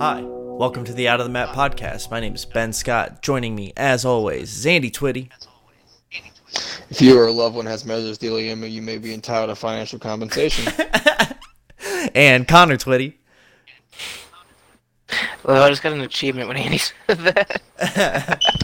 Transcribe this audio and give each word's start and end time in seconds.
Hi, 0.00 0.22
welcome 0.22 0.84
to 0.84 0.92
the 0.92 1.08
Out 1.08 1.18
of 1.18 1.26
the 1.26 1.32
Map 1.32 1.48
podcast. 1.48 2.08
My 2.08 2.20
name 2.20 2.36
is 2.36 2.44
Ben 2.44 2.72
Scott. 2.72 3.20
Joining 3.20 3.56
me, 3.56 3.72
as 3.76 4.04
always, 4.04 4.64
Andy 4.64 4.92
Twitty. 4.92 5.28
If 6.88 7.02
you 7.02 7.18
or 7.18 7.26
a 7.26 7.32
loved 7.32 7.56
one 7.56 7.66
has 7.66 7.82
mesothelioma, 7.82 8.60
you 8.60 8.76
you 8.76 8.82
may 8.82 8.98
be 8.98 9.12
entitled 9.12 9.48
to 9.48 9.56
financial 9.56 9.98
compensation. 9.98 10.72
and 12.14 12.46
Connor 12.46 12.76
Twitty. 12.76 13.14
Well, 15.42 15.64
I 15.64 15.68
just 15.68 15.82
got 15.82 15.92
an 15.92 16.02
achievement 16.02 16.46
when 16.46 16.58
Andy 16.58 16.78
said 16.78 17.18
that. 17.18 18.40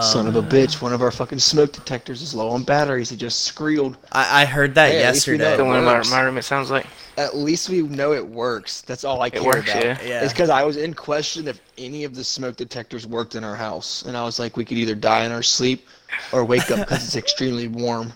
Son 0.00 0.26
of 0.26 0.36
a 0.36 0.38
um, 0.38 0.48
bitch, 0.48 0.80
one 0.80 0.92
of 0.94 1.02
our 1.02 1.10
fucking 1.10 1.38
smoke 1.38 1.72
detectors 1.72 2.22
is 2.22 2.34
low 2.34 2.48
on 2.48 2.62
batteries. 2.62 3.10
He 3.10 3.16
just 3.16 3.42
squealed. 3.44 3.96
I, 4.12 4.42
I 4.42 4.44
heard 4.46 4.74
that 4.76 4.90
Hey, 4.92 5.02
at 5.02 5.12
least 5.12 5.26
we 5.26 5.36
know 5.36 5.44
yesterday. 5.44 5.56
the 5.58 5.64
one 5.66 5.78
in 5.78 5.84
my, 5.84 5.94
works. 5.94 6.10
my 6.10 6.20
room, 6.22 6.38
it 6.38 6.42
sounds 6.44 6.70
like. 6.70 6.86
At 7.18 7.36
least 7.36 7.68
we 7.68 7.82
know 7.82 8.12
it 8.12 8.26
works. 8.26 8.80
That's 8.80 9.04
all 9.04 9.20
I 9.22 9.30
care 9.30 9.42
works, 9.44 9.70
about. 9.70 9.84
yeah. 9.84 9.98
Yeah. 10.02 10.24
It's 10.24 10.32
because 10.32 10.48
I 10.50 10.62
was 10.64 10.76
in 10.78 10.94
question 10.94 11.46
if 11.46 11.60
any 11.76 12.04
of 12.04 12.14
the 12.14 12.24
smoke 12.24 12.56
detectors 12.56 13.06
worked 13.06 13.34
in 13.34 13.44
our 13.44 13.54
house, 13.54 14.02
and 14.02 14.16
I 14.16 14.24
was 14.24 14.38
like, 14.38 14.56
we 14.56 14.64
could 14.64 14.78
either 14.78 14.94
die 14.94 15.24
in 15.24 15.32
our 15.32 15.42
sleep 15.42 15.86
or 16.32 16.44
wake 16.44 16.70
up 16.70 16.78
because 16.80 17.04
it's 17.04 17.16
extremely 17.16 17.68
warm. 17.68 18.12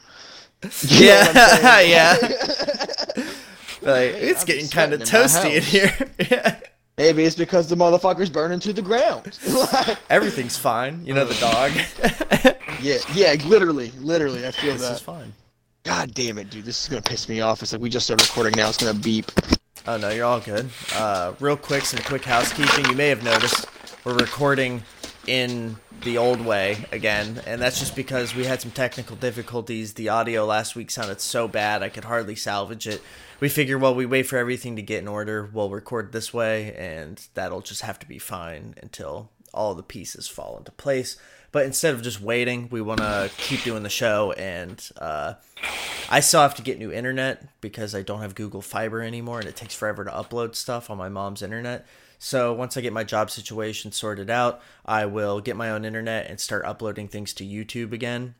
You 0.62 1.06
know 1.10 1.16
what 1.20 1.36
I'm 1.36 1.36
Yeah, 1.88 2.14
saying? 2.14 3.16
yeah. 3.16 3.24
Like, 3.80 4.14
Hey, 4.14 4.30
it's 4.30 4.40
I'm 4.40 4.46
getting 4.46 4.68
kind 4.68 4.92
of 4.92 5.06
sweating 5.06 5.20
in 5.28 5.28
toasty 5.28 5.56
in 5.56 5.62
here. 5.62 6.10
yeah. 6.30 6.60
Maybe 6.98 7.24
it's 7.24 7.36
because 7.36 7.68
the 7.68 7.76
motherfucker's 7.76 8.28
burning 8.28 8.58
to 8.60 8.72
the 8.72 8.82
ground. 8.82 9.38
Everything's 10.10 10.58
fine. 10.58 11.06
You 11.06 11.14
know 11.14 11.24
the 11.24 11.34
dog. 11.34 11.70
yeah, 12.82 12.98
yeah, 13.14 13.36
literally, 13.46 13.92
literally, 14.00 14.44
I 14.44 14.50
feel 14.50 14.72
that. 14.72 14.78
this 14.78 14.88
that. 14.88 14.94
is 14.94 15.00
fine. 15.00 15.32
God 15.84 16.12
damn 16.12 16.38
it, 16.38 16.50
dude. 16.50 16.64
This 16.64 16.82
is 16.82 16.88
gonna 16.88 17.00
piss 17.00 17.28
me 17.28 17.40
off. 17.40 17.62
It's 17.62 17.72
like 17.72 17.80
we 17.80 17.88
just 17.88 18.06
started 18.06 18.28
recording 18.28 18.56
now. 18.56 18.68
It's 18.68 18.78
gonna 18.78 18.98
beep. 18.98 19.30
Oh 19.86 19.96
no, 19.96 20.10
you're 20.10 20.26
all 20.26 20.40
good. 20.40 20.68
Uh, 20.94 21.34
real 21.38 21.56
quick, 21.56 21.84
some 21.84 22.02
quick 22.02 22.24
housekeeping. 22.24 22.84
You 22.90 22.96
may 22.96 23.08
have 23.08 23.22
noticed 23.22 23.66
we're 24.04 24.16
recording 24.16 24.82
in 25.28 25.76
the 26.02 26.18
old 26.18 26.40
way 26.40 26.84
again, 26.92 27.42
and 27.46 27.60
that's 27.60 27.78
just 27.78 27.96
because 27.96 28.34
we 28.34 28.44
had 28.44 28.60
some 28.60 28.70
technical 28.70 29.16
difficulties. 29.16 29.94
The 29.94 30.08
audio 30.08 30.44
last 30.44 30.76
week 30.76 30.90
sounded 30.90 31.20
so 31.20 31.48
bad 31.48 31.82
I 31.82 31.88
could 31.88 32.04
hardly 32.04 32.36
salvage 32.36 32.86
it. 32.86 33.02
We 33.40 33.48
figure 33.48 33.78
while 33.78 33.94
we 33.94 34.06
wait 34.06 34.24
for 34.24 34.36
everything 34.36 34.76
to 34.76 34.82
get 34.82 35.02
in 35.02 35.08
order, 35.08 35.48
we'll 35.52 35.70
record 35.70 36.12
this 36.12 36.32
way, 36.32 36.74
and 36.74 37.24
that'll 37.34 37.60
just 37.60 37.82
have 37.82 37.98
to 38.00 38.06
be 38.06 38.18
fine 38.18 38.74
until 38.82 39.30
all 39.52 39.74
the 39.74 39.82
pieces 39.82 40.28
fall 40.28 40.56
into 40.58 40.72
place. 40.72 41.16
But 41.50 41.64
instead 41.64 41.94
of 41.94 42.02
just 42.02 42.20
waiting, 42.20 42.68
we 42.70 42.82
want 42.82 43.00
to 43.00 43.30
keep 43.38 43.62
doing 43.62 43.82
the 43.82 43.88
show, 43.88 44.32
and 44.32 44.86
uh, 44.98 45.34
I 46.10 46.20
still 46.20 46.42
have 46.42 46.54
to 46.56 46.62
get 46.62 46.78
new 46.78 46.92
internet 46.92 47.42
because 47.60 47.94
I 47.94 48.02
don't 48.02 48.20
have 48.20 48.34
Google 48.34 48.60
Fiber 48.60 49.02
anymore, 49.02 49.40
and 49.40 49.48
it 49.48 49.56
takes 49.56 49.74
forever 49.74 50.04
to 50.04 50.10
upload 50.10 50.54
stuff 50.54 50.90
on 50.90 50.98
my 50.98 51.08
mom's 51.08 51.42
internet. 51.42 51.86
So 52.18 52.52
once 52.52 52.76
I 52.76 52.80
get 52.80 52.92
my 52.92 53.04
job 53.04 53.30
situation 53.30 53.92
sorted 53.92 54.28
out, 54.28 54.60
I 54.84 55.06
will 55.06 55.40
get 55.40 55.56
my 55.56 55.70
own 55.70 55.84
internet 55.84 56.28
and 56.28 56.40
start 56.40 56.64
uploading 56.64 57.08
things 57.08 57.32
to 57.34 57.44
YouTube 57.44 57.92
again. 57.92 58.34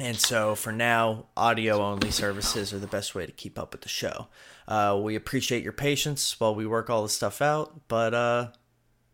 And 0.00 0.16
so 0.16 0.54
for 0.54 0.72
now, 0.72 1.26
audio 1.36 1.82
only 1.82 2.10
services 2.10 2.72
are 2.72 2.78
the 2.78 2.86
best 2.86 3.14
way 3.14 3.26
to 3.26 3.32
keep 3.32 3.58
up 3.58 3.72
with 3.72 3.82
the 3.82 3.88
show. 3.88 4.28
Uh, 4.66 4.98
we 5.00 5.14
appreciate 5.14 5.62
your 5.62 5.72
patience 5.72 6.40
while 6.40 6.54
we 6.54 6.66
work 6.66 6.88
all 6.88 7.02
this 7.02 7.12
stuff 7.12 7.42
out, 7.42 7.88
but 7.88 8.14
uh, 8.14 8.48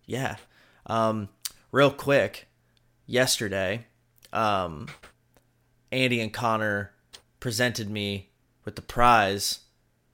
yeah. 0.06 0.36
Um, 0.86 1.28
real 1.72 1.90
quick, 1.90 2.46
yesterday, 3.06 3.86
um, 4.32 4.86
Andy 5.90 6.20
and 6.20 6.32
Connor 6.32 6.92
presented 7.40 7.90
me 7.90 8.30
with 8.64 8.76
the 8.76 8.82
prize 8.82 9.60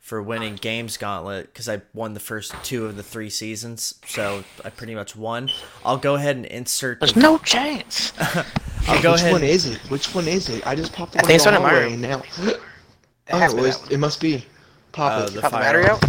for 0.04 0.22
winning 0.22 0.54
Games 0.56 0.98
Gauntlet 0.98 1.46
because 1.46 1.66
I 1.66 1.80
won 1.94 2.12
the 2.12 2.20
first 2.20 2.54
two 2.62 2.84
of 2.84 2.94
the 2.94 3.02
three 3.02 3.30
seasons, 3.30 3.94
so 4.06 4.44
I 4.62 4.68
pretty 4.68 4.94
much 4.94 5.16
won. 5.16 5.48
I'll 5.82 5.96
go 5.96 6.14
ahead 6.16 6.36
and 6.36 6.44
insert. 6.44 7.00
There's 7.00 7.14
The, 7.14 7.20
no 7.20 7.38
chance. 7.38 8.12
I'll 8.86 9.00
go 9.02 9.12
Which 9.12 9.22
ahead. 9.22 9.32
one 9.32 9.42
is 9.42 9.64
it? 9.64 9.78
Which 9.88 10.14
one 10.14 10.28
is 10.28 10.50
it? 10.50 10.66
I 10.66 10.74
just 10.74 10.92
popped 10.92 11.12
the 11.12 11.20
I 11.20 11.22
one 11.22 11.26
think 11.28 11.36
it's 11.36 11.46
in 11.46 11.54
one 11.62 11.74
in 11.94 12.00
my 12.02 12.08
now. 12.08 12.22
It 12.36 12.60
Oh, 13.32 13.42
it, 13.42 13.54
was, 13.54 13.80
that 13.80 13.92
it 13.92 13.96
must 13.96 14.20
be. 14.20 14.44
Pop 14.92 15.22
Uh, 15.22 15.24
it. 15.24 15.30
the 15.32 15.40
Pop 15.40 15.52
the 15.52 15.56
battery 15.56 15.86
out? 15.88 16.04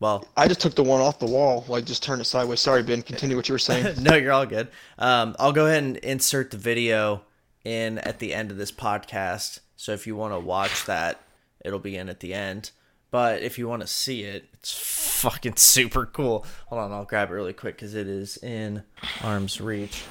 well, 0.00 0.26
I 0.36 0.48
just 0.48 0.60
took 0.60 0.74
the 0.74 0.82
one 0.82 1.00
off 1.00 1.20
the 1.20 1.26
wall. 1.26 1.64
Like 1.68 1.84
just 1.84 2.02
turned 2.02 2.20
it 2.20 2.24
sideways. 2.24 2.58
Sorry, 2.58 2.82
Ben. 2.82 3.02
Continue 3.02 3.36
what 3.36 3.48
you 3.48 3.52
were 3.54 3.60
saying. 3.60 4.02
no, 4.02 4.16
you're 4.16 4.32
all 4.32 4.46
good. 4.46 4.66
Um, 4.98 5.36
I'll 5.38 5.52
go 5.52 5.66
ahead 5.66 5.84
and 5.84 5.96
insert 5.98 6.50
the 6.50 6.56
video 6.56 7.22
in 7.64 7.98
at 7.98 8.18
the 8.18 8.34
end 8.34 8.50
of 8.50 8.56
this 8.56 8.72
podcast. 8.72 9.60
So 9.76 9.92
if 9.92 10.08
you 10.08 10.16
want 10.16 10.34
to 10.34 10.40
watch 10.40 10.86
that, 10.86 11.20
it'll 11.64 11.78
be 11.78 11.96
in 11.96 12.08
at 12.08 12.20
the 12.20 12.34
end. 12.34 12.70
But 13.10 13.42
if 13.42 13.58
you 13.58 13.68
want 13.68 13.82
to 13.82 13.86
see 13.86 14.22
it, 14.22 14.48
it's 14.54 14.72
fucking 15.20 15.56
super 15.56 16.06
cool. 16.06 16.46
Hold 16.66 16.82
on, 16.82 16.92
I'll 16.92 17.04
grab 17.04 17.30
it 17.30 17.34
really 17.34 17.52
quick 17.52 17.76
because 17.76 17.94
it 17.94 18.06
is 18.06 18.36
in 18.38 18.82
arm's 19.22 19.60
reach. 19.60 20.04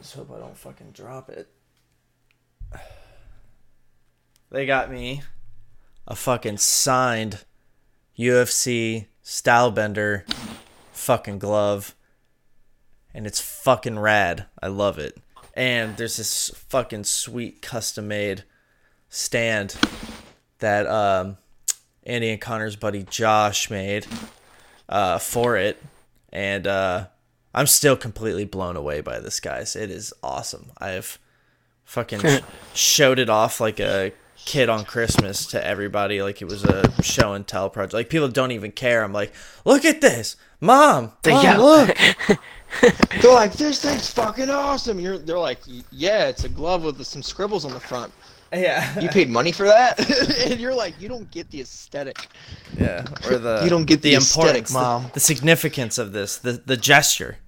Just 0.00 0.14
hope 0.14 0.30
I 0.30 0.38
don't 0.38 0.56
fucking 0.56 0.92
drop 0.92 1.28
it. 1.28 1.48
They 4.50 4.64
got 4.64 4.90
me 4.90 5.20
a 6.06 6.16
fucking 6.16 6.56
signed 6.56 7.44
UFC 8.18 9.08
Stylebender 9.22 10.22
fucking 10.90 11.38
glove. 11.38 11.94
And 13.12 13.26
it's 13.26 13.42
fucking 13.42 13.98
rad. 13.98 14.46
I 14.62 14.68
love 14.68 14.98
it. 14.98 15.18
And 15.52 15.98
there's 15.98 16.16
this 16.16 16.50
fucking 16.54 17.04
sweet 17.04 17.60
custom 17.60 18.08
made 18.08 18.44
stand 19.08 19.76
that 20.58 20.86
um, 20.86 21.36
Andy 22.04 22.30
and 22.30 22.40
Connor's 22.40 22.76
buddy 22.76 23.04
Josh 23.04 23.70
made 23.70 24.06
uh, 24.88 25.18
for 25.18 25.56
it. 25.56 25.82
And 26.32 26.66
uh, 26.66 27.06
I'm 27.54 27.66
still 27.66 27.96
completely 27.96 28.44
blown 28.44 28.76
away 28.76 29.00
by 29.00 29.18
this, 29.20 29.40
guys. 29.40 29.76
It 29.76 29.90
is 29.90 30.12
awesome. 30.22 30.72
I've 30.78 31.18
fucking 31.84 32.20
showed 32.74 33.18
it 33.18 33.30
off 33.30 33.60
like 33.60 33.80
a 33.80 34.12
kid 34.44 34.68
on 34.68 34.84
Christmas 34.84 35.46
to 35.46 35.66
everybody, 35.66 36.22
like 36.22 36.40
it 36.40 36.46
was 36.46 36.64
a 36.64 37.02
show 37.02 37.32
and 37.34 37.46
tell 37.46 37.68
project. 37.68 37.92
Like 37.94 38.08
people 38.08 38.28
don't 38.28 38.52
even 38.52 38.72
care. 38.72 39.02
I'm 39.02 39.12
like, 39.12 39.32
look 39.64 39.84
at 39.84 40.00
this, 40.00 40.36
mom, 40.60 41.12
mom 41.26 41.44
Yeah. 41.44 41.56
look. 41.58 41.96
they're 43.20 43.32
like, 43.34 43.52
this 43.54 43.82
thing's 43.82 44.10
fucking 44.10 44.48
awesome. 44.50 45.00
You're, 45.00 45.18
they're 45.18 45.38
like, 45.38 45.58
yeah, 45.90 46.28
it's 46.28 46.44
a 46.44 46.48
glove 46.48 46.84
with 46.84 47.04
some 47.04 47.22
scribbles 47.22 47.64
on 47.64 47.72
the 47.72 47.80
front. 47.80 48.12
Yeah, 48.52 48.98
You 48.98 49.08
paid 49.08 49.28
money 49.28 49.52
for 49.52 49.66
that, 49.66 49.98
and 50.50 50.58
you're 50.58 50.74
like, 50.74 51.00
you 51.00 51.08
don't 51.08 51.30
get 51.30 51.50
the 51.50 51.60
aesthetic. 51.60 52.28
yeah. 52.78 53.04
Or 53.26 53.38
the 53.38 53.60
You 53.64 53.70
don't 53.70 53.84
get 53.84 54.00
the 54.00 54.14
aesthetic, 54.14 54.48
importance, 54.48 54.72
Mom. 54.72 55.02
The, 55.04 55.10
the 55.14 55.20
significance 55.20 55.98
of 55.98 56.12
this, 56.12 56.38
the 56.38 56.52
the 56.64 56.76
gesture. 56.76 57.38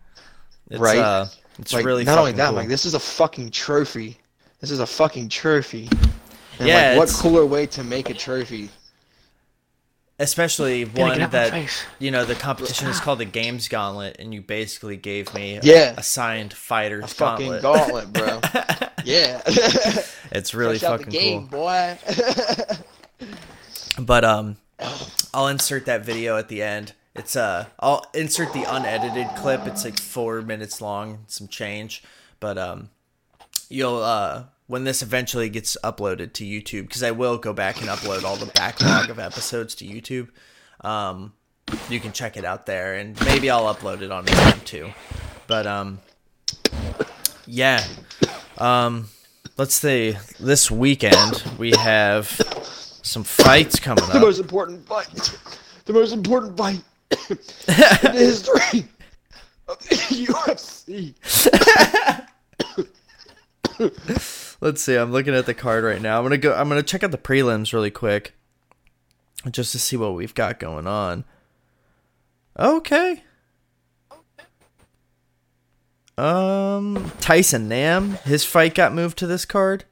It's, 0.71 0.81
Right. 0.81 0.99
Uh, 0.99 1.27
it's 1.59 1.73
like, 1.73 1.85
really 1.85 2.05
not 2.05 2.19
only 2.19 2.33
that, 2.33 2.49
cool. 2.49 2.57
like 2.57 2.69
this 2.69 2.85
is 2.85 2.95
a 2.95 3.01
fucking 3.01 3.51
trophy. 3.51 4.19
This 4.61 4.71
is 4.71 4.81
a 4.81 4.87
fucking 4.87 5.29
trophy. 5.31 5.89
And 6.59 6.69
Yeah, 6.69 6.91
like, 6.91 6.99
what 6.99 7.09
cooler 7.09 7.47
way 7.47 7.67
to 7.67 7.83
make 7.83 8.11
a 8.11 8.15
trophy? 8.15 8.69
Especially 10.21 10.85
one 10.85 11.19
get 11.19 11.23
out 11.23 11.33
my 11.33 11.49
that 11.61 11.87
you 11.99 12.13
know 12.13 12.25
the 12.25 12.37
competition 12.37 12.87
is 12.89 13.01
called 13.01 13.19
the 13.19 13.25
Games 13.25 13.67
Gauntlet, 13.67 14.17
and 14.21 14.33
you 14.33 14.41
basically 14.41 14.97
gave 14.97 15.35
me 15.35 15.57
a, 15.57 15.61
Yeah. 15.65 15.95
a 15.97 16.03
signed 16.05 16.53
fighter's 16.53 17.05
A 17.05 17.09
fucking 17.09 17.61
gauntlet. 17.61 18.13
gauntlet, 18.13 18.13
bro. 18.13 18.89
yeah. 19.05 19.41
It's 20.33 20.55
really 20.55 20.79
Fresh 20.79 20.89
out 20.89 20.99
fucking 21.01 21.13
the 21.13 21.19
game, 21.19 21.49
cool. 21.49 21.59
boy. 21.59 21.99
But 23.99 24.25
um, 24.25 24.57
I'll 25.35 25.49
insert 25.49 25.87
that 25.87 26.05
video 26.05 26.37
at 26.39 26.49
the 26.49 26.63
end. 26.63 26.93
It's 27.15 27.35
uh, 27.37 27.67
I'll 27.81 28.07
insert 28.15 28.53
the 28.53 28.63
unedited 28.63 29.27
clip. 29.37 29.67
It's 29.67 29.85
like 29.85 29.99
four 29.99 30.41
minutes 30.43 30.81
long, 30.81 31.25
some 31.27 31.49
change. 31.49 32.03
But 32.39 32.57
um, 32.57 32.91
you'll 33.69 34.03
uh, 34.03 34.45
when 34.71 34.85
this 34.85 35.03
eventually 35.03 35.49
gets 35.49 35.77
uploaded 35.83 36.33
to 36.33 36.45
YouTube, 36.45 36.83
because 36.83 37.03
I 37.03 37.11
will 37.11 37.39
go 37.39 37.53
back 37.53 37.81
and 37.81 37.91
upload 37.91 38.23
all 38.23 38.37
the 38.37 38.47
backlog 38.47 39.11
of 39.11 39.19
episodes 39.19 39.75
to 39.75 39.85
YouTube. 39.85 40.29
Um, 40.87 41.33
you 41.89 41.99
can 41.99 42.13
check 42.13 42.37
it 42.37 42.45
out 42.45 42.67
there, 42.67 42.95
and 42.95 43.21
maybe 43.25 43.51
I'll 43.51 43.75
upload 43.75 44.01
it 44.01 44.13
on 44.13 44.27
Instagram 44.27 44.65
too. 44.65 44.91
But 45.49 45.67
um, 45.67 45.99
yeah. 47.47 47.85
Um, 48.59 49.09
let's 49.57 49.75
see. 49.75 50.17
This 50.39 50.71
weekend 50.71 51.43
we 51.59 51.73
have 51.73 52.29
some 53.03 53.25
fights 53.25 53.81
coming 53.81 54.05
up. 54.05 54.13
the 54.13 54.21
most 54.21 54.39
important 54.39 54.87
fight. 54.87 55.37
The 55.87 55.93
most 55.93 56.13
important 56.13 56.57
fight 56.57 56.81
in 57.29 57.39
the 58.05 58.13
history 58.15 58.85
of 59.67 59.81
the 59.81 59.97
UFC. 60.29 61.17
Let's 64.61 64.83
see. 64.83 64.97
I'm 64.97 65.13
looking 65.13 65.35
at 65.35 65.47
the 65.47 65.55
card 65.55 65.85
right 65.85 66.03
now. 66.03 66.19
I'm 66.19 66.25
gonna 66.25 66.39
go. 66.39 66.55
I'm 66.55 66.69
gonna 66.69 66.83
check 66.83 67.03
out 67.03 67.11
the 67.11 67.19
prelims 67.19 67.73
really 67.73 67.91
quick, 67.91 68.35
just 69.51 69.73
to 69.73 69.79
see 69.79 69.97
what 69.97 70.15
we've 70.15 70.35
got 70.35 70.59
going 70.59 70.87
on. 70.87 71.25
Okay. 72.59 73.23
Um, 76.19 77.13
Tyson 77.21 77.67
Nam, 77.69 78.19
his 78.25 78.45
fight 78.45 78.75
got 78.75 78.93
moved 78.93 79.17
to 79.19 79.27
this 79.27 79.47
card 79.47 79.85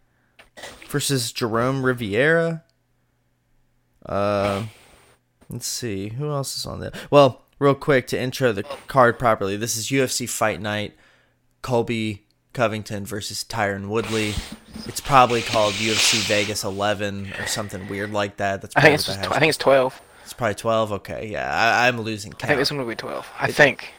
versus 0.88 1.32
Jerome 1.32 1.86
Rivera. 1.86 2.64
Uh, 4.04 4.64
let's 5.48 5.66
see 5.66 6.10
who 6.10 6.30
else 6.30 6.58
is 6.58 6.66
on 6.66 6.80
there. 6.80 6.92
Well, 7.10 7.46
real 7.58 7.74
quick 7.74 8.06
to 8.08 8.20
intro 8.20 8.52
the 8.52 8.64
card 8.88 9.18
properly. 9.18 9.56
This 9.56 9.78
is 9.78 9.88
UFC 9.88 10.28
Fight 10.28 10.60
Night. 10.60 10.94
Colby 11.62 12.26
Covington 12.58 13.06
versus 13.06 13.44
Tyron 13.48 13.86
Woodley. 13.88 14.34
It's 14.86 15.00
probably 15.00 15.42
called 15.42 15.74
UFC 15.74 16.18
Vegas 16.26 16.64
11 16.64 17.34
or 17.38 17.46
something 17.46 17.86
weird 17.88 18.10
like 18.12 18.38
that. 18.38 18.62
That's 18.62 18.74
I 18.76 18.80
probably 18.80 18.96
think 18.96 18.98
it's 19.00 19.08
what 19.08 19.22
the 19.22 19.28
tw- 19.28 19.32
I 19.36 19.38
think 19.38 19.48
it's 19.50 19.58
twelve. 19.58 20.02
it's 20.24 20.32
probably 20.32 20.54
12. 20.56 20.92
Okay, 20.92 21.28
yeah, 21.30 21.48
I, 21.54 21.86
I'm 21.86 22.00
losing 22.00 22.34
I 22.42 22.46
think 22.48 22.58
this 22.58 22.72
one 22.72 22.80
will 22.80 22.86
be 22.86 22.96
twelve. 22.96 23.28
I 23.38 23.52
think. 23.52 23.92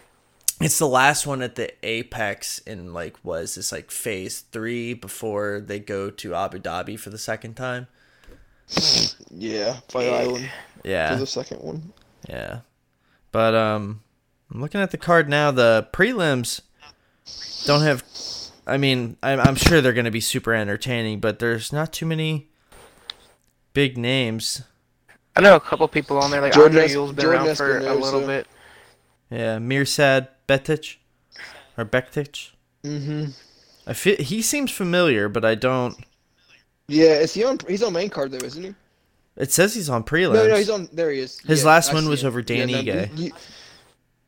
It's 0.59 0.77
the 0.77 0.89
last 0.89 1.25
one 1.25 1.41
at 1.41 1.55
the 1.55 1.71
Apex 1.83 2.59
in 2.59 2.93
like 2.93 3.15
was 3.23 3.55
this 3.55 3.71
like 3.71 3.91
phase 3.91 4.41
three 4.41 4.93
before 4.93 5.61
they 5.65 5.79
go 5.79 6.09
to 6.09 6.35
Abu 6.35 6.59
Dhabi 6.59 6.99
for 6.99 7.11
the 7.11 7.17
second 7.17 7.53
time. 7.53 7.87
Yeah, 9.31 9.79
Fight 9.87 10.09
Island 10.09 10.49
for 10.81 10.87
Yeah, 10.87 11.15
the 11.15 11.25
second 11.25 11.61
one. 11.61 11.93
yeah. 12.27 12.59
But 13.31 13.55
um, 13.55 14.01
I'm 14.51 14.59
looking 14.59 14.81
at 14.81 14.91
the 14.91 14.97
card 14.97 15.29
now. 15.29 15.49
The 15.51 15.87
prelims 15.93 16.59
don't 17.65 17.83
have. 17.83 18.03
I 18.69 18.77
mean, 18.77 19.17
I'm, 19.23 19.39
I'm 19.39 19.55
sure 19.55 19.81
they're 19.81 19.93
going 19.93 20.05
to 20.05 20.11
be 20.11 20.21
super 20.21 20.53
entertaining, 20.53 21.19
but 21.19 21.39
there's 21.39 21.73
not 21.73 21.91
too 21.93 22.05
many 22.05 22.49
big 23.73 23.97
names. 23.97 24.61
I 25.35 25.41
know 25.41 25.55
a 25.55 25.59
couple 25.59 25.87
people 25.87 26.17
on 26.17 26.31
there. 26.31 26.41
Like 26.41 26.53
Jordan 26.53 26.77
Andre 26.77 26.91
Ewell's 26.91 27.13
been 27.13 27.23
Jordan 27.23 27.45
around 27.47 27.55
for 27.55 27.77
a 27.77 27.81
Espinosa. 27.81 27.99
little 28.15 28.27
bit. 28.27 28.47
Yeah, 29.29 29.57
Mirsad 29.57 30.27
Betic 30.47 30.97
or 31.77 31.85
Bektic. 31.85 32.51
Mm-hmm. 32.83 33.25
I 33.87 33.93
feel 33.93 34.17
he 34.17 34.41
seems 34.41 34.71
familiar, 34.71 35.29
but 35.29 35.45
I 35.45 35.55
don't. 35.55 35.95
Yeah, 36.87 37.13
is 37.19 37.33
he 37.33 37.43
on? 37.43 37.57
He's 37.67 37.83
on 37.83 37.93
main 37.93 38.09
card 38.09 38.31
though, 38.31 38.45
isn't 38.45 38.63
he? 38.63 38.75
It 39.37 39.51
says 39.51 39.73
he's 39.75 39.89
on 39.89 40.03
prelims. 40.03 40.33
No, 40.33 40.47
no, 40.47 40.55
he's 40.57 40.69
on. 40.69 40.89
There 40.91 41.11
he 41.11 41.19
is. 41.19 41.39
His 41.39 41.61
Yeah, 41.63 41.69
last 41.69 41.91
I 41.91 41.93
one 41.93 42.09
was 42.09 42.23
him. 42.23 42.27
over 42.27 42.41
Dan 42.41 42.69
no, 42.69 42.81
Ige. 42.81 43.17
You, 43.17 43.31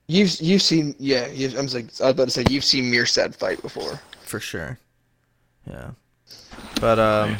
you've 0.07 0.39
you've 0.39 0.61
seen 0.61 0.95
yeah. 0.99 1.27
You've, 1.27 1.57
I'm 1.57 1.65
like 1.67 1.85
I 1.85 1.87
was 1.87 1.99
about 2.01 2.25
to 2.25 2.31
say 2.31 2.43
you've 2.49 2.63
seen 2.63 2.85
Mirsad 2.91 3.35
fight 3.35 3.61
before. 3.61 3.99
For 4.31 4.39
sure. 4.39 4.79
Yeah, 5.69 5.91
but 6.79 6.97
um, 6.99 7.35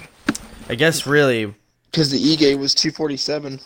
I 0.68 0.76
guess 0.76 1.08
really, 1.08 1.56
Because 1.90 2.12
the 2.12 2.18
Ige 2.20 2.60
was 2.60 2.76
247. 2.76 3.62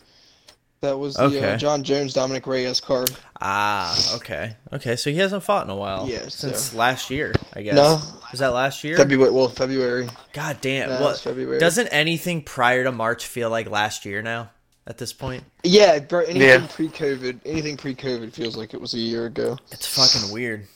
That 0.82 1.00
was 1.00 1.16
the 1.16 1.24
Okay. 1.24 1.54
uh, 1.54 1.58
Jon 1.58 1.84
Jones 1.84 2.14
Dominick 2.14 2.46
Reyes 2.46 2.80
card. 2.80 3.10
ah, 3.42 4.16
okay, 4.18 4.56
okay. 4.72 4.96
So 4.96 5.10
he 5.10 5.18
hasn't 5.18 5.42
fought 5.42 5.66
in 5.66 5.72
a 5.72 5.76
while. 5.76 6.08
Yeah, 6.08 6.28
since 6.28 6.66
so- 6.66 6.78
last 6.78 7.10
year, 7.10 7.34
I 7.54 7.64
guess. 7.64 7.74
No. 7.76 8.00
was 8.30 8.40
that 8.42 8.54
last 8.54 8.84
year? 8.84 8.96
February, 8.96 9.32
well, 9.32 9.50
February. 9.50 10.08
God 10.34 10.58
damn! 10.62 10.90
No, 10.90 11.02
what? 11.02 11.20
February. 11.20 11.58
Doesn't 11.60 11.88
anything 11.88 12.44
prior 12.44 12.84
to 12.84 12.92
March 12.92 13.26
feel 13.26 13.50
like 13.50 13.68
last 13.70 14.06
year 14.06 14.22
now? 14.22 14.52
At 14.88 15.00
this 15.00 15.14
point, 15.14 15.44
Yeah, 15.64 15.98
bro. 15.98 16.20
Anything 16.20 16.42
Yeah. 16.62 16.68
pre-COVID, 16.70 17.40
anything 17.44 17.76
pre-COVID 17.76 18.32
feels 18.34 18.56
like 18.56 18.76
it 18.76 18.80
was 18.80 18.94
a 18.94 19.00
year 19.00 19.26
ago. 19.26 19.58
it's 19.72 19.88
fucking 19.88 20.32
weird. 20.32 20.68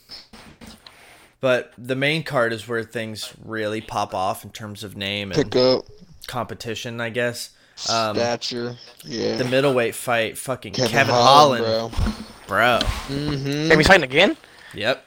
But 1.41 1.73
the 1.77 1.95
main 1.95 2.23
card 2.23 2.51
is 2.53 2.67
where 2.67 2.83
things 2.83 3.33
really 3.43 3.79
pop 3.81 4.13
off 4.13 4.43
in 4.43 4.49
terms 4.49 4.83
of 4.83 4.97
name 4.97 5.31
and 5.31 5.41
Pick 5.51 5.55
up 5.55 5.85
competition, 6.27 6.99
I 6.99 7.09
guess. 7.09 7.51
Um, 7.89 8.15
stature. 8.17 8.75
Yeah. 9.05 9.37
the 9.37 9.45
middleweight 9.45 9.95
fight, 9.95 10.37
fucking 10.37 10.73
Kevin, 10.73 10.91
Kevin, 10.91 11.13
Holland, 11.15 11.65
Holland, 11.65 11.93
bro. 11.95 12.13
bro. 12.47 12.79
Mm-hmm. 13.07 13.67
Maybe 13.69 13.77
he's 13.77 13.87
fighting 13.87 14.03
again. 14.03 14.35
Yep. 14.73 15.05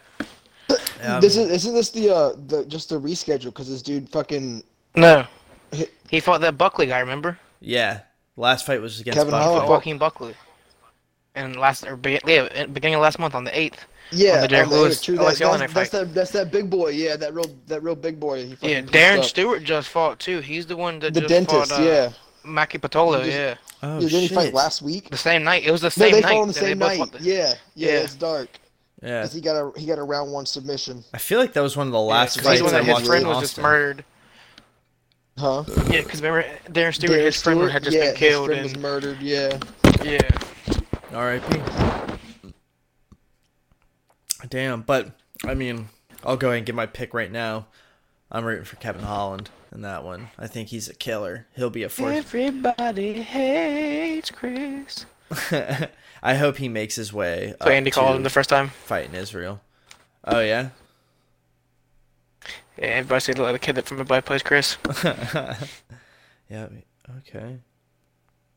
Um, 1.05 1.21
this 1.21 1.37
is 1.37 1.51
isn't 1.51 1.75
this 1.75 1.91
the 1.91 2.09
uh 2.11 2.33
the 2.47 2.65
just 2.65 2.89
the 2.89 2.99
reschedule 2.99 3.47
because 3.47 3.69
this 3.69 3.83
dude 3.83 4.09
fucking 4.09 4.63
No. 4.97 5.27
He- 5.71 5.89
He 6.09 6.21
fought 6.21 6.41
that 6.41 6.57
Buckley 6.57 6.87
guy. 6.87 7.01
Remember? 7.01 7.39
Yeah, 7.61 8.01
last 8.37 8.65
fight 8.65 8.81
was 8.81 9.01
against 9.01 9.19
Kevin 9.19 9.33
Buckley. 9.33 9.45
Holland. 9.45 9.69
Joaquin 9.69 9.99
Buckley. 9.99 10.35
And 11.35 11.57
last 11.57 11.87
or 11.87 11.97
be, 11.97 12.19
yeah, 12.27 12.67
beginning 12.67 12.95
of 12.95 13.01
last 13.03 13.19
month 13.19 13.35
on 13.35 13.45
the 13.45 13.59
eighth. 13.59 13.85
Yeah. 14.13 14.41
the 14.43 14.49
Derrick 14.49 14.67
on 14.69 14.73
the- 14.73 14.81
Lewis- 14.81 15.01
true, 15.03 15.19
Alex 15.19 15.39
that, 15.39 15.45
that's, 15.59 15.73
that's 15.73 15.91
fight. 15.91 15.99
that 15.99 16.15
that's 16.15 16.31
that 16.33 16.51
big 16.53 16.69
boy. 16.71 16.89
Yeah, 16.91 17.17
that 17.17 17.35
real 17.35 17.47
that 17.67 17.83
real 17.83 17.95
big 17.97 18.19
boy. 18.21 18.47
He 18.61 18.71
Yeah, 18.71 18.83
Darren 18.83 19.19
up. 19.21 19.25
Stewart 19.25 19.65
just 19.65 19.89
fought 19.89 20.19
too. 20.19 20.41
He's 20.41 20.67
the 20.67 20.77
one 20.77 20.99
that 21.01 21.15
the 21.15 21.21
just 21.23 21.31
dentist. 21.33 21.71
fought 21.71 21.81
uh, 21.81 21.85
yeah. 21.85 22.13
Maki 22.45 22.81
Pitolo. 22.81 23.19
Just- 23.25 23.31
yeah, 23.37 23.55
Oh 23.83 23.95
yeah, 23.95 24.01
didn't 24.09 24.21
he 24.21 24.29
shit! 24.29 24.37
fight 24.37 24.55
last 24.55 24.83
week? 24.83 25.11
the 25.11 25.17
same 25.17 25.45
night. 25.45 25.65
It 25.65 25.71
was 25.71 25.81
the 25.81 25.87
No, 25.87 25.91
same 25.91 26.13
they 26.13 26.21
night. 26.21 26.31
fought 26.33 26.41
on 26.43 26.49
the 26.49 26.55
same 26.55 26.79
night. 26.79 27.13
the- 27.13 27.21
Yeah, 27.23 27.55
yeah, 27.75 27.89
Yeah. 27.89 27.95
it's 28.01 28.15
dark. 28.15 28.49
Yeah, 29.03 29.23
'Cause 29.23 29.33
he 29.33 29.41
got 29.41 29.57
a 29.57 29.73
he 29.79 29.87
got 29.87 29.99
a 29.99 30.03
round 30.03 30.31
one 30.33 30.47
submission. 30.47 31.03
I 31.13 31.19
feel 31.19 31.41
like 31.41 31.53
that 31.55 31.61
was 31.63 31.77
one 31.77 31.89
of 31.89 31.93
the 31.93 31.99
last 32.01 32.09
Yeah, 32.09 32.19
last 32.21 32.37
'cause 32.37 32.45
fights 32.45 32.53
he's 32.53 32.59
the 32.71 32.77
one 32.77 32.87
that 32.87 32.99
his 32.99 33.09
friend 33.09 33.23
in 33.23 33.29
was 33.29 33.41
just 33.41 33.59
murdered. 33.59 34.05
Huh? 35.39 35.65
Yeah, 35.91 36.03
because 36.03 36.21
remember 36.23 36.45
Darren 36.71 36.95
Stewart, 36.95 37.19
Darren 37.19 37.25
his 37.25 37.43
friend 37.43 37.59
Stewart? 37.59 37.73
had 37.73 37.83
just 37.85 37.97
yeah, 37.97 38.05
been 38.11 38.15
killed. 38.17 38.51
His 38.51 38.55
friend 38.57 38.63
was 38.65 38.73
and, 38.75 38.83
murdered. 38.83 39.21
Yeah. 39.23 39.59
yeah, 40.05 40.21
R.I.P. 41.13 42.02
Damn, 44.49 44.83
but 44.83 45.11
I 45.45 45.55
mean, 45.55 45.89
I'll 46.25 46.37
go 46.37 46.49
ahead 46.49 46.59
and 46.59 46.67
get 46.67 46.75
my 46.75 46.87
pick 46.87 47.15
right 47.15 47.31
now. 47.31 47.67
I'm 48.31 48.45
rooting 48.45 48.65
for 48.65 48.77
Kevin 48.77 49.03
Holland 49.03 49.51
in 49.73 49.83
that 49.83 50.05
one. 50.05 50.31
I 50.39 50.47
think 50.47 50.69
he's 50.69 50.89
a 50.89 50.95
killer. 50.95 51.47
He'll 51.55 51.71
be 51.71 51.83
a 51.83 51.89
force. 51.89 52.17
everybody 52.17 53.15
hates 53.23 54.31
Chris. 54.31 55.07
I 56.23 56.35
hope 56.35 56.57
he 56.57 56.69
makes 56.69 56.97
his 56.97 57.13
way. 57.13 57.55
So 57.61 57.67
up 57.67 57.73
Andy 57.73 57.91
called 57.91 58.17
him 58.17 58.23
the 58.23 58.31
first 58.31 58.49
time. 58.49 58.69
fight 58.69 59.09
in 59.09 59.15
Israel. 59.15 59.61
Oh 60.25 60.41
yeah. 60.41 60.71
Yeah, 62.79 62.87
everybody 62.87 63.21
said 63.21 63.37
the 63.37 63.59
kid 63.59 63.75
that 63.75 63.87
from 63.87 64.01
a 64.01 64.05
the 64.05 64.23
plays 64.23 64.43
Chris. 64.43 64.79
yeah. 66.49 66.69
Okay. 67.19 67.59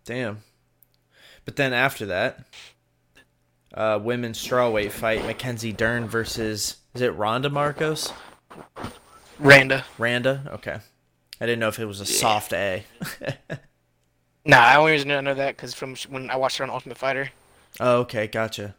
Damn. 0.06 0.44
But 1.44 1.58
then 1.58 1.74
after 1.74 2.06
that, 2.06 2.46
uh, 3.76 4.00
women's 4.02 4.44
strawweight 4.44 4.92
fight: 4.92 5.24
Mackenzie 5.26 5.72
Dern 5.74 6.08
versus 6.08 6.78
is 6.96 7.02
it 7.02 7.10
Ronda 7.16 7.50
Markos? 7.50 8.12
Randa. 9.38 9.86
Randa. 9.98 10.50
Okay. 10.54 10.80
I 11.40 11.46
didn't 11.46 11.60
know 11.60 11.68
if 11.68 11.78
it 11.80 11.86
was 11.86 12.00
a 12.00 12.06
soft 12.06 12.54
A. 12.54 12.84
Nah, 14.48 14.60
I 14.60 14.76
only 14.76 14.92
reason 14.92 15.10
I 15.10 15.22
know 15.22 15.34
that 15.34 15.58
because 15.58 15.74
from 15.74 15.96
when 16.10 16.30
I 16.30 16.36
watched 16.36 16.58
her 16.60 16.64
on 16.64 16.70
Ultimate 16.70 17.00
Fighter. 17.00 17.32
oh, 17.80 18.02
okay, 18.02 18.28
gotcha. 18.28 18.76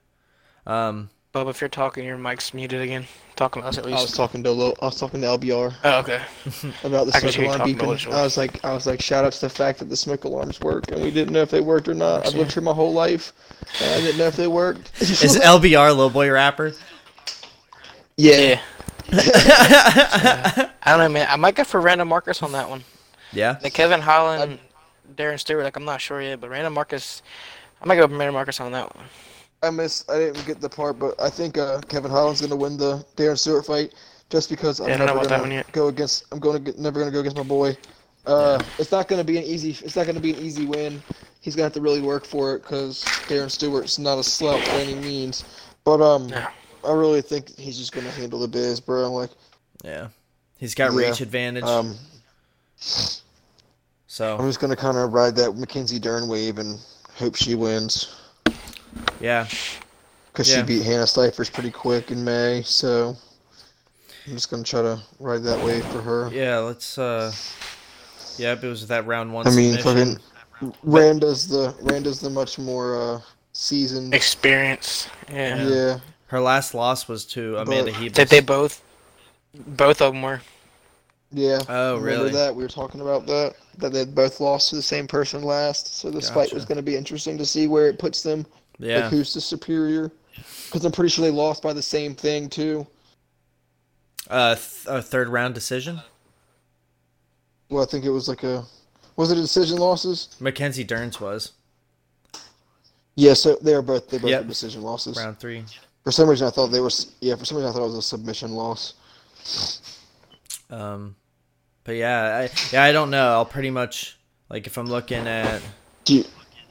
Um, 0.65 1.11
Bub, 1.37 1.49
if 1.49 1.61
you're 1.61 1.69
talking, 1.69 2.03
your 2.03 2.17
mic's 2.17 2.55
muted 2.55 2.81
again. 2.81 3.05
Talking 3.35 3.61
to 3.61 3.69
us 3.69 3.77
at 3.77 3.85
least. 3.85 3.99
I 3.99 4.01
was 4.01 4.13
talking 4.13 4.43
to 4.43 4.51
Lil, 4.51 4.75
I 4.81 4.87
was 4.87 4.99
talking 4.99 5.21
to 5.21 5.27
LBR 5.27 5.75
Oh, 5.85 5.99
okay. 5.99 6.23
about 6.83 7.05
the 7.09 7.13
I 7.15 7.21
can 7.21 7.29
smoke 7.29 7.35
hear 7.35 7.43
you 7.45 7.49
alarm 7.51 7.59
talking 7.59 7.75
beeping. 7.77 8.07
about 8.07 8.15
it. 8.15 8.15
I 8.15 8.23
was 8.23 8.37
like, 8.39 8.65
I 8.65 8.73
was 8.73 8.87
like, 8.87 9.03
shout 9.03 9.27
out 9.27 9.35
to 9.35 9.41
the 9.43 9.51
fact 9.51 9.79
that 9.81 9.91
the 9.91 9.99
smoke 9.99 10.25
alarms 10.25 10.63
work, 10.63 10.91
and 10.91 11.03
we 11.03 11.11
didn't 11.11 11.35
know 11.35 11.43
if 11.43 11.51
they 11.51 11.61
worked 11.61 11.89
or 11.89 11.95
not. 11.95 12.27
I've 12.27 12.33
lived 12.33 12.53
here 12.55 12.63
my 12.63 12.73
whole 12.73 12.95
life, 12.95 13.35
and 13.83 13.95
I 13.97 14.01
didn't 14.01 14.17
know 14.17 14.29
if 14.29 14.37
they 14.37 14.47
worked. 14.49 14.91
is 15.03 15.37
LBR 15.37 15.95
Lil 15.95 16.09
Boy 16.09 16.31
rapper? 16.31 16.73
yeah. 18.17 18.39
Yeah. 18.39 18.61
I 19.13 20.71
don't 20.87 21.01
know, 21.01 21.09
man. 21.11 21.27
I 21.31 21.37
might 21.37 21.55
go 21.55 21.65
for 21.65 21.83
Randa 21.83 22.05
Markos 22.05 22.43
on 22.43 22.53
that 22.53 22.71
one. 22.71 22.83
Yeah. 23.35 23.53
The 23.53 23.69
Kevin 23.69 24.01
Holland, 24.01 24.59
Darren 25.15 25.39
Stewart, 25.39 25.65
like 25.65 25.77
I'm 25.77 25.85
not 25.85 26.01
sure 26.01 26.23
yet, 26.23 26.41
but 26.41 26.49
Randa 26.49 26.71
Markos, 26.71 27.21
I 27.83 27.85
might 27.85 27.97
go 27.97 28.09
for 28.09 28.17
Randa 28.17 28.33
Markos 28.33 28.59
on 28.59 28.73
that 28.73 28.97
one. 28.97 29.05
I 29.63 29.71
miss. 29.71 30.05
I 30.09 30.19
didn't 30.19 30.47
get 30.47 30.61
the 30.61 30.69
part, 30.69 30.99
but 30.99 31.21
I 31.21 31.31
think 31.31 31.59
uh, 31.59 31.81
Kevin 31.89 32.11
Holland's 32.11 32.41
gonna 32.41 32.57
win 32.57 32.77
the 32.77 33.05
Darren 33.17 33.39
Stewart 33.39 33.67
fight, 33.67 33.95
just 34.31 34.49
because 34.51 34.81
I'm 34.81 34.89
Yeah, 34.89 34.95
I 34.95 34.99
don't 34.99 35.07
know 35.07 35.15
never 35.15 35.27
about 35.27 35.31
gonna 35.31 35.43
one 35.43 35.53
yet. 35.53 35.73
go 35.73 35.89
against. 35.89 36.25
I'm 36.33 36.39
going 36.39 36.63
to 36.65 36.81
never 36.81 36.99
gonna 36.99 37.11
go 37.11 37.21
against 37.21 37.37
my 37.37 37.43
boy. 37.43 37.77
Uh, 38.27 38.63
It's 38.79 38.91
not 38.93 39.09
gonna 39.09 39.25
be 39.25 39.39
an 39.39 39.45
easy. 39.45 39.71
It's 39.85 39.97
not 39.97 40.07
gonna 40.07 40.21
be 40.21 40.33
an 40.33 40.39
easy 40.39 40.67
win. 40.67 41.03
He's 41.41 41.55
gonna 41.57 41.65
have 41.65 41.73
to 41.75 41.81
really 41.81 42.01
work 42.01 42.25
for 42.27 42.55
it 42.57 42.63
because 42.63 43.05
Darren 43.29 43.51
Stewart's 43.51 43.99
not 43.99 44.19
a 44.19 44.23
slouch 44.25 44.65
by 44.67 44.81
any 44.81 44.95
means. 44.95 45.45
But 45.85 46.01
um, 46.03 46.27
No. 46.29 46.45
I 46.85 46.93
really 46.93 47.23
think 47.23 47.57
he's 47.57 47.79
just 47.79 47.93
gonna 47.93 48.11
handle 48.11 48.39
the 48.41 48.49
biz, 48.49 48.81
bro. 48.81 49.11
Like 49.13 49.31
Yeah. 49.85 50.09
He's 50.59 50.75
got 50.75 50.93
Yeah. 50.93 51.09
reach 51.09 51.21
advantage. 51.21 51.65
um, 51.65 51.97
so 54.07 54.37
I'm 54.37 54.47
just 54.49 54.61
gonna 54.61 54.77
kind 54.77 54.97
of 54.99 55.13
ride 55.13 55.37
that 55.37 55.57
Mackenzie 55.57 55.99
Dern 55.99 56.29
wave 56.29 56.59
and 56.59 56.79
hope 57.15 57.37
she 57.37 57.55
wins 57.55 58.15
yeah. 59.21 59.47
because 60.33 60.51
Yeah. 60.51 60.57
she 60.57 60.63
beat 60.63 60.83
Hannah 60.85 61.07
Cifers 61.07 61.51
pretty 61.51 61.71
quick 61.71 62.11
in 62.11 62.25
May. 62.25 62.63
So 62.65 63.17
I'm 64.27 64.33
just 64.35 64.51
gonna 64.51 64.63
try 64.63 64.83
to 64.83 65.01
ride 65.21 65.43
that 65.45 65.65
wave 65.65 65.85
for 65.87 66.01
her. 66.03 66.31
Yeah, 66.33 66.59
let's 66.59 66.99
uh 66.99 67.33
Yep, 68.39 68.65
it 68.65 68.69
was 68.69 68.87
that 68.89 69.07
round 69.07 69.33
one 69.33 69.47
I 69.47 69.51
mean, 69.51 69.79
submission. 69.79 70.21
fucking 70.61 70.73
Randa's 70.83 71.49
the 71.49 71.75
Randa's 71.83 72.21
the 72.21 72.31
much 72.31 72.59
more 72.59 73.01
uh 73.17 73.21
seasoned. 73.53 74.15
Experience. 74.15 75.09
Yeah. 75.33 75.67
Yeah, 75.67 75.99
Her 76.27 76.41
last 76.41 76.75
loss 76.75 77.09
was 77.09 77.25
to 77.27 77.57
Amanda 77.57 77.93
But- 77.93 78.01
Ribas. 78.01 78.15
That 78.15 78.29
they 78.29 78.41
both, 78.41 78.83
both 79.55 80.03
of 80.03 80.13
them 80.13 80.23
were. 80.23 80.43
yeah. 81.33 81.61
Oh, 81.69 81.97
Remember 81.97 82.25
really? 82.25 82.33
that 82.33 82.55
we 82.55 82.63
were 82.63 82.69
talking 82.69 83.01
about 83.01 83.27
that 83.27 83.55
that 83.79 83.93
they 83.93 84.05
both 84.05 84.41
lost 84.41 84.71
to 84.71 84.77
the 84.77 84.83
same 84.83 85.07
person 85.07 85.43
last. 85.43 85.95
So 85.99 86.11
this 86.11 86.29
fight 86.31 86.53
was 86.53 86.65
going 86.65 86.77
to 86.77 86.83
be 86.83 86.97
interesting 86.97 87.37
to 87.39 87.45
see 87.47 87.67
where 87.67 87.89
it 87.89 87.99
puts 87.99 88.23
them. 88.23 88.47
Yeah. 88.79 89.01
Like 89.03 89.11
who's 89.11 89.33
the 89.35 89.41
superior? 89.41 90.11
Because 90.67 90.85
I'm 90.85 90.93
pretty 90.93 91.09
sure 91.11 91.25
they 91.25 91.31
lost 91.31 91.63
by 91.63 91.73
the 91.73 91.83
same 91.83 92.15
thing 92.15 92.49
too. 92.49 92.87
Uh, 94.29 94.55
th- 94.55 94.87
a 94.87 95.01
third 95.01 95.29
round 95.29 95.55
decision. 95.55 96.01
Well, 97.71 97.83
I 97.83 97.87
think 97.87 98.05
it 98.05 98.11
was 98.11 98.29
like 98.29 98.43
a 98.43 98.65
Was 99.17 99.31
it 99.31 99.39
a 99.39 99.41
decision 99.41 99.79
losses? 99.79 100.37
Mackenzie 100.41 100.85
Dern's 100.85 101.21
was 101.21 101.53
Yeah, 103.15 103.35
so 103.35 103.57
they 103.63 103.75
were 103.75 103.83
both 103.83 104.09
they 104.11 104.19
both 104.19 104.31
Yep. 104.31 104.47
decision 104.49 104.83
losses. 104.83 105.17
round 105.17 105.39
three. 105.39 105.65
For 106.05 106.13
some 106.13 106.29
reason, 106.29 106.47
I 106.47 106.51
thought 106.51 106.69
they 106.69 106.79
were. 106.81 106.91
Yeah, 107.21 107.35
for 107.35 107.45
some 107.45 107.57
reason, 107.57 107.71
I 107.71 107.73
thought 107.73 107.83
it 107.83 107.89
was 107.89 107.97
a 107.97 108.03
submission 108.03 108.53
loss. 108.53 108.95
Um, 110.71 111.17
but 111.85 111.93
yeah, 111.97 112.49
I 112.49 112.51
yeah 112.73 112.83
I 112.85 112.93
don't 112.93 113.11
know. 113.11 113.33
I'll 113.33 113.45
pretty 113.45 113.71
much 113.71 114.17
like 114.49 114.67
if 114.67 114.77
I'm 114.77 114.87
looking 114.87 115.27
at 115.27 115.63
Do 116.05 116.17
you, 116.17 116.25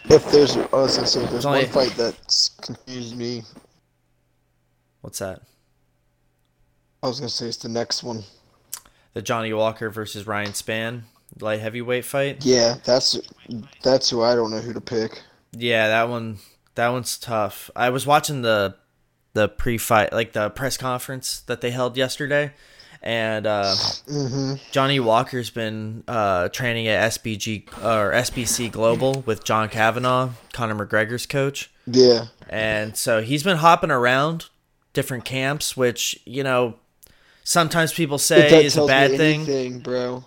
if 0.10 0.32
there's, 0.32 0.56
I 0.58 0.68
was 0.72 0.96
gonna 0.96 1.08
say, 1.08 1.24
if 1.24 1.30
there's 1.32 1.46
only- 1.46 1.64
one 1.64 1.70
fight 1.72 1.96
that's 1.98 2.50
confused 2.62 3.16
me, 3.18 3.44
what's 5.02 5.20
that 5.20 5.42
I 7.04 7.08
was 7.08 7.20
gonna 7.20 7.30
say 7.30 7.48
it's 7.48 7.58
the 7.58 7.70
next 7.70 8.04
one. 8.04 8.24
the 9.14 9.22
Johnny 9.22 9.54
Walker 9.54 9.90
versus 9.90 10.28
Ryan 10.28 10.52
Spann 10.52 11.04
light 11.40 11.60
heavyweight 11.60 12.04
fight. 12.06 12.44
Yeah, 12.46 12.76
that's 12.84 13.18
that's 13.82 14.10
who 14.10 14.22
I 14.24 14.36
don't 14.36 14.52
know 14.52 14.60
who 14.60 14.74
to 14.74 14.82
pick. 14.82 15.22
Yeah, 15.52 15.88
that 15.88 16.10
one 16.10 16.40
that 16.76 16.90
one's 16.90 17.18
tough. 17.18 17.70
I 17.76 17.90
was 17.92 18.06
watching 18.06 18.42
the 18.42 18.76
the 19.34 19.48
pre-fight 19.48 20.12
like 20.14 20.34
the 20.34 20.50
press 20.50 20.78
conference 20.78 21.42
that 21.42 21.62
they 21.62 21.72
held 21.72 21.96
yesterday 21.98 22.54
and 23.02 23.46
uh, 23.48 23.74
Mm-hmm. 23.76 24.54
Johnny 24.72 25.00
Walker's 25.00 25.50
been 25.50 26.04
uh, 26.08 26.50
training 26.50 26.88
at 26.88 27.12
SBG 27.12 27.68
or 27.84 28.12
SBC 28.14 28.72
Global 28.72 29.24
with 29.26 29.44
John 29.44 29.70
Kavanagh, 29.70 30.30
Conor 30.54 30.86
McGregor's 30.86 31.26
coach. 31.26 31.72
Yeah, 31.88 32.26
And 32.50 32.98
so 32.98 33.22
he's 33.22 33.44
been 33.44 33.58
hopping 33.58 33.92
around 33.92 34.46
different 34.94 35.24
camps, 35.26 35.78
which, 35.78 36.20
you 36.26 36.44
know, 36.44 36.76
sometimes 37.44 37.94
people 37.94 38.18
say 38.18 38.66
is 38.66 38.76
a 38.78 38.86
bad 38.88 39.12
thing. 39.12 39.42
anything, 39.42 39.80
bro. 39.80 40.24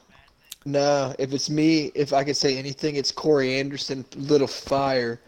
No, 0.64 1.14
if 1.18 1.32
it's 1.32 1.48
me, 1.50 1.90
if 1.94 2.12
I 2.12 2.22
could 2.24 2.36
say 2.36 2.58
anything, 2.58 2.96
it's 2.96 3.10
Corey 3.10 3.58
Anderson, 3.58 4.04
little 4.16 4.46
fire 4.46 5.20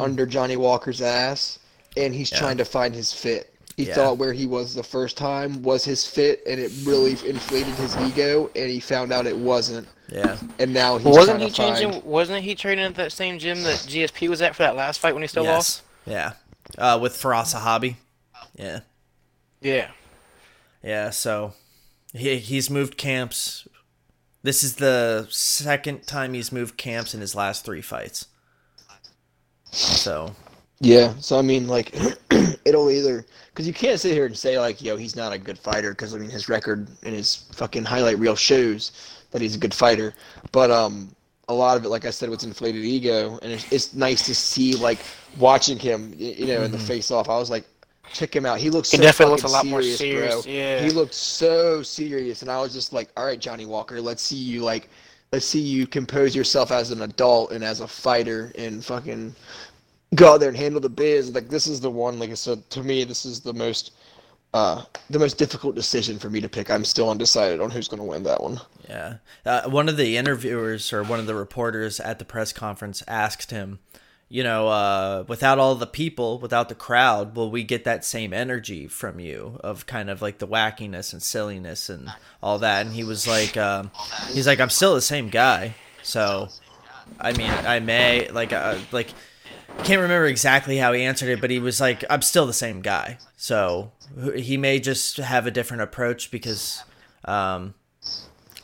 under 0.00 0.26
Johnny 0.26 0.56
Walker's 0.56 1.00
ass, 1.00 1.58
and 1.96 2.12
he's 2.14 2.30
Mm. 2.30 2.32
Yeah. 2.32 2.38
trying 2.40 2.56
to 2.58 2.64
find 2.64 2.94
his 2.94 3.12
fit. 3.12 3.54
He 3.78 3.84
Yeah. 3.86 3.94
thought 3.94 4.18
where 4.18 4.32
he 4.32 4.44
was 4.44 4.74
the 4.74 4.82
first 4.82 5.16
time 5.16 5.62
was 5.62 5.84
his 5.84 6.04
fit, 6.04 6.42
and 6.48 6.58
it 6.60 6.72
really 6.82 7.12
inflated 7.24 7.72
his 7.76 7.96
ego, 7.98 8.50
and 8.56 8.68
he 8.68 8.80
found 8.80 9.12
out 9.12 9.24
it 9.24 9.36
wasn't, 9.36 9.86
Yeah. 10.08 10.36
and 10.58 10.74
now 10.74 10.98
he's 10.98 11.06
wasn't 11.06 11.40
he 11.42 11.48
to 11.48 11.54
find. 11.54 11.76
changing? 11.78 12.04
Wasn't 12.04 12.42
he 12.42 12.56
training 12.56 12.86
at 12.86 12.96
that 12.96 13.12
same 13.12 13.38
gym 13.38 13.62
that 13.62 13.76
GSP 13.86 14.26
was 14.26 14.42
at 14.42 14.56
for 14.56 14.64
that 14.64 14.74
last 14.74 14.98
fight 14.98 15.14
when 15.14 15.22
he 15.22 15.28
still 15.28 15.44
lost? 15.44 15.82
Yes. 16.04 16.34
Yeah. 16.76 16.94
Uh, 16.94 16.98
with 16.98 17.14
Firas 17.14 17.54
Zahabi. 17.54 17.94
Yeah. 18.56 18.80
Yeah. 19.60 19.90
Yeah. 20.82 21.10
So 21.10 21.52
he, 22.12 22.38
he's 22.38 22.68
moved 22.68 22.98
camps. 22.98 23.68
This 24.42 24.64
is 24.64 24.74
the 24.74 25.28
second 25.30 26.04
time 26.08 26.34
he's 26.34 26.50
moved 26.50 26.76
camps 26.76 27.14
in 27.14 27.20
his 27.20 27.36
last 27.36 27.64
three 27.64 27.80
fights. 27.82 28.26
So, 29.70 30.34
Yeah, 30.80 31.14
so 31.18 31.38
I 31.38 31.42
mean, 31.42 31.66
like, 31.66 31.94
it'll 32.64 32.90
either 32.90 33.26
because 33.48 33.66
you 33.66 33.74
can't 33.74 33.98
sit 33.98 34.12
here 34.12 34.26
and 34.26 34.36
say 34.36 34.58
like, 34.60 34.80
yo, 34.80 34.96
he's 34.96 35.16
not 35.16 35.32
a 35.32 35.38
good 35.38 35.58
fighter 35.58 35.90
because 35.90 36.14
I 36.14 36.18
mean 36.18 36.30
his 36.30 36.48
record 36.48 36.88
and 37.02 37.14
his 37.14 37.48
fucking 37.52 37.84
highlight 37.84 38.18
reel 38.18 38.36
shows 38.36 38.92
that 39.32 39.42
he's 39.42 39.56
a 39.56 39.58
good 39.58 39.74
fighter, 39.74 40.14
but 40.52 40.70
um, 40.70 41.14
a 41.48 41.54
lot 41.54 41.76
of 41.76 41.84
it, 41.84 41.88
like 41.88 42.04
I 42.04 42.10
said, 42.10 42.30
was 42.30 42.44
inflated 42.44 42.84
ego, 42.84 43.38
and 43.42 43.52
it's, 43.52 43.70
it's 43.72 43.94
nice 43.94 44.24
to 44.26 44.34
see 44.34 44.74
like 44.74 45.00
watching 45.38 45.78
him, 45.78 46.14
you 46.16 46.46
know, 46.46 46.62
in 46.62 46.70
the 46.70 46.78
face 46.78 47.10
off. 47.10 47.28
I 47.28 47.36
was 47.36 47.50
like, 47.50 47.64
check 48.12 48.34
him 48.34 48.46
out. 48.46 48.58
He 48.58 48.70
looks 48.70 48.90
He 48.90 48.98
definitely 48.98 49.32
looks 49.32 49.44
a 49.44 49.48
lot 49.48 49.66
more 49.66 49.82
serious, 49.82 49.98
serious, 49.98 50.44
bro. 50.44 50.52
yeah. 50.52 50.80
He 50.80 50.90
looked 50.90 51.14
so 51.14 51.82
serious, 51.82 52.42
and 52.42 52.50
I 52.50 52.60
was 52.60 52.72
just 52.72 52.92
like, 52.92 53.10
all 53.16 53.24
right, 53.24 53.40
Johnny 53.40 53.66
Walker, 53.66 54.00
let's 54.00 54.22
see 54.22 54.36
you 54.36 54.62
like. 54.62 54.88
Let's 55.30 55.44
see 55.44 55.60
you 55.60 55.86
compose 55.86 56.34
yourself 56.34 56.70
as 56.70 56.90
an 56.90 57.02
adult 57.02 57.52
and 57.52 57.62
as 57.62 57.80
a 57.80 57.86
fighter 57.86 58.50
and 58.56 58.82
fucking 58.82 59.34
go 60.14 60.34
out 60.34 60.40
there 60.40 60.48
and 60.48 60.58
handle 60.58 60.80
the 60.80 60.88
biz. 60.88 61.34
Like 61.34 61.48
this 61.48 61.66
is 61.66 61.80
the 61.80 61.90
one, 61.90 62.18
like 62.18 62.30
I 62.30 62.34
said, 62.34 62.68
to 62.70 62.82
me, 62.82 63.04
this 63.04 63.24
is 63.24 63.40
the 63.40 63.54
most 63.54 63.92
uh 64.54 64.82
the 65.10 65.18
most 65.18 65.36
difficult 65.36 65.74
decision 65.74 66.18
for 66.18 66.30
me 66.30 66.40
to 66.40 66.48
pick. 66.48 66.70
I'm 66.70 66.84
still 66.84 67.10
undecided 67.10 67.60
on 67.60 67.70
who's 67.70 67.88
gonna 67.88 68.04
win 68.04 68.22
that 68.22 68.42
one. 68.42 68.60
yeah. 68.88 69.16
Uh, 69.44 69.68
one 69.68 69.88
of 69.88 69.96
the 69.96 70.16
interviewers 70.16 70.92
or 70.92 71.02
one 71.02 71.20
of 71.20 71.26
the 71.26 71.34
reporters 71.34 72.00
at 72.00 72.18
the 72.18 72.24
press 72.24 72.52
conference 72.52 73.02
asked 73.06 73.50
him, 73.50 73.78
you 74.30 74.42
know, 74.42 74.68
uh, 74.68 75.24
without 75.26 75.58
all 75.58 75.74
the 75.74 75.86
people, 75.86 76.38
without 76.38 76.68
the 76.68 76.74
crowd, 76.74 77.34
will 77.36 77.50
we 77.50 77.62
get 77.62 77.84
that 77.84 78.04
same 78.04 78.32
energy 78.32 78.86
from 78.86 79.20
you 79.20 79.58
of 79.62 79.86
kind 79.86 80.10
of 80.10 80.20
like 80.22 80.38
the 80.38 80.46
wackiness 80.48 81.12
and 81.12 81.22
silliness 81.22 81.88
and 81.88 82.12
all 82.42 82.58
that? 82.58 82.84
And 82.86 82.94
he 82.94 83.04
was 83.04 83.26
like, 83.26 83.56
um, 83.56 83.90
he's 84.32 84.46
like, 84.46 84.60
I'm 84.60 84.70
still 84.70 84.94
the 84.94 85.00
same 85.00 85.28
guy. 85.30 85.74
So, 86.02 86.48
I 87.20 87.32
mean, 87.32 87.50
I 87.50 87.80
may 87.80 88.30
like, 88.30 88.52
uh, 88.52 88.78
like, 88.92 89.08
can't 89.84 90.00
remember 90.02 90.26
exactly 90.26 90.76
how 90.76 90.92
he 90.92 91.02
answered 91.02 91.28
it, 91.30 91.40
but 91.40 91.50
he 91.50 91.58
was 91.58 91.80
like, 91.80 92.04
I'm 92.10 92.22
still 92.22 92.46
the 92.46 92.52
same 92.52 92.80
guy. 92.82 93.18
So 93.36 93.92
he 94.36 94.56
may 94.56 94.80
just 94.80 95.16
have 95.18 95.46
a 95.46 95.50
different 95.50 95.82
approach 95.82 96.30
because, 96.30 96.82
um, 97.24 97.74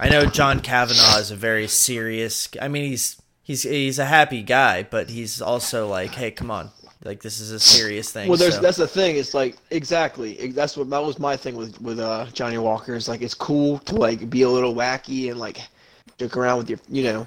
I 0.01 0.09
know 0.09 0.27
John 0.27 0.61
Kavanagh 0.61 1.19
is 1.21 1.31
a 1.31 1.37
very 1.37 1.69
serious. 1.69 2.49
I 2.61 2.69
mean, 2.69 2.89
he's 2.91 3.21
he's 3.43 3.63
he's 3.63 3.99
a 3.99 4.05
happy 4.05 4.43
guy, 4.43 4.83
but 4.83 5.09
he's 5.11 5.41
also 5.41 5.87
like, 5.87 6.11
hey, 6.15 6.33
come 6.33 6.51
on, 6.51 6.71
like 7.05 7.23
this 7.23 7.39
is 7.39 7.53
a 7.53 7.61
serious 7.61 8.11
thing. 8.11 8.29
Well, 8.29 8.37
there's 8.37 8.57
so- 8.57 8.61
that's 8.61 8.77
the 8.79 8.89
thing. 8.89 9.17
It's 9.17 9.35
like 9.35 9.57
exactly 9.71 10.49
that's 10.49 10.77
what 10.77 10.91
that 10.91 11.03
was 11.03 11.21
my 11.21 11.37
thing 11.37 11.55
with 11.55 11.81
with 11.81 12.01
uh 12.01 12.27
Johnny 12.33 12.59
Walker. 12.59 12.95
Is 12.95 13.09
like 13.09 13.23
it's 13.23 13.35
cool 13.35 13.79
to 13.81 13.95
like 13.95 14.29
be 14.29 14.43
a 14.43 14.51
little 14.51 14.75
wacky 14.75 15.31
and 15.31 15.39
like 15.39 15.61
joke 16.19 16.37
around 16.37 16.59
with 16.59 16.71
your 16.71 16.81
you 16.89 17.05
know 17.05 17.27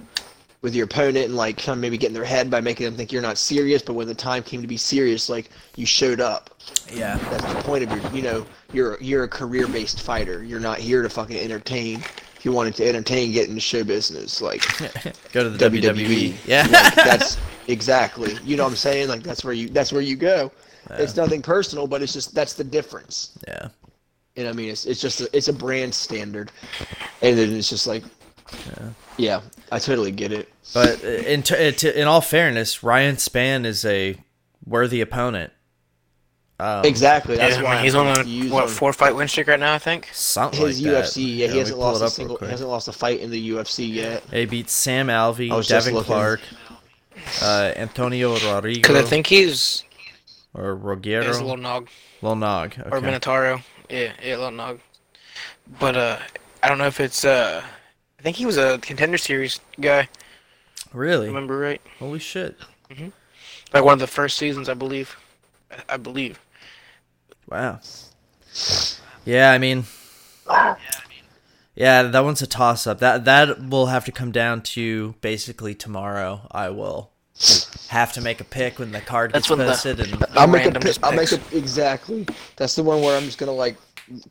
with 0.61 0.73
your 0.75 0.85
opponent 0.85 1.25
and 1.25 1.35
like 1.35 1.57
kind 1.57 1.77
of 1.77 1.79
maybe 1.79 1.97
get 1.97 2.07
in 2.07 2.13
their 2.13 2.25
head 2.25 2.49
by 2.49 2.59
making 2.61 2.85
them 2.85 2.95
think 2.95 3.11
you're 3.11 3.21
not 3.21 3.37
serious. 3.37 3.81
But 3.81 3.93
when 3.93 4.07
the 4.07 4.15
time 4.15 4.43
came 4.43 4.61
to 4.61 4.67
be 4.67 4.77
serious, 4.77 5.29
like 5.29 5.49
you 5.75 5.85
showed 5.85 6.19
up. 6.19 6.49
yeah, 6.91 7.17
That's 7.29 7.45
the 7.53 7.61
point 7.61 7.83
of 7.83 7.91
your 7.91 8.01
you 8.13 8.21
know 8.21 8.45
you're 8.73 8.97
you're 9.01 9.23
a 9.23 9.27
career 9.27 9.67
based 9.67 10.01
fighter. 10.01 10.43
You're 10.43 10.59
not 10.59 10.79
here 10.79 11.01
to 11.03 11.09
fucking 11.09 11.37
entertain. 11.37 11.99
If 12.35 12.45
you 12.45 12.51
wanted 12.51 12.75
to 12.75 12.87
entertain, 12.87 13.31
get 13.31 13.49
into 13.49 13.61
show 13.61 13.83
business. 13.83 14.41
Like 14.41 14.61
go 15.31 15.43
to 15.43 15.49
the 15.49 15.69
WWE. 15.69 15.81
WWE. 15.81 16.35
Yeah, 16.45 16.67
like, 16.71 16.95
that's 16.95 17.37
exactly. 17.67 18.37
You 18.43 18.57
know 18.57 18.63
what 18.63 18.69
I'm 18.69 18.75
saying? 18.75 19.07
Like 19.09 19.23
that's 19.23 19.43
where 19.43 19.53
you 19.53 19.69
that's 19.69 19.91
where 19.91 20.01
you 20.01 20.15
go. 20.15 20.51
It's 20.97 21.15
nothing 21.17 21.41
personal, 21.41 21.85
but 21.85 22.01
it's 22.01 22.13
just 22.13 22.33
that's 22.33 22.53
the 22.53 22.63
difference. 22.63 23.37
yeah, 23.47 23.67
And 24.37 24.47
I 24.47 24.53
mean, 24.53 24.69
it's 24.69 24.85
it's 24.85 25.01
just 25.01 25.19
a, 25.19 25.29
it's 25.35 25.49
a 25.49 25.53
brand 25.53 25.93
standard, 25.93 26.49
and 27.21 27.37
then 27.37 27.53
it's 27.53 27.69
just 27.69 27.87
like, 27.87 28.03
yeah, 29.17 29.41
I 29.71 29.79
totally 29.79 30.11
get 30.11 30.31
it. 30.31 30.49
but 30.73 31.03
in 31.03 31.43
t- 31.43 31.71
to, 31.71 32.01
in 32.01 32.07
all 32.07 32.21
fairness, 32.21 32.83
Ryan 32.83 33.15
Spann 33.15 33.65
is 33.65 33.83
a 33.85 34.17
worthy 34.65 35.01
opponent. 35.01 35.51
Um, 36.59 36.83
Exactly. 36.85 37.37
That's 37.37 37.55
yeah, 37.57 37.61
I 37.61 37.63
why 37.63 37.75
mean, 37.75 37.83
he's 37.83 37.93
on 37.95 38.07
a 38.07 38.49
what 38.49 38.63
on 38.63 38.69
four 38.69 38.91
fight 38.91 39.15
win 39.15 39.27
streak 39.27 39.47
right 39.47 39.59
now, 39.59 39.73
I 39.75 39.77
think. 39.77 40.09
Something 40.11 40.65
his 40.65 40.81
like 40.81 40.91
that. 40.91 41.03
UFC. 41.05 41.37
Yeah, 41.37 41.47
he 41.49 41.57
hasn't 41.59 41.77
lost 41.77 42.01
a 42.03 42.09
single. 42.09 42.37
He 42.37 42.47
hasn't 42.47 42.69
lost 42.69 42.87
a 42.87 42.91
fight 42.93 43.19
in 43.19 43.29
the 43.29 43.49
UFC 43.51 43.87
yet. 43.93 44.23
He 44.31 44.45
beat 44.45 44.69
Sam 44.69 45.07
Alvey, 45.07 45.51
I 45.51 45.61
Devin. 45.61 46.03
Clark, 46.03 46.41
uh, 47.43 47.73
Antonio 47.75 48.33
Rodrigo, 48.39 48.79
Because 48.81 48.95
I 48.95 49.03
think 49.03 49.27
he's 49.27 49.83
or 50.55 50.75
he's 50.75 50.83
Rogero, 50.83 51.27
a 51.39 51.41
little 51.43 51.57
nog 51.57 51.89
Lil 52.23 52.35
Nog. 52.35 52.73
or 52.85 52.97
Okay. 52.97 53.05
Minotauro. 53.05 53.61
Yeah, 53.89 54.13
yeah, 54.23 54.35
little 54.37 54.49
nog. 54.51 54.79
But 55.79 55.95
uh, 55.95 56.17
I 56.63 56.69
don't 56.69 56.79
know 56.79 56.87
if 56.87 56.99
it's 56.99 57.23
uh, 57.23 57.61
I 58.19 58.23
think 58.23 58.37
he 58.37 58.45
was 58.45 58.57
a 58.57 58.79
contender 58.79 59.17
series 59.17 59.59
guy. 59.79 60.09
Really? 60.93 61.27
Remember 61.27 61.57
right? 61.57 61.81
Holy 61.99 62.19
shit! 62.19 62.57
Mm-hmm. 62.89 63.09
Like 63.73 63.83
one 63.83 63.93
of 63.93 63.99
the 63.99 64.07
first 64.07 64.37
seasons, 64.37 64.69
I 64.69 64.73
believe. 64.73 65.15
I- 65.71 65.93
I 65.93 65.97
believe. 65.97 66.39
Wow. 67.49 67.79
Yeah, 69.25 69.51
I 69.51 69.57
mean, 69.57 69.83
yeah, 70.49 70.75
I 70.75 70.75
mean. 71.09 71.23
Yeah, 71.75 72.03
that 72.03 72.23
one's 72.23 72.41
a 72.41 72.47
toss 72.47 72.87
up. 72.87 72.99
That 72.99 73.25
that 73.25 73.61
will 73.69 73.87
have 73.87 74.05
to 74.05 74.11
come 74.11 74.31
down 74.31 74.61
to 74.73 75.13
basically 75.21 75.75
tomorrow. 75.75 76.47
I 76.51 76.69
will 76.69 77.11
have 77.89 78.13
to 78.13 78.21
make 78.21 78.41
a 78.41 78.43
pick 78.43 78.79
when 78.79 78.91
the 78.93 79.01
card 79.01 79.31
That's 79.33 79.43
gets 79.47 79.49
when 79.51 79.59
the- 79.59 79.65
posted, 79.71 79.99
and 79.99 80.25
I'll 80.31 80.47
make 80.47 80.65
a 80.65 80.71
pick. 80.79 80.97
I'll 81.03 81.11
make 81.13 81.31
a 81.31 81.39
exactly. 81.55 82.25
That's 82.55 82.75
the 82.75 82.83
one 82.83 83.01
where 83.01 83.15
I'm 83.15 83.25
just 83.25 83.37
gonna 83.37 83.51
like 83.51 83.77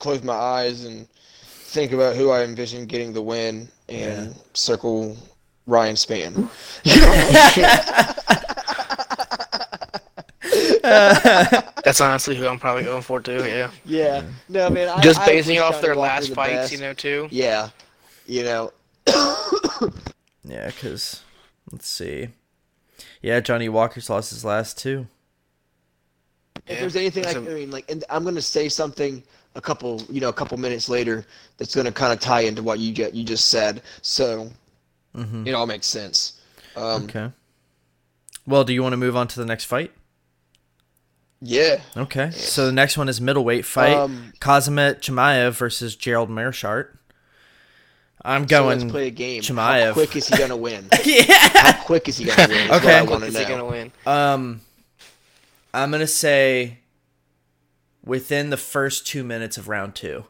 close 0.00 0.22
my 0.24 0.34
eyes 0.34 0.84
and 0.84 1.06
think 1.44 1.92
about 1.92 2.16
who 2.16 2.30
I 2.30 2.42
envision 2.42 2.86
getting 2.86 3.12
the 3.12 3.22
win 3.22 3.68
and 3.88 4.34
circle 4.54 5.16
Ryan 5.66 5.96
Spann. 5.96 6.48
That's 10.82 12.00
honestly 12.00 12.36
who 12.36 12.46
I'm 12.46 12.58
probably 12.58 12.84
going 12.84 13.02
for 13.02 13.20
too. 13.20 13.44
Yeah. 13.44 13.70
Yeah. 13.84 14.22
No, 14.48 14.70
man. 14.70 14.88
I, 14.88 15.00
Just 15.00 15.24
basing 15.24 15.56
wish 15.56 15.58
it 15.58 15.62
off 15.62 15.80
their 15.80 15.94
Walker 15.94 16.00
last 16.14 16.28
the 16.30 16.34
fights, 16.34 16.52
best. 16.54 16.72
you 16.72 16.78
know, 16.78 16.92
too. 16.92 17.28
Yeah. 17.30 17.68
You 18.26 18.44
know. 18.44 18.72
yeah, 20.44 20.66
because 20.66 21.22
let's 21.70 21.88
see, 21.88 22.28
yeah, 23.22 23.38
Johnny 23.40 23.68
Walker's 23.68 24.10
lost 24.10 24.30
his 24.30 24.44
last 24.44 24.78
two. 24.78 25.06
If 26.66 26.74
Yeah. 26.74 26.80
there's 26.80 26.96
anything 26.96 27.26
I, 27.26 27.32
So- 27.32 27.42
can, 27.44 27.52
I 27.52 27.54
mean, 27.54 27.70
like, 27.70 27.88
and 27.90 28.04
I'm 28.10 28.24
gonna 28.24 28.42
say 28.42 28.68
something 28.68 29.22
a 29.56 29.60
couple, 29.60 30.00
you 30.10 30.20
know, 30.20 30.28
a 30.28 30.32
couple 30.32 30.56
minutes 30.58 30.88
later 30.88 31.24
that's 31.56 31.74
gonna 31.74 31.90
kind 31.90 32.12
of 32.12 32.20
tie 32.20 32.42
into 32.42 32.62
what 32.62 32.78
you 32.78 32.92
get 32.92 33.14
you 33.14 33.24
just 33.24 33.48
said. 33.48 33.82
So, 34.02 34.50
it 35.14 35.52
all 35.54 35.66
makes 35.66 35.86
sense. 35.86 36.40
Um, 36.76 37.04
Okay. 37.04 37.30
Well, 38.46 38.62
do 38.64 38.72
you 38.72 38.82
want 38.82 38.92
to 38.92 38.96
move 38.98 39.16
on 39.16 39.26
to 39.28 39.40
the 39.40 39.46
next 39.46 39.64
fight? 39.64 39.90
Yeah. 41.40 41.80
Okay. 41.96 42.30
So 42.30 42.66
the 42.66 42.72
next 42.72 42.96
one 42.96 43.08
is 43.08 43.20
middleweight 43.20 43.64
fight: 43.64 43.94
Um, 43.96 44.32
Khamzat 44.40 45.00
Chimaev 45.00 45.52
versus 45.52 45.96
Gerald 45.96 46.30
Meerschaert. 46.30 46.88
I'm 48.24 48.42
So 48.42 48.46
going. 48.64 48.80
let's 48.80 48.90
play 48.90 49.06
a 49.08 49.10
game. 49.10 49.42
Chimaev. 49.42 49.86
How 49.88 49.92
quick 49.92 50.16
is 50.16 50.28
he 50.28 50.36
gonna 50.36 50.56
win? 50.56 50.88
yeah. 51.04 51.24
How 51.28 51.82
quick 51.84 52.08
is 52.08 52.18
he 52.18 52.24
gonna 52.24 52.48
win? 52.48 52.58
Is 52.58 52.70
Okay. 52.70 52.84
What 52.84 52.86
I 52.86 52.98
How 52.98 53.04
want 53.10 53.20
to 53.22 53.28
Is 53.28 53.38
he 53.38 53.44
gonna 53.44 53.64
win? 53.66 53.92
Um, 54.06 54.60
I'm 55.74 55.90
gonna 55.90 56.06
say 56.06 56.78
within 58.06 58.48
the 58.48 58.56
first 58.56 59.06
two 59.06 59.22
minutes 59.22 59.58
of 59.58 59.68
round 59.68 59.94
two. 59.94 60.24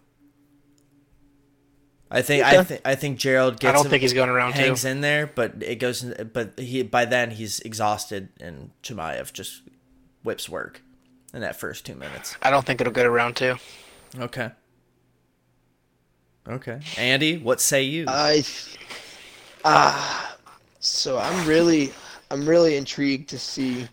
I 2.10 2.22
think 2.22 2.44
I 2.44 2.62
think 2.64 2.80
I 2.84 2.94
think 2.94 3.18
Gerald 3.18 3.54
I 3.54 3.56
gets. 3.58 3.74
don't 3.74 3.86
him- 3.86 3.90
think 3.90 4.02
he's 4.02 4.12
going 4.12 4.30
around 4.30 4.52
two. 4.54 4.60
hangs 4.60 4.84
in 4.84 5.00
there, 5.00 5.26
but 5.26 5.54
it 5.60 5.76
goes. 5.76 6.02
In, 6.02 6.30
but 6.32 6.58
he 6.58 6.82
by 6.82 7.04
then 7.04 7.32
he's 7.32 7.60
exhausted, 7.60 8.28
and 8.40 8.70
Chimaev 8.82 9.32
just 9.32 9.62
whips 10.22 10.48
work 10.48 10.82
in 11.34 11.40
that 11.40 11.56
first 11.56 11.84
two 11.84 11.94
minutes. 11.96 12.36
I 12.42 12.50
don't 12.50 12.64
think 12.64 12.80
it'll 12.80 12.92
go 12.92 13.02
to 13.02 13.10
round 13.10 13.36
two. 13.36 13.56
Okay. 14.18 14.50
Okay, 16.48 16.78
Andy, 16.96 17.38
what 17.38 17.60
say 17.60 17.82
you? 17.82 18.04
I 18.06 18.44
ah, 19.64 20.36
so 20.78 21.18
I'm 21.18 21.44
really, 21.44 21.92
I'm 22.30 22.48
really 22.48 22.76
intrigued 22.76 23.28
to 23.30 23.38
see 23.40 23.88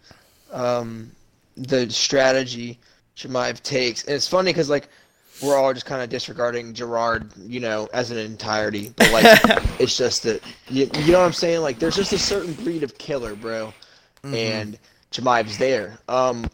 um, 0.51 1.11
the 1.57 1.89
strategy 1.89 2.79
Chimaev 3.17 3.61
takes, 3.63 4.03
and 4.05 4.15
it's 4.15 4.27
funny 4.27 4.49
because 4.51 4.69
like 4.69 4.87
we're 5.41 5.55
all 5.57 5.73
just 5.73 5.85
kind 5.85 6.01
of 6.01 6.09
disregarding 6.09 6.73
Gerard, 6.73 7.31
you 7.37 7.59
know, 7.59 7.89
as 7.93 8.11
an 8.11 8.17
entirety, 8.17 8.93
but 8.95 9.11
like 9.11 9.25
it's 9.79 9.97
just 9.97 10.23
that 10.23 10.41
you, 10.69 10.89
you 10.99 11.11
know 11.11 11.19
what 11.19 11.25
I'm 11.25 11.33
saying? 11.33 11.61
Like 11.61 11.79
there's 11.79 11.95
just 11.95 12.13
a 12.13 12.19
certain 12.19 12.53
breed 12.53 12.83
of 12.83 12.97
killer, 12.97 13.35
bro, 13.35 13.73
and 14.23 14.77
Chimaev's 15.11 15.57
there. 15.57 15.97
Um, 16.07 16.45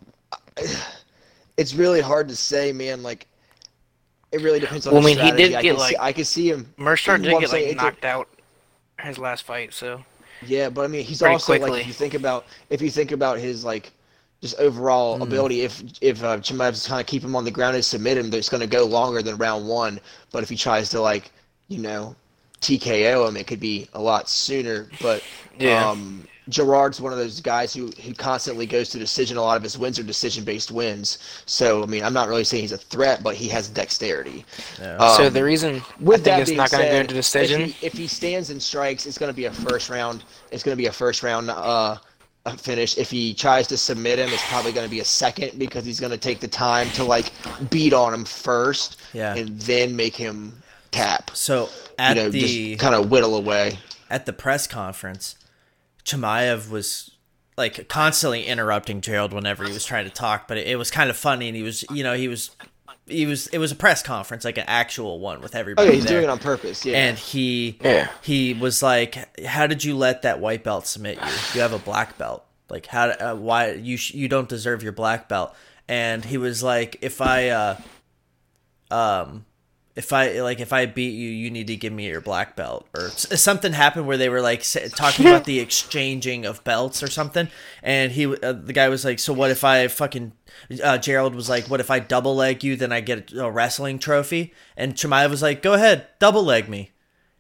it's 1.58 1.74
really 1.74 2.02
hard 2.02 2.28
to 2.30 2.36
say, 2.36 2.72
man. 2.72 3.04
Like. 3.04 3.26
It 4.32 4.42
really 4.42 4.60
depends 4.60 4.86
on 4.86 4.94
Well, 4.94 5.02
the 5.02 5.10
I 5.10 5.16
mean, 5.16 5.26
he 5.26 5.32
did 5.32 5.56
I 5.56 5.62
get, 5.64 5.70
can 5.72 5.78
see, 5.78 5.82
like- 5.82 5.96
I 6.00 6.14
can 6.14 6.24
see 6.24 6.52
him 6.52 6.72
Meerschaert 6.78 7.24
did 7.24 7.32
get 7.40 7.52
like 7.52 7.64
it's 7.64 7.74
a- 7.74 7.76
knocked 7.76 8.06
out 8.06 8.30
his 9.00 9.18
last 9.18 9.42
fight, 9.44 9.74
so 9.74 10.04
Yeah, 10.46 10.70
but 10.70 10.84
I 10.84 10.88
mean, 10.88 11.04
he's 11.04 11.24
also 11.24 11.58
like 11.58 11.82
if 11.82 11.88
you 11.88 11.94
think 11.94 12.14
about 12.14 12.46
if 12.70 12.80
you 12.80 12.92
think 12.92 13.12
about 13.12 13.40
his 13.40 13.66
like 13.66 13.92
just 14.42 14.58
overall 14.60 15.20
Mm. 15.20 15.24
ability, 15.24 15.62
if 15.62 15.84
if 16.02 16.24
uh, 16.24 16.38
Chimaev's 16.38 16.88
kind 16.88 17.02
of 17.02 17.08
keep 17.08 17.24
him 17.24 17.36
on 17.36 17.44
the 17.46 17.52
ground 17.52 17.76
and 17.76 17.84
submit 17.86 18.18
him, 18.18 18.34
it's 18.34 18.50
going 18.50 18.62
to 18.62 18.68
go 18.68 18.86
longer 18.86 19.22
than 19.22 19.38
round 19.38 19.68
one. 19.68 20.00
But 20.32 20.44
if 20.44 20.50
he 20.50 20.56
tries 20.56 20.90
to 20.90 21.02
like 21.02 21.32
you 21.68 21.80
know 21.80 22.16
TKO 22.62 23.28
him, 23.28 23.38
it 23.38 23.48
could 23.48 23.60
be 23.60 23.88
a 23.94 24.02
lot 24.02 24.30
sooner. 24.30 24.92
But 25.00 25.24
Yeah. 25.60 25.90
um, 25.90 26.28
Gerard's 26.50 27.00
one 27.00 27.12
of 27.14 27.20
those 27.20 27.42
guys 27.42 27.74
who 27.74 27.92
who 28.04 28.14
constantly 28.14 28.66
goes 28.66 28.90
to 28.90 29.00
decision. 29.00 29.38
A 29.38 29.42
lot 29.42 29.58
of 29.58 29.64
his 29.64 29.78
wins 29.78 30.00
are 30.00 30.04
decision 30.04 30.44
based 30.44 30.72
wins. 30.72 31.20
So 31.46 31.84
I 31.84 31.86
mean, 31.86 32.04
I'm 32.04 32.14
not 32.14 32.28
really 32.28 32.44
saying 32.44 32.64
he's 32.64 32.72
a 32.72 32.78
threat, 32.78 33.22
but 33.24 33.36
he 33.36 33.48
has 33.50 33.68
dexterity. 33.70 34.46
Yeah. 34.80 34.98
so 35.06 35.28
Um, 35.28 35.34
the 35.34 35.44
reason 35.44 35.86
with 36.00 36.22
I 36.22 36.24
think 36.24 36.38
that 36.38 36.42
it's 36.42 36.50
being 36.50 36.58
not 36.58 36.72
going 36.72 36.84
to 36.84 36.90
go 36.90 36.98
said, 36.98 37.02
into 37.02 37.14
decision. 37.14 37.62
If 37.62 37.76
he, 37.80 37.86
if 37.86 37.94
he 37.98 38.08
stands 38.08 38.50
and 38.50 38.62
strikes, 38.62 39.06
it's 39.06 39.18
going 39.18 39.30
to 39.32 39.36
be 39.36 39.46
a 39.46 39.52
first 39.52 39.90
round. 39.90 40.24
It's 40.52 40.64
going 40.64 40.76
to 40.76 40.82
be 40.82 40.88
a 40.88 40.92
first 40.92 41.24
round 41.24 41.50
uh, 41.50 41.98
finish. 42.58 42.98
If 42.98 43.10
he 43.12 43.34
tries 43.34 43.68
to 43.68 43.78
submit 43.78 44.20
him, 44.20 44.30
it's 44.30 44.46
probably 44.48 44.72
going 44.72 44.86
to 44.86 44.90
be 44.92 45.00
a 45.00 45.06
second 45.06 45.60
because 45.60 45.86
he's 45.86 46.00
going 46.00 46.12
to 46.12 46.18
take 46.18 46.40
the 46.40 46.48
time 46.48 46.90
to 46.92 47.04
like 47.04 47.32
beat 47.70 47.94
on 47.94 48.14
him 48.14 48.26
first, 48.26 49.00
Yeah. 49.14 49.36
and 49.36 49.60
then 49.62 49.96
make 49.96 50.16
him 50.16 50.62
tap. 50.92 51.32
so 51.34 51.70
at 52.00 52.16
you 52.18 52.24
know, 52.24 52.30
the 52.30 52.76
kind 52.78 52.96
of 52.96 53.12
whittle 53.12 53.36
away. 53.36 53.78
at 54.10 54.26
the 54.26 54.34
press 54.34 54.66
conference, 54.68 55.36
Chimaev 56.06 56.70
was 56.70 57.12
like 57.58 57.88
constantly 57.90 58.46
interrupting 58.46 59.02
Gerald 59.02 59.34
whenever 59.34 59.66
he 59.66 59.72
was 59.74 59.84
trying 59.86 60.06
to 60.06 60.10
talk, 60.12 60.48
but 60.48 60.58
it, 60.58 60.68
it 60.68 60.76
was 60.78 60.90
kind 60.90 61.10
of 61.10 61.18
funny, 61.18 61.48
and 61.50 61.58
he 61.58 61.62
was, 61.64 61.84
you 61.92 62.04
know, 62.04 62.14
he 62.16 62.28
was, 62.30 62.52
he 63.10 63.26
was, 63.26 63.48
it 63.48 63.58
was 63.58 63.72
a 63.72 63.76
press 63.76 64.02
conference, 64.04 64.46
like 64.46 64.58
an 64.58 64.66
actual 64.68 65.20
one 65.20 65.42
with 65.42 65.56
Oh 65.56 65.60
everybody 65.60 65.88
yeah, 65.90 65.96
he's 65.96 66.04
there. 66.06 66.14
doing 66.14 66.24
it 66.26 66.30
on 66.30 66.40
purpose. 66.40 66.86
Yeah. 66.86 66.98
and 66.98 67.18
he 67.18 67.78
Yeah. 67.84 68.10
he 68.22 68.54
was 68.54 68.82
like 68.84 69.40
how 69.46 69.68
did 69.68 69.84
you 69.84 69.96
let 69.98 70.22
that 70.24 70.40
white 70.40 70.64
belt 70.64 70.86
submit 70.88 71.18
you 71.18 71.32
you 71.56 71.62
have 71.62 71.74
a 71.74 71.80
black 71.80 72.18
belt 72.18 72.46
like 72.70 72.86
how 72.86 73.10
uh, 73.10 73.36
why 73.36 73.72
you 73.72 73.98
sh- 73.98 74.14
you 74.14 74.28
don't 74.28 74.48
deserve 74.50 74.84
your 74.84 74.92
black 74.92 75.28
belt 75.28 75.54
and 75.88 76.24
he 76.26 76.38
was 76.38 76.62
like 76.62 76.98
if 77.02 77.20
i 77.22 77.50
uh 77.50 77.76
um 78.92 79.46
if 80.00 80.14
I 80.14 80.40
like 80.40 80.62
if 80.62 80.72
I 80.72 80.86
beat 80.86 81.14
you, 81.14 81.30
you 81.30 81.52
need 81.52 81.68
to 81.68 81.76
give 81.76 81.92
me 81.92 82.08
your 82.08 82.22
black 82.22 82.56
belt, 82.56 82.88
or 82.96 83.10
something 83.10 83.74
happened 83.74 84.08
where 84.08 84.16
they 84.16 84.30
were 84.30 84.40
like 84.40 84.64
talking 84.92 85.28
about 85.28 85.44
the 85.44 85.60
exchanging 85.66 86.46
of 86.46 86.64
belts 86.64 87.04
or 87.04 87.08
something, 87.08 87.50
and 87.84 88.14
he 88.14 88.26
uh, 88.26 88.54
the 88.54 88.72
guy 88.72 88.88
was 88.88 89.04
like, 89.04 89.20
so 89.20 89.34
what 89.34 89.52
if 89.52 89.66
I 89.66 89.90
fucking 89.90 90.32
uh, 90.82 91.00
Gerald 91.00 91.36
was 91.36 91.50
like, 91.50 91.66
what 91.66 91.82
if 91.82 91.92
I 91.92 92.00
double 92.00 92.34
leg 92.34 92.64
you, 92.64 92.78
then 92.78 92.94
I 92.94 93.02
get 93.02 93.34
a 93.34 93.52
wrestling 93.52 94.00
trophy, 94.00 94.54
and 94.78 94.96
Chimaev 94.96 95.30
was 95.30 95.42
like, 95.42 95.62
go 95.62 95.74
ahead, 95.74 96.08
double 96.18 96.46
leg 96.46 96.70
me, 96.70 96.92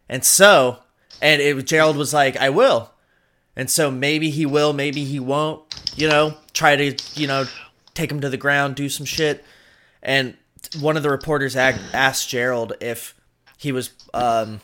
and 0.09 0.25
so 0.25 0.79
and 1.21 1.41
it 1.41 1.65
Gerald 1.65 1.95
was 1.95 2.13
like, 2.13 2.35
I 2.35 2.49
will, 2.49 2.91
and 3.55 3.69
so 3.69 3.89
maybe 3.89 4.31
he 4.31 4.45
will, 4.45 4.73
maybe 4.73 5.05
he 5.05 5.17
won't, 5.17 5.63
you 5.95 6.09
know, 6.09 6.35
try 6.51 6.75
to 6.75 6.97
you 7.15 7.25
know 7.25 7.45
take 7.93 8.11
him 8.11 8.19
to 8.19 8.29
the 8.29 8.35
ground, 8.35 8.75
do 8.75 8.89
some 8.89 9.05
shit, 9.05 9.45
and 10.03 10.35
one 10.79 10.97
of 10.97 11.03
the 11.03 11.09
reporters 11.09 11.55
asked 11.55 12.29
Gerald 12.29 12.73
if 12.81 13.15
he 13.57 13.71
was 13.71 13.91
um 14.13 14.61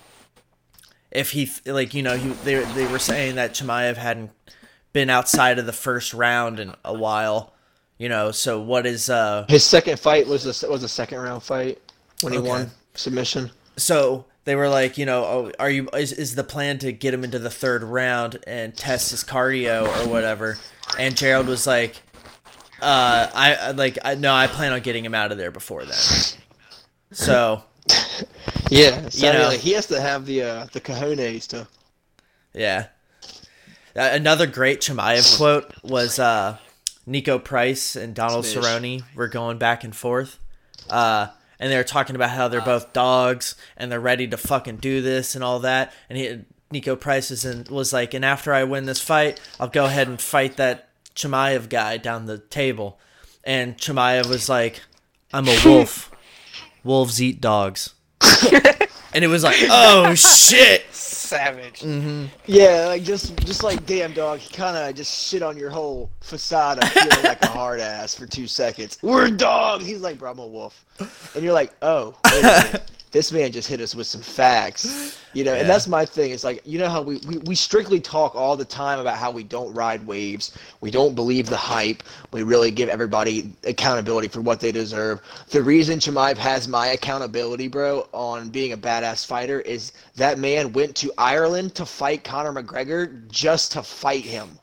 if 1.11 1.31
he 1.31 1.49
like 1.65 1.93
you 1.93 2.03
know 2.03 2.17
he 2.17 2.29
they 2.43 2.55
they 2.73 2.87
were 2.91 2.99
saying 2.99 3.35
that 3.35 3.53
Chimaev 3.53 3.95
hadn't 3.97 4.31
been 4.93 5.09
outside 5.09 5.59
of 5.59 5.65
the 5.65 5.73
first 5.73 6.13
round 6.13 6.59
in 6.59 6.73
a 6.85 6.93
while, 6.93 7.53
you 7.97 8.07
know. 8.09 8.31
So 8.31 8.61
what 8.61 8.85
is 8.85 9.09
uh 9.09 9.45
His 9.49 9.63
second 9.63 9.99
fight 9.99 10.27
was 10.27 10.45
a 10.63 10.69
was 10.69 10.83
a 10.83 10.89
second 10.89 11.19
round 11.19 11.43
fight 11.43 11.81
when 12.21 12.33
he 12.33 12.39
Okay. 12.39 12.47
won 12.49 12.71
submission. 12.93 13.51
so 13.77 14.25
they 14.45 14.55
were 14.55 14.69
like, 14.69 14.97
you 14.97 15.05
know, 15.05 15.23
oh, 15.23 15.51
are 15.59 15.69
you 15.69 15.89
is, 15.97 16.13
is 16.13 16.35
the 16.35 16.43
plan 16.43 16.77
to 16.79 16.91
get 16.91 17.13
him 17.13 17.23
into 17.23 17.39
the 17.39 17.49
third 17.49 17.83
round 17.83 18.37
and 18.45 18.75
test 18.77 19.11
his 19.11 19.23
cardio 19.23 19.83
or 20.05 20.07
whatever? 20.09 20.57
And 20.99 21.17
Gerald 21.17 21.47
was 21.47 21.65
like, 21.65 21.95
uh, 22.81 23.29
I 23.33 23.71
like 23.71 23.97
I 24.03 24.15
no, 24.15 24.33
I 24.33 24.47
plan 24.47 24.73
on 24.73 24.81
getting 24.81 25.05
him 25.05 25.15
out 25.15 25.31
of 25.31 25.37
there 25.37 25.51
before 25.51 25.85
then. 25.85 25.97
So 27.11 27.63
Yeah, 28.69 29.09
so 29.09 29.27
You 29.27 29.33
know. 29.33 29.47
like, 29.47 29.59
he 29.59 29.71
has 29.73 29.85
to 29.87 30.01
have 30.01 30.25
the 30.25 30.41
uh, 30.43 30.65
the 30.73 30.81
cojones 30.81 31.47
to. 31.47 31.67
yeah. 32.53 32.87
Uh, 33.95 34.09
another 34.11 34.45
great 34.45 34.81
Chimaev 34.81 35.37
quote 35.37 35.71
was 35.81 36.19
uh, 36.19 36.57
Niko 37.07 37.41
Price 37.41 37.95
and 37.95 38.13
Donald 38.13 38.45
Smash. 38.45 38.65
Cerrone 38.65 39.03
were 39.15 39.29
going 39.29 39.57
back 39.57 39.85
and 39.85 39.95
forth. 39.95 40.37
Uh, 40.89 41.27
and 41.59 41.71
they 41.71 41.77
were 41.77 41.83
talking 41.85 42.13
about 42.17 42.31
how 42.31 42.49
they're 42.49 42.59
both 42.59 42.91
dogs 42.91 43.55
and 43.77 43.89
they're 43.89 43.99
ready 44.01 44.27
to 44.27 44.35
fucking 44.35 44.77
do 44.77 45.01
this 45.01 45.33
and 45.33 45.45
all 45.45 45.59
that. 45.59 45.93
And 46.09 46.17
he, 46.17 46.41
Niko 46.73 46.99
Price 46.99 47.31
is 47.31 47.45
in, 47.45 47.63
was 47.69 47.93
like, 47.93 48.13
and 48.13 48.25
after 48.25 48.53
I 48.53 48.65
win 48.65 48.85
this 48.85 48.99
fight, 49.01 49.39
I'll 49.61 49.69
go 49.69 49.85
ahead 49.85 50.09
and 50.09 50.19
fight 50.19 50.57
that 50.57 50.89
Chimaev 51.15 51.69
guy 51.69 51.97
down 51.97 52.25
the 52.25 52.37
table. 52.37 52.99
And 53.43 53.77
Chimaev 53.77 54.27
was 54.27 54.49
like, 54.49 54.81
I'm 55.33 55.47
a 55.47 55.57
wolf. 55.65 56.11
Wolves 56.83 57.21
eat 57.21 57.41
dogs. 57.41 57.95
and 59.13 59.23
it 59.23 59.27
was 59.27 59.43
like, 59.43 59.57
oh 59.69 60.13
shit. 60.13 60.85
Savage. 60.91 61.79
Mm. 61.79 62.27
Yeah, 62.45 62.85
like 62.87 63.03
just 63.03 63.35
just 63.37 63.63
like 63.63 63.85
damn 63.87 64.13
dog, 64.13 64.39
he 64.39 64.53
kind 64.53 64.77
of 64.77 64.93
just 64.93 65.27
shit 65.27 65.41
on 65.41 65.57
your 65.57 65.71
whole 65.71 66.11
facade 66.21 66.77
of 66.83 66.89
feeling 66.89 67.23
like 67.23 67.41
a 67.41 67.47
hard 67.47 67.79
ass 67.79 68.13
for 68.13 68.27
two 68.27 68.45
seconds. 68.45 68.99
We're 69.01 69.31
dogs. 69.31 69.85
He's 69.85 70.01
like, 70.01 70.19
bro, 70.19 70.31
I'm 70.31 70.39
a 70.39 70.45
wolf, 70.45 70.85
and 71.33 71.43
you're 71.43 71.53
like, 71.53 71.73
oh, 71.81 72.15
wait 72.25 72.43
a 72.43 72.63
minute. 72.65 72.91
this 73.15 73.31
man 73.31 73.51
just 73.53 73.69
hit 73.69 73.81
us 73.81 73.95
with 73.95 74.07
some 74.07 74.21
facts, 74.21 75.17
you 75.33 75.45
know. 75.45 75.53
Yeah. 75.53 75.61
And 75.61 75.69
that's 75.69 75.87
my 75.87 76.05
thing. 76.05 76.31
It's 76.31 76.43
like 76.43 76.61
you 76.65 76.79
know 76.79 76.89
how 76.89 77.01
we, 77.01 77.17
we 77.27 77.37
we 77.39 77.55
strictly 77.55 78.01
talk 78.01 78.35
all 78.35 78.57
the 78.57 78.65
time 78.65 78.99
about 78.99 79.17
how 79.17 79.31
we 79.31 79.43
don't 79.43 79.73
ride 79.73 80.05
waves, 80.05 80.57
we 80.81 80.91
don't 80.91 81.15
believe 81.15 81.47
the 81.49 81.57
hype, 81.57 82.03
we 82.33 82.43
really 82.43 82.71
give 82.71 82.89
everybody 82.89 83.53
accountability 83.65 84.27
for 84.27 84.41
what 84.41 84.59
they 84.59 84.71
deserve. 84.71 85.21
The 85.49 85.63
reason 85.63 85.99
Chimaev 85.99 86.37
has 86.37 86.67
my 86.67 86.87
accountability, 86.89 87.69
bro, 87.69 88.07
on 88.13 88.49
being 88.49 88.73
a 88.73 88.77
badass 88.77 89.25
fighter 89.25 89.61
is 89.61 89.93
that 90.15 90.39
man 90.39 90.73
went 90.73 90.95
to 90.97 91.13
Ireland 91.17 91.75
to 91.75 91.85
fight 91.85 92.23
Conor 92.25 92.53
McGregor 92.53 93.27
just 93.29 93.71
to 93.73 93.83
fight 93.83 94.25
him 94.25 94.59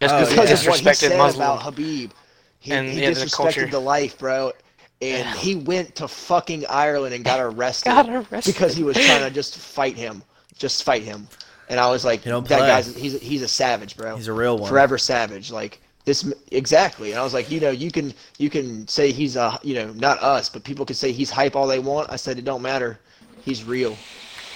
Just 0.00 0.14
Oh, 0.14 0.20
because 0.26 0.50
yeah. 0.50 0.56
of 0.56 0.66
what 0.66 0.80
he 0.80 0.90
disrespected 0.90 0.94
said 0.94 1.18
Muslim. 1.18 1.58
about 1.58 1.60
Khabib. 1.60 2.12
He, 2.60 2.72
And, 2.72 2.88
he 2.88 3.02
yeah, 3.02 3.10
disrespected 3.10 3.70
the 3.70 3.80
life, 3.80 4.18
bro. 4.18 4.52
And 5.02 5.28
he 5.38 5.56
went 5.56 5.94
to 5.96 6.08
fucking 6.08 6.64
Ireland 6.68 7.14
and 7.14 7.24
got 7.24 7.40
arrested, 7.40 7.90
Got 7.90 8.08
arrested. 8.08 8.54
because 8.54 8.74
he 8.74 8.82
was 8.82 8.96
trying 8.96 9.22
to 9.22 9.30
just 9.30 9.58
fight 9.58 9.96
him, 9.96 10.22
just 10.56 10.84
fight 10.84 11.02
him. 11.02 11.28
And 11.68 11.78
I 11.80 11.90
was 11.90 12.04
like, 12.04 12.22
He 12.22 12.30
that 12.30 12.44
play. 12.46 12.58
guy's 12.58 12.94
he's 12.96 13.20
he's 13.20 13.42
a 13.42 13.48
savage, 13.48 13.96
bro. 13.96 14.16
He's 14.16 14.28
a 14.28 14.32
real 14.32 14.56
one. 14.58 14.68
forever 14.68 14.96
savage. 14.98 15.50
Like 15.50 15.80
this 16.04 16.32
exactly. 16.52 17.10
And 17.10 17.20
I 17.20 17.24
was 17.24 17.34
like, 17.34 17.50
you 17.50 17.60
know, 17.60 17.70
you 17.70 17.90
can 17.90 18.14
you 18.38 18.48
can 18.48 18.86
say 18.88 19.10
he's 19.12 19.36
a 19.36 19.58
you 19.62 19.74
know 19.74 19.92
not 19.92 20.22
us, 20.22 20.48
but 20.48 20.62
people 20.64 20.86
can 20.86 20.94
say 20.96 21.12
he's 21.12 21.30
hype 21.30 21.56
all 21.56 21.66
they 21.66 21.80
want. 21.80 22.10
I 22.10 22.16
said 22.16 22.38
it 22.38 22.44
don't 22.44 22.62
matter. 22.62 23.00
He's 23.44 23.64
real. 23.64 23.96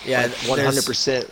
Yeah, 0.07 0.29
one 0.47 0.59
hundred 0.61 0.87
percent. 0.87 1.29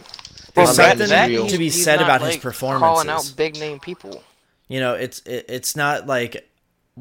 there's 0.54 0.70
on 0.70 0.76
that 0.76 0.98
something 0.98 1.30
real. 1.30 1.46
to 1.46 1.56
be 1.58 1.64
he's 1.64 1.82
said 1.84 1.96
not, 1.96 2.04
about 2.04 2.20
his 2.22 2.34
like, 2.34 2.42
performances. 2.42 2.82
Calling 2.82 3.08
out 3.08 3.32
big 3.36 3.58
name 3.58 3.78
people. 3.78 4.22
You 4.66 4.80
know, 4.80 4.94
it's 4.94 5.20
it, 5.20 5.46
it's 5.48 5.76
not 5.76 6.06
like 6.06 6.47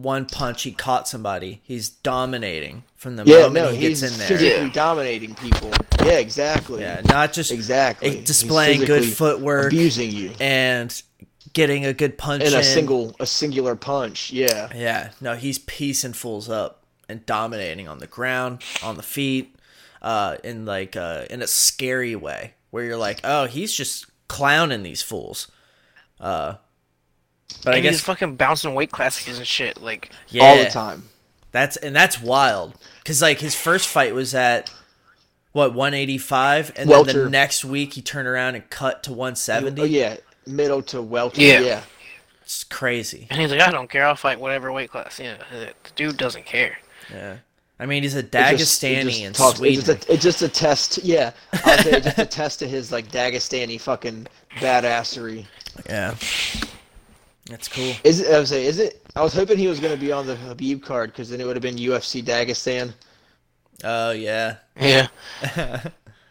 one 0.01 0.25
punch 0.25 0.63
he 0.63 0.71
caught 0.71 1.07
somebody. 1.07 1.62
He's 1.63 1.89
dominating 1.89 2.83
from 2.95 3.15
the 3.15 3.23
Yeah, 3.25 3.41
moment 3.43 3.53
no, 3.53 3.69
he 3.71 3.79
gets 3.89 4.01
in 4.03 4.17
there. 4.17 4.27
physically 4.27 4.65
Yeah. 4.67 4.69
dominating 4.73 5.36
people. 5.36 5.71
Yeah, 6.03 6.19
exactly. 6.19 6.81
Yeah, 6.81 7.01
not 7.05 7.33
just 7.33 7.51
exactly. 7.51 8.19
eh, 8.19 8.21
displaying 8.23 8.81
good 8.81 9.03
footwork 9.05 9.67
abusing 9.67 10.12
you 10.12 10.31
and 10.39 11.01
getting 11.53 11.86
a 11.86 11.93
good 11.93 12.17
punch 12.17 12.43
in 12.43 12.53
in. 12.53 12.60
a 12.60 12.63
single, 12.63 13.15
a 13.19 13.25
singular 13.25 13.75
punch. 13.75 14.31
Yeah, 14.31 14.69
Yeah, 14.75 15.10
no, 15.21 15.36
he's 15.36 15.57
piecing 15.60 16.13
fools 16.13 16.49
up 16.49 16.83
and 17.10 17.25
dominating 17.25 17.88
on 17.88 17.97
the 17.99 18.07
ground, 18.07 18.62
on 18.83 18.97
the 18.97 19.03
feet, 19.03 19.55
uh, 20.01 20.38
in 20.43 20.65
like 20.65 20.95
uh, 20.95 21.25
in 21.29 21.41
a 21.41 21.47
scary 21.47 22.15
way 22.15 22.53
where 22.69 22.83
you're 22.83 22.97
like, 22.97 23.21
oh, 23.23 23.45
he's 23.45 23.73
just 23.73 24.05
clowning 24.27 24.83
these 24.83 25.01
fools. 25.01 25.47
Uh, 26.19 26.55
but 27.63 27.73
I 27.73 27.77
And 27.77 27.86
he's 27.86 27.97
guess 27.97 28.01
fucking 28.01 28.36
bouncing 28.36 28.73
weight 28.75 28.91
classes 28.91 29.38
and 29.38 29.47
shit. 29.47 29.81
Like, 29.81 30.10
yeah, 30.29 30.43
all 30.43 30.57
the 30.57 30.69
time. 30.69 31.03
That's 31.51 31.77
and 31.77 31.95
that's 31.95 32.21
wild 32.21 32.75
because 32.99 33.21
like 33.21 33.39
his 33.39 33.55
first 33.55 33.88
fight 33.88 34.13
was 34.13 34.36
at 34.36 34.71
what 35.53 35.73
185, 35.73 36.73
and 36.75 36.89
then 36.89 37.05
the 37.05 37.29
next 37.29 37.65
week 37.65 37.93
he 37.93 38.01
turned 38.01 38.27
around 38.27 38.55
and 38.55 38.69
cut 38.69 39.01
to 39.03 39.12
170. 39.12 39.81
Oh 39.81 39.86
yeah, 39.86 40.17
middle 40.45 40.81
to 40.83 41.01
welter. 41.01 41.41
Yeah. 41.41 41.62
Yeah. 41.62 41.81
It's 42.43 42.63
crazy. 42.63 43.27
and 43.29 43.41
he's 43.41 43.51
like, 43.51 43.60
I 43.62 43.71
don't 43.71 43.89
care. 43.89 44.05
I'll 44.05 44.15
fight 44.15 44.39
whatever 44.39 44.71
weight 44.71 44.89
class. 44.91 45.19
Yeah, 45.19 45.36
the 45.51 45.73
dude 45.95 46.15
doesn't 46.17 46.45
care. 46.45 46.77
Yeah, 47.12 47.38
I 47.79 47.86
mean 47.86 48.03
he's 48.03 48.15
a 48.15 48.19
It 48.19 48.31
just- 48.31 48.83
it 48.83 48.97
Dagestani 48.97 49.03
just 49.10 49.21
in 49.21 49.33
talks- 49.33 49.57
Sweden. 49.57 49.79
It's 49.79 49.88
just, 49.88 50.10
a, 50.10 50.13
it's 50.13 50.23
just 50.23 50.41
a 50.43 50.47
test. 50.49 50.97
Yeah, 51.03 51.31
I'll 51.65 51.77
say 51.79 51.99
just 52.01 52.19
a 52.19 52.25
test 52.39 52.60
to 52.60 52.67
his 52.67 52.91
like 52.91 53.10
Dagestani 53.12 53.81
fucking 53.81 54.27
badassery. 54.60 55.45
yeah, 55.89 56.15
that's 57.49 57.67
cool. 57.67 57.93
Is 58.03 58.21
it? 58.21 58.33
I 58.33 58.39
was 58.39 58.49
say, 58.49 58.65
is 58.65 58.79
it? 58.79 59.01
I 59.15 59.21
was 59.21 59.33
hoping 59.33 59.57
he 59.57 59.67
was 59.67 59.79
going 59.79 59.93
to 59.93 59.99
be 59.99 60.12
on 60.12 60.27
the 60.27 60.36
Khabib 60.36 60.81
card 60.83 61.12
because 61.12 61.29
then 61.29 61.41
it 61.41 61.45
would 61.45 61.55
have 61.55 61.63
been 61.63 61.77
UFC 61.77 62.23
Dagestan 62.23 62.93
Oh 63.83 64.12
yeah, 64.12 64.57
Yeah. 64.79 65.07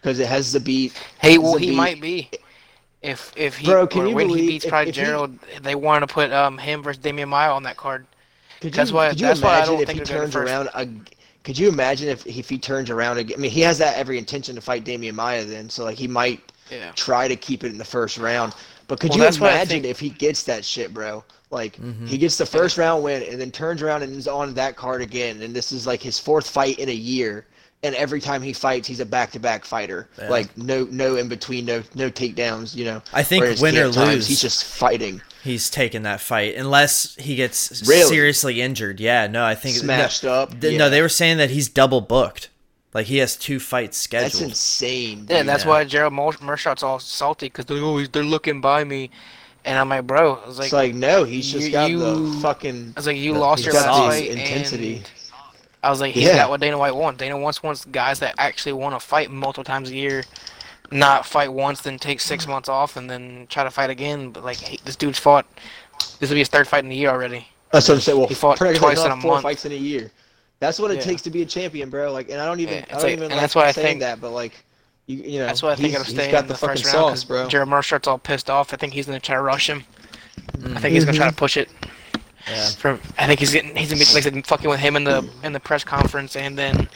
because 0.01 0.19
it 0.19 0.27
has 0.27 0.53
the 0.53 0.61
beat. 0.61 0.93
Hey, 1.21 1.39
well, 1.39 1.57
he 1.57 1.71
Zabit- 1.71 1.77
might 1.77 2.01
be. 2.01 2.31
If 3.03 3.33
if 3.37 3.57
he 3.57 3.67
Bro, 3.67 3.87
can 3.89 4.07
you 4.09 4.15
when 4.17 4.29
he 4.29 4.47
beats 4.47 4.65
if- 4.65 4.71
Pride 4.71 4.89
if 4.89 4.97
he- 4.97 5.03
Gerald, 5.03 5.39
they 5.63 5.75
wanted 5.75 6.09
to 6.09 6.13
put 6.15 6.33
um 6.33 6.59
him 6.59 6.83
versus 6.83 7.03
Demian 7.03 7.29
Maia 7.29 7.53
on 7.53 7.63
that 7.65 7.77
card. 7.77 8.07
Could 8.61 8.73
That's 8.73 8.91
you, 8.91 8.97
why- 8.97 9.11
Could 9.11 9.21
you 9.21 9.27
that's 9.27 9.41
why 9.43 9.61
I 9.61 9.65
don't 9.67 9.81
if 9.81 9.87
think 9.87 9.99
he 10.01 10.05
turns 10.05 10.35
around? 10.35 10.71
ag- 10.75 11.15
could 11.45 11.57
you 11.59 11.69
imagine 11.69 12.09
if 12.09 12.27
if 12.27 12.49
he 12.49 12.59
turns 12.59 12.91
around 12.91 13.19
again? 13.19 13.39
I 13.39 13.41
mean, 13.41 13.51
he 13.53 13.61
has 13.61 13.79
that 13.79 13.97
every 13.97 14.19
intention 14.19 14.55
to 14.57 14.61
fight 14.61 14.85
Demian 14.85 15.15
Maia 15.15 15.45
then, 15.45 15.69
so 15.71 15.85
like 15.85 15.97
he 15.99 16.09
might 16.09 16.41
Yeah. 16.71 16.91
try 16.93 17.29
to 17.29 17.37
keep 17.37 17.63
it 17.63 17.71
in 17.71 17.79
the 17.79 17.85
first 17.85 18.19
round. 18.19 18.55
But 18.89 19.01
could 19.01 19.11
Well, 19.11 19.19
you 19.19 19.25
imagine 19.27 19.69
think- 19.83 19.85
if 19.87 19.99
he 20.01 20.11
gets 20.11 20.43
that 20.45 20.65
shit, 20.65 20.93
bro? 20.95 21.25
Like 21.51 21.77
Mm-hmm. 21.77 22.07
he 22.07 22.19
gets 22.19 22.37
the 22.39 22.47
first 22.47 22.77
round 22.77 23.03
win 23.05 23.23
and 23.23 23.41
then 23.41 23.51
turns 23.51 23.81
around 23.83 24.03
and 24.03 24.15
is 24.17 24.27
on 24.29 24.55
that 24.55 24.77
card 24.77 25.01
again, 25.03 25.43
and 25.43 25.55
this 25.55 25.71
is 25.73 25.87
like 25.87 26.03
his 26.03 26.19
fourth 26.19 26.49
fight 26.49 26.79
in 26.79 26.89
a 26.89 26.93
year. 26.93 27.47
And 27.83 27.95
every 27.95 28.21
time 28.21 28.43
he 28.43 28.53
fights, 28.53 28.89
he's 28.89 29.01
a 29.01 29.07
back-to-back 29.07 29.65
fighter. 29.65 30.09
Yeah. 30.19 30.29
Like 30.31 30.57
no, 30.57 30.89
no 30.91 31.17
in 31.17 31.29
between, 31.29 31.67
no, 31.67 31.83
no 31.95 32.11
takedowns. 32.11 32.75
You 32.75 32.87
know. 32.87 33.03
I 33.13 33.23
think 33.23 33.43
Whereas 33.45 33.61
win 33.61 33.77
or 33.77 33.83
camp 33.85 33.95
times, 33.95 34.15
lose- 34.15 34.27
he's 34.29 34.41
just 34.41 34.65
fighting, 34.65 35.21
He's 35.45 35.71
taking 35.71 36.03
that 36.03 36.21
fight 36.21 36.57
unless 36.57 37.15
he 37.17 37.37
gets 37.37 37.85
Really? 37.87 38.09
seriously 38.09 38.61
injured. 38.61 38.99
Yeah, 38.99 39.29
no, 39.29 39.45
I 39.45 39.55
think 39.55 39.77
smashed 39.77 40.25
no, 40.25 40.33
up. 40.33 40.61
th- 40.61 40.73
yeah. 40.73 40.79
No, 40.79 40.91
they 40.91 41.01
were 41.03 41.09
saying 41.09 41.37
that 41.37 41.51
he's 41.51 41.69
double 41.69 42.01
booked. 42.01 42.49
Like 42.97 43.05
he 43.09 43.19
has 43.19 43.37
two 43.37 43.61
fights 43.61 43.99
scheduled. 43.99 44.25
That's 44.25 44.35
scheduled. 44.37 44.51
insane. 44.53 45.27
Yeah, 45.29 45.39
dude. 45.41 45.49
that's 45.49 45.65
Yeah. 45.65 45.71
why 45.71 45.85
Gerald 45.85 46.15
Mer- 46.15 46.33
Meerschaert's 46.41 46.83
all 46.83 46.99
salty 46.99 47.45
because 47.49 47.67
they're 47.67 47.83
always 47.83 48.09
they're 48.09 48.25
looking 48.25 48.63
by 48.63 48.85
me, 48.85 49.11
and 49.67 49.79
I'm 49.79 49.91
like, 49.91 50.07
bro, 50.07 50.37
I 50.43 50.47
was 50.49 50.57
like, 50.59 50.69
It's 50.69 50.73
like 50.73 50.95
no, 50.95 51.25
he's 51.25 51.53
just 51.53 51.67
you- 51.67 51.73
got 51.73 51.89
the 51.91 52.39
fucking. 52.41 52.95
I 52.97 52.99
was 52.99 53.07
like, 53.07 53.19
you 53.19 53.35
the- 53.35 53.39
lost 53.41 53.59
he's 53.59 53.67
your 53.67 53.75
got 53.75 53.87
last 53.93 54.17
the 54.17 54.29
fight, 54.29 54.31
intensity. 54.39 54.95
and 54.97 55.11
I 55.83 55.91
was 55.91 56.01
like, 56.01 56.15
he's 56.15 56.25
Yeah. 56.25 56.37
got 56.37 56.49
what 56.49 56.61
Dana 56.63 56.79
White 56.79 56.97
wants. 56.97 57.19
Dana 57.19 57.37
wants 57.37 57.63
wants 57.63 57.85
guys 57.85 58.19
that 58.21 58.35
actually 58.39 58.73
want 58.73 58.99
to 58.99 59.07
fight 59.07 59.31
multiple 59.31 59.63
times 59.63 59.91
a 59.91 59.95
year, 59.95 60.25
not 60.91 61.27
fight 61.27 61.53
once, 61.53 61.83
then 61.83 61.99
take 61.99 62.21
six 62.21 62.47
months 62.47 62.71
off, 62.71 62.97
and 62.97 63.11
then 63.11 63.47
try 63.51 63.63
to 63.63 63.71
fight 63.71 63.91
again. 63.91 64.31
But 64.31 64.43
like, 64.43 64.57
hey, 64.57 64.79
this 64.87 64.97
dude's 64.97 65.19
fought. 65.19 65.45
This 66.19 66.31
will 66.31 66.37
be 66.37 66.41
his 66.41 66.49
third 66.49 66.67
fight 66.67 66.83
in 66.83 66.91
a 66.91 66.95
year 66.95 67.11
already. 67.11 67.47
That's 67.73 67.89
what 67.91 67.97
I'm 67.97 68.01
saying. 68.01 68.19
Well, 68.19 68.29
He 68.29 68.35
fought 68.35 68.57
twice 68.57 68.79
in 69.05 69.11
"Oh, 69.13 69.15
a 69.15 69.21
four 69.21 69.33
month." 69.33 69.43
fights 69.43 69.67
in 69.67 69.73
a 69.73 69.75
year. 69.77 70.11
That's 70.59 70.79
what 70.79 70.91
it 70.91 70.97
Yeah. 70.97 71.03
takes 71.03 71.23
to 71.23 71.31
be 71.31 71.43
a 71.43 71.47
champion, 71.47 71.91
bro. 71.91 72.13
Like, 72.13 72.31
and 72.31 72.41
I 72.41 72.47
don't 72.47 72.61
even, 72.61 72.79
Yeah, 72.79 72.85
I 72.89 72.93
don't 72.93 73.03
like- 73.03 73.13
even 73.13 73.31
like 73.31 73.41
that's 73.41 73.55
why 73.55 73.67
I 73.67 73.73
saying 73.73 73.87
think- 73.87 74.01
that, 74.01 74.21
but 74.21 74.31
like, 74.31 74.53
you, 75.07 75.19
you 75.19 75.39
know, 75.39 75.47
That's 75.47 75.63
why 75.63 75.71
I 75.71 75.75
think 75.77 75.89
he's, 75.89 75.95
it'll 75.95 76.05
he's 76.05 76.15
stay 76.15 76.31
got 76.33 76.43
in 76.45 76.49
the, 76.49 76.55
the, 76.55 76.59
fucking 76.59 76.77
first 76.83 76.85
round 76.87 76.95
sauce, 76.95 77.25
because 77.25 77.43
bro. 77.43 77.49
Gerald 77.49 77.69
Meerschaert's 77.69 78.09
all 78.09 78.19
pissed 78.19 78.51
off. 78.51 78.73
I 78.75 78.77
think 78.77 78.93
he's 78.93 79.07
gonna 79.07 79.21
try 79.21 79.37
to 79.37 79.43
rush 79.43 79.69
him. 79.71 79.85
I 80.75 80.81
think 80.81 80.95
he's 80.95 81.05
gonna 81.05 81.17
try 81.17 81.27
to 81.27 81.31
mm-hmm. 81.31 81.39
push 81.39 81.57
it. 81.57 81.69
Yeah. 82.49 82.69
From 82.71 83.01
I 83.19 83.27
think 83.27 83.41
he's 83.41 83.53
getting 83.53 83.75
he's 83.77 83.89
gonna 83.93 84.23
be 84.23 84.31
like 84.31 84.47
fucking 84.47 84.69
with 84.69 84.81
him 84.81 84.97
in 84.97 85.05
the 85.05 85.29
in 85.43 85.53
the 85.53 85.61
press 85.61 85.85
conference 85.85 86.37
and 86.37 86.57
then 86.57 86.89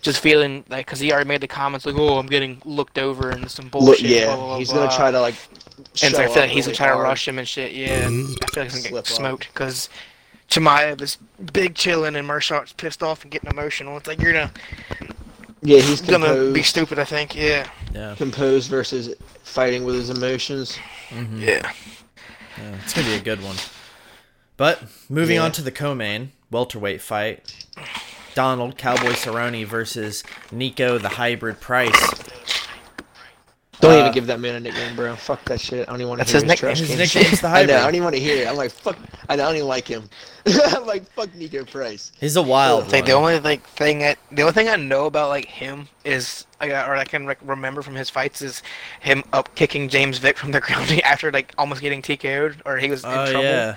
just 0.00 0.20
feeling 0.20 0.64
like 0.68 0.86
because 0.86 1.00
he 1.00 1.12
already 1.12 1.28
made 1.28 1.40
the 1.40 1.48
comments 1.48 1.86
like 1.86 1.96
oh 1.96 2.18
I'm 2.18 2.26
getting 2.26 2.60
looked 2.64 2.98
over 2.98 3.30
and 3.30 3.50
some 3.50 3.66
Look, 3.66 3.72
bullshit. 3.72 4.06
yeah, 4.10 4.26
blah, 4.26 4.36
blah, 4.36 4.46
blah, 4.46 4.58
he's 4.58 4.70
blah. 4.70 4.84
gonna 4.86 4.96
try 4.96 5.10
to 5.10 5.20
like. 5.20 5.34
And 6.02 6.14
so 6.14 6.22
I 6.22 6.26
feel 6.26 6.42
like 6.42 6.50
he's 6.50 6.66
really 6.66 6.76
gonna 6.78 6.88
try 6.88 6.96
to 6.96 7.02
rush 7.02 7.26
him 7.26 7.38
and 7.38 7.48
shit. 7.48 7.72
Yeah, 7.72 8.06
and 8.06 8.28
I 8.42 8.46
feel 8.46 8.62
like 8.64 8.72
he's 8.72 8.82
gonna 8.82 8.88
Slip 8.88 8.92
get 8.92 8.98
up. 8.98 9.06
smoked 9.06 9.48
because 9.52 9.88
Chimaev 10.52 11.00
is 11.00 11.16
big 11.52 11.74
chilling 11.74 12.14
and 12.14 12.28
Meerschaert's 12.28 12.72
pissed 12.74 13.02
off 13.02 13.22
and 13.22 13.30
getting 13.30 13.50
emotional. 13.50 13.96
It's 13.96 14.06
like 14.06 14.20
you're 14.20 14.32
gonna 14.34 14.50
Yeah, 15.62 15.80
he's 15.80 16.00
gonna 16.02 16.26
composed, 16.26 16.54
be 16.54 16.62
stupid. 16.62 16.98
I 16.98 17.04
think. 17.04 17.34
Yeah. 17.34 17.68
Yeah, 17.94 18.14
composed 18.16 18.68
versus 18.68 19.14
fighting 19.44 19.84
with 19.84 19.94
his 19.94 20.10
emotions. 20.10 20.76
Mm-hmm. 21.08 21.40
Yeah. 21.40 21.72
yeah, 22.58 22.74
it's 22.84 22.92
gonna 22.92 23.06
be 23.08 23.14
a 23.14 23.20
good 23.20 23.42
one. 23.42 23.56
But 24.58 24.82
moving 25.08 25.36
Yeah. 25.36 25.44
on 25.44 25.52
to 25.52 25.62
the 25.62 25.72
co-main 25.72 26.32
welterweight 26.50 27.00
fight, 27.00 27.66
Donald 28.34 28.76
Cowboy 28.76 29.12
Cerrone 29.12 29.64
versus 29.66 30.22
Niko 30.52 31.00
the 31.00 31.10
Hybrid 31.10 31.60
Price. 31.60 32.21
Don't 33.82 33.94
Uh, 33.94 33.98
even 33.98 34.12
give 34.12 34.28
that 34.28 34.40
man 34.40 34.54
a 34.54 34.60
nickname, 34.60 34.96
bro. 34.96 35.16
Fuck 35.16 35.44
that 35.46 35.60
shit. 35.60 35.88
I 35.88 35.92
don't 35.92 36.00
even 36.00 36.08
want 36.10 36.20
to 36.22 36.26
hear 36.26 36.34
his 36.34 36.44
nickname. 36.44 36.56
trash 36.76 36.78
His 36.78 36.88
cans. 36.88 37.14
nickname's 37.14 37.40
the 37.42 37.48
I 37.52 37.66
Hybrid. 37.66 37.68
know. 37.68 37.78
I 37.78 37.82
don't 37.82 37.94
even 37.96 38.04
want 38.04 38.14
to 38.16 38.22
hear 38.22 38.42
it. 38.44 38.48
I'm 38.48 38.56
like, 38.56 38.70
fuck. 38.70 38.96
I 39.28 39.36
don't 39.36 39.56
even 39.56 39.68
like 39.68 39.88
him. 39.88 40.08
I'm 40.46 40.86
like, 40.86 41.04
fuck 41.12 41.28
Niko 41.30 41.68
Price. 41.70 42.12
He's 42.20 42.36
a 42.36 42.42
wild 42.42 42.90
Like 42.92 43.06
the 43.06 43.12
only 43.12 43.40
like 43.40 43.66
thing 43.66 44.00
that 44.00 44.18
the 44.30 44.42
only 44.42 44.54
thing 44.54 44.68
I 44.68 44.76
know 44.76 45.06
about 45.06 45.28
like 45.30 45.46
him 45.46 45.88
is 46.04 46.46
like 46.60 46.70
or 46.70 46.96
I 46.96 47.04
can 47.04 47.26
like, 47.26 47.38
remember 47.42 47.82
from 47.82 47.94
his 47.96 48.10
fights 48.10 48.42
is 48.42 48.62
him 49.00 49.22
up 49.32 49.54
kicking 49.54 49.88
James 49.88 50.18
Vick 50.18 50.38
from 50.38 50.52
the 50.52 50.60
ground 50.66 50.90
after 51.04 51.30
like 51.32 51.52
almost 51.58 51.80
getting 51.80 52.02
TKO'd 52.02 52.62
or 52.64 52.78
he 52.78 52.90
was 52.90 53.06
in 53.06 53.10
Oh 53.10 53.30
trouble, 53.30 53.42
yeah, 53.42 53.76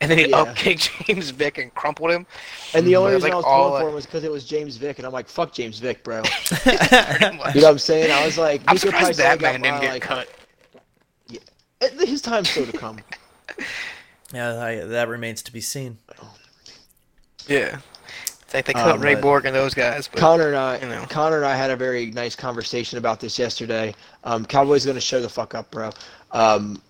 and 0.00 0.10
then 0.10 0.18
he 0.18 0.28
Yeah. 0.30 0.38
up 0.38 0.56
kicked 0.56 0.90
James 1.06 1.30
Vick 1.30 1.58
and 1.58 1.74
crumpled 1.74 2.10
him. 2.10 2.26
And 2.74 2.86
the 2.86 2.96
only 2.96 3.12
reason 3.14 3.28
like, 3.28 3.32
I 3.32 3.36
was 3.36 3.44
all, 3.44 3.68
pulling 3.68 3.82
for 3.82 3.88
him 3.88 3.94
was 3.94 4.06
because 4.06 4.24
it 4.24 4.30
was 4.30 4.44
James 4.44 4.76
Vick, 4.76 4.98
and 4.98 5.06
I'm 5.06 5.12
like, 5.12 5.28
fuck 5.28 5.52
James 5.52 5.78
Vick, 5.78 6.02
bro. 6.04 6.22
You 6.64 6.72
know 6.72 7.38
what 7.40 7.64
I'm 7.64 7.78
saying? 7.78 8.10
I 8.10 8.24
was 8.24 8.38
like, 8.38 8.62
I'm 8.66 8.78
surprised 8.78 9.18
that 9.18 9.42
only 9.42 9.42
man 9.42 9.60
didn't 9.62 9.74
my, 9.76 9.80
get 9.80 9.92
like, 9.94 10.02
cut. 10.02 10.28
eh, 11.80 12.06
His 12.06 12.22
time's 12.22 12.48
still 12.50 12.66
to 12.66 12.72
come. 12.72 12.98
yeah, 14.32 14.62
I, 14.62 14.76
that 14.84 15.08
remains 15.08 15.42
to 15.42 15.52
be 15.52 15.60
seen. 15.60 15.98
Yeah, 17.48 17.78
it's 18.32 18.54
like 18.54 18.64
they 18.66 18.72
cut 18.72 19.00
Ray 19.00 19.14
Borg 19.16 19.44
and 19.46 19.54
those 19.54 19.74
guys. 19.74 20.06
But, 20.08 20.20
Connor 20.20 20.48
and 20.48 20.56
I, 20.56 20.78
you 20.78 20.88
know. 20.88 21.04
Connor 21.08 21.36
and 21.38 21.46
I 21.46 21.56
had 21.56 21.70
a 21.70 21.76
very 21.76 22.06
nice 22.06 22.36
conversation 22.36 22.98
about 22.98 23.18
this 23.20 23.38
yesterday. 23.38 23.94
Um, 24.24 24.44
Cowboys 24.44 24.84
going 24.84 24.94
to 24.96 25.00
show 25.00 25.20
the 25.20 25.28
fuck 25.28 25.54
up, 25.54 25.70
bro. 25.70 25.90
Um, 26.32 26.80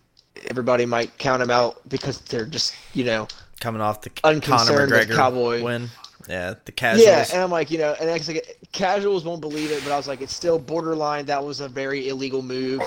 everybody 0.48 0.86
might 0.86 1.16
count 1.18 1.42
him 1.42 1.50
out 1.50 1.80
because 1.88 2.20
they're 2.22 2.46
just, 2.46 2.74
you 2.94 3.04
know, 3.04 3.28
Coming 3.60 3.82
off 3.82 4.00
the 4.00 4.08
Conor 4.10 4.36
Unconcerned 4.36 4.90
McGregor 4.92 5.14
Cowboy. 5.14 5.62
win. 5.62 5.88
Yeah, 6.28 6.54
the 6.64 6.72
casuals. 6.72 7.06
Yeah, 7.06 7.26
and 7.32 7.42
I'm 7.42 7.50
like, 7.50 7.70
you 7.70 7.76
know, 7.78 7.94
and 8.00 8.08
it's 8.08 8.26
like 8.28 8.56
casuals 8.72 9.24
won't 9.24 9.40
believe 9.42 9.70
it, 9.70 9.82
but 9.84 9.92
I 9.92 9.96
was 9.98 10.08
like, 10.08 10.20
it's 10.22 10.34
still 10.34 10.58
borderline. 10.58 11.26
That 11.26 11.44
was 11.44 11.60
a 11.60 11.68
very 11.68 12.08
illegal 12.08 12.40
move. 12.40 12.80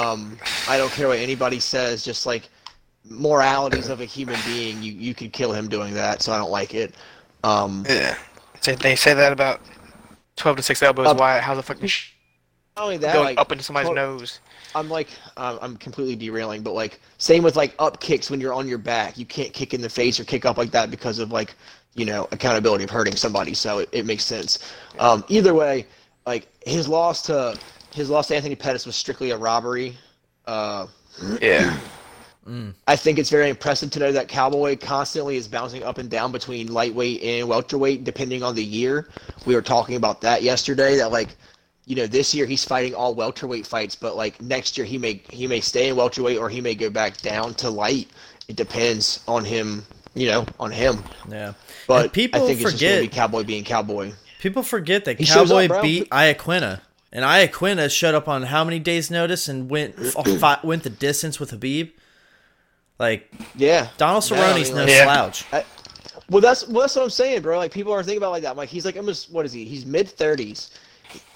Um, 0.00 0.36
I 0.68 0.78
don't 0.78 0.90
care 0.92 1.06
what 1.08 1.18
anybody 1.18 1.60
says. 1.60 2.04
Just 2.04 2.26
like 2.26 2.48
moralities 3.08 3.88
of 3.88 4.00
a 4.00 4.04
human 4.04 4.38
being, 4.46 4.82
you 4.82 4.92
you 4.92 5.14
could 5.14 5.32
kill 5.32 5.52
him 5.52 5.68
doing 5.68 5.94
that. 5.94 6.22
So 6.22 6.32
I 6.32 6.38
don't 6.38 6.50
like 6.50 6.74
it. 6.74 6.94
Um, 7.44 7.84
yeah, 7.88 8.16
so 8.60 8.74
they 8.74 8.96
say 8.96 9.14
that 9.14 9.32
about 9.32 9.60
twelve 10.36 10.56
to 10.56 10.62
six 10.62 10.82
elbows. 10.82 11.06
Up- 11.06 11.18
Why? 11.18 11.38
How 11.40 11.54
the 11.54 11.62
fuck 11.62 11.82
is 11.82 11.90
sh- 11.90 12.12
not 12.76 12.84
only 12.84 12.96
that, 12.98 13.12
going 13.14 13.24
like, 13.26 13.38
up 13.38 13.52
into 13.52 13.62
somebody's 13.64 13.90
to- 13.90 13.94
nose? 13.94 14.40
I'm 14.74 14.88
like, 14.88 15.08
um, 15.36 15.58
I'm 15.62 15.76
completely 15.76 16.16
derailing, 16.16 16.62
but 16.62 16.72
like, 16.72 17.00
same 17.18 17.42
with 17.42 17.56
like 17.56 17.74
up 17.78 18.00
kicks 18.00 18.30
when 18.30 18.40
you're 18.40 18.52
on 18.54 18.68
your 18.68 18.78
back. 18.78 19.18
You 19.18 19.26
can't 19.26 19.52
kick 19.52 19.74
in 19.74 19.80
the 19.80 19.88
face 19.90 20.20
or 20.20 20.24
kick 20.24 20.44
up 20.44 20.56
like 20.56 20.70
that 20.72 20.90
because 20.90 21.18
of 21.18 21.32
like, 21.32 21.54
you 21.94 22.04
know, 22.04 22.28
accountability 22.32 22.84
of 22.84 22.90
hurting 22.90 23.16
somebody. 23.16 23.54
So 23.54 23.78
it, 23.78 23.88
it 23.92 24.06
makes 24.06 24.24
sense. 24.24 24.72
Um, 24.98 25.24
either 25.28 25.54
way, 25.54 25.86
like 26.26 26.48
his 26.64 26.88
loss 26.88 27.22
to 27.22 27.56
his 27.92 28.08
loss 28.10 28.28
to 28.28 28.36
Anthony 28.36 28.54
Pettis 28.54 28.86
was 28.86 28.96
strictly 28.96 29.30
a 29.30 29.36
robbery. 29.36 29.96
Uh, 30.46 30.86
Yeah. 31.40 31.76
I 32.86 32.96
think 32.96 33.18
it's 33.18 33.30
very 33.30 33.48
impressive 33.48 33.90
to 33.92 33.98
know 34.00 34.12
that 34.12 34.28
Cowboy 34.28 34.76
constantly 34.76 35.36
is 35.36 35.46
bouncing 35.46 35.82
up 35.82 35.98
and 35.98 36.08
down 36.08 36.32
between 36.32 36.72
lightweight 36.72 37.22
and 37.22 37.48
welterweight 37.48 38.04
depending 38.04 38.42
on 38.42 38.54
the 38.54 38.64
year. 38.64 39.08
We 39.46 39.54
were 39.54 39.62
talking 39.62 39.96
about 39.96 40.20
that 40.22 40.42
yesterday. 40.42 40.96
That 40.96 41.12
like 41.12 41.36
you 41.90 41.96
know, 41.96 42.06
this 42.06 42.32
year 42.32 42.46
he's 42.46 42.64
fighting 42.64 42.94
all 42.94 43.16
welterweight 43.16 43.66
fights, 43.66 43.96
but 43.96 44.14
like 44.14 44.40
next 44.40 44.78
year 44.78 44.86
he 44.86 44.96
may 44.96 45.20
he 45.28 45.48
may 45.48 45.60
stay 45.60 45.88
in 45.88 45.96
welterweight 45.96 46.38
or 46.38 46.48
he 46.48 46.60
may 46.60 46.72
go 46.76 46.88
back 46.88 47.16
down 47.20 47.52
to 47.54 47.68
light. 47.68 48.08
It 48.46 48.54
depends 48.54 49.18
on 49.26 49.44
him, 49.44 49.84
you 50.14 50.28
know, 50.28 50.46
on 50.60 50.70
him. 50.70 51.02
Yeah. 51.28 51.54
But 51.88 52.02
And 52.04 52.12
people 52.12 52.44
I 52.44 52.46
think 52.46 52.60
it's 52.60 52.70
just 52.70 52.80
gonna 52.80 52.92
forget 52.92 53.02
be 53.02 53.08
Cowboy 53.08 53.42
being 53.42 53.64
Cowboy. 53.64 54.12
people 54.38 54.62
forget 54.62 55.04
that 55.06 55.18
He 55.18 55.24
shows 55.24 55.50
up, 55.50 55.66
Cowboy 55.68 55.82
beat 55.82 56.10
Iaquinta. 56.10 56.80
And 57.12 57.24
Iaquinta 57.24 57.90
showed 57.90 58.14
up 58.14 58.28
on 58.28 58.44
how 58.44 58.62
many 58.62 58.78
days' 58.78 59.10
notice 59.10 59.48
and 59.48 59.68
went 59.68 59.96
fi- 60.38 60.60
went 60.62 60.84
the 60.84 60.90
distance 60.90 61.40
with 61.40 61.50
Khabib. 61.50 61.90
Like 63.00 63.28
Yeah. 63.56 63.88
Donald 63.96 64.30
No, 64.30 64.36
I 64.36 64.40
Cerrone's 64.52 64.68
mean, 64.68 64.76
no 64.76 64.86
Yeah. 64.86 65.04
slouch. 65.04 65.44
Well, 66.28 66.40
that's 66.40 66.68
well, 66.68 66.82
that's 66.82 66.94
what 66.94 67.02
I'm 67.02 67.10
saying, 67.10 67.42
bro. 67.42 67.58
Like 67.58 67.72
people 67.72 67.92
are 67.92 68.04
thinking 68.04 68.18
about 68.18 68.30
like 68.30 68.44
that. 68.44 68.52
I'm 68.52 68.56
like 68.56 68.68
he's 68.68 68.84
like 68.84 68.96
almost 68.96 69.32
what 69.32 69.44
is 69.44 69.52
he? 69.52 69.64
He's 69.64 69.84
mid 69.84 70.06
30s. 70.06 70.70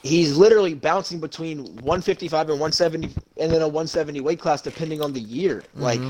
He's 0.02 0.36
literally 0.36 0.74
bouncing 0.74 1.18
between 1.20 1.58
155 1.76 2.50
and 2.50 2.60
170, 2.60 3.06
and 3.38 3.52
then 3.52 3.62
a 3.62 3.66
170 3.68 4.20
weight 4.20 4.38
class 4.38 4.60
depending 4.62 5.00
on 5.00 5.12
the 5.12 5.20
year. 5.20 5.62
Like 5.74 6.00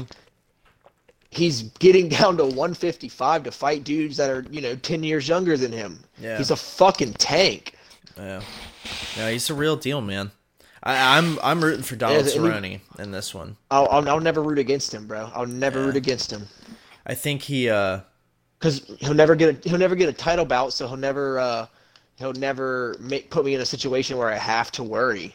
he's 1.30 1.62
getting 1.78 2.08
down 2.20 2.36
to 2.38 2.44
155 2.44 3.44
to 3.44 3.50
fight 3.50 3.84
dudes 3.84 4.16
that 4.16 4.30
are 4.30 4.44
you 4.50 4.60
know 4.60 4.76
10 4.76 5.02
years 5.02 5.28
younger 5.28 5.56
than 5.56 5.72
him. 5.72 6.02
Yeah. 6.18 6.38
He's 6.38 6.50
a 6.50 6.56
fucking 6.56 7.14
tank. 7.14 7.74
Yeah. 8.16 8.42
No, 9.16 9.30
he's 9.30 9.48
a 9.50 9.54
real 9.54 9.76
deal, 9.76 10.00
man. 10.00 10.30
I, 10.82 11.16
I'm 11.18 11.38
I'm 11.42 11.64
rooting 11.64 11.82
for 11.82 11.96
Donald 11.96 12.26
Yeah, 12.26 12.32
Cerrone 12.32 12.80
in 12.98 13.10
this 13.10 13.34
one. 13.34 13.56
I'll, 13.70 13.88
I'll 13.90 14.08
I'll 14.08 14.20
never 14.20 14.42
root 14.42 14.58
against 14.58 14.92
him, 14.92 15.06
bro. 15.06 15.30
I'll 15.34 15.46
never 15.46 15.80
Yeah. 15.80 15.86
root 15.86 15.96
against 15.96 16.30
him 16.30 16.46
I 17.06 17.14
think 17.14 17.42
he 17.42 17.68
uh 17.70 18.00
because 18.58 18.82
he'll 18.98 19.14
never 19.14 19.34
get 19.34 19.66
a, 19.66 19.68
he'll 19.68 19.78
never 19.78 19.94
get 19.94 20.08
a 20.08 20.12
title 20.12 20.44
bout, 20.44 20.72
so 20.72 20.86
he'll 20.88 20.96
never 20.96 21.38
uh, 21.38 21.66
he'll 22.18 22.32
never 22.34 22.96
make, 23.00 23.30
put 23.30 23.44
me 23.44 23.54
in 23.54 23.60
a 23.60 23.66
situation 23.66 24.16
where 24.18 24.28
I 24.30 24.36
have 24.36 24.70
to 24.72 24.82
worry. 24.82 25.34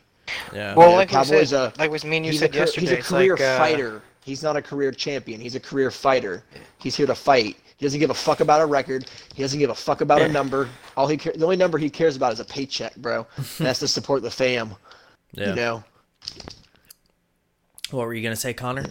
yeah. 0.54 0.76
Well, 0.76 0.92
Yeah, 0.92 0.96
like 0.98 1.10
we 1.10 1.14
Cowboys, 1.14 1.50
said, 1.50 1.56
uh, 1.60 1.72
like 1.78 1.92
with 1.92 2.06
me 2.06 2.18
and 2.18 2.26
you 2.26 2.34
said 2.34 2.54
a, 2.54 2.58
yesterday, 2.58 2.88
he's 2.88 2.92
a 3.00 3.02
career 3.02 3.34
like, 3.34 3.42
uh, 3.42 3.58
fighter. 3.58 4.02
He's 4.24 4.44
not 4.44 4.56
a 4.58 4.62
career 4.62 4.92
champion. 4.92 5.42
He's 5.42 5.56
a 5.56 5.60
career 5.60 5.90
fighter. 5.92 6.44
He's 6.78 6.96
here 6.96 7.08
to 7.08 7.16
fight. 7.16 7.58
He 7.78 7.86
doesn't 7.86 8.00
give 8.00 8.10
a 8.10 8.14
fuck 8.14 8.42
about 8.42 8.62
a 8.62 8.66
record. 8.66 9.10
He 9.34 9.42
doesn't 9.42 9.58
give 9.58 9.70
a 9.70 9.76
fuck 9.76 10.02
about 10.02 10.22
a 10.22 10.28
number. 10.28 10.70
All 10.98 11.08
he 11.08 11.16
ca- 11.18 11.32
the 11.34 11.44
only 11.46 11.56
number 11.56 11.78
he 11.78 11.90
cares 11.90 12.16
about 12.18 12.34
is 12.34 12.40
a 12.40 12.46
paycheck, 12.46 12.96
bro. 12.98 13.26
And 13.38 13.46
that's 13.60 13.80
to 13.80 13.88
support 13.88 14.22
the 14.22 14.30
fam. 14.30 14.76
yeah. 15.32 15.50
You 15.50 15.56
know. 15.56 15.84
What 17.92 18.06
were 18.06 18.14
you 18.14 18.22
gonna 18.22 18.36
say, 18.36 18.54
Connor? 18.54 18.86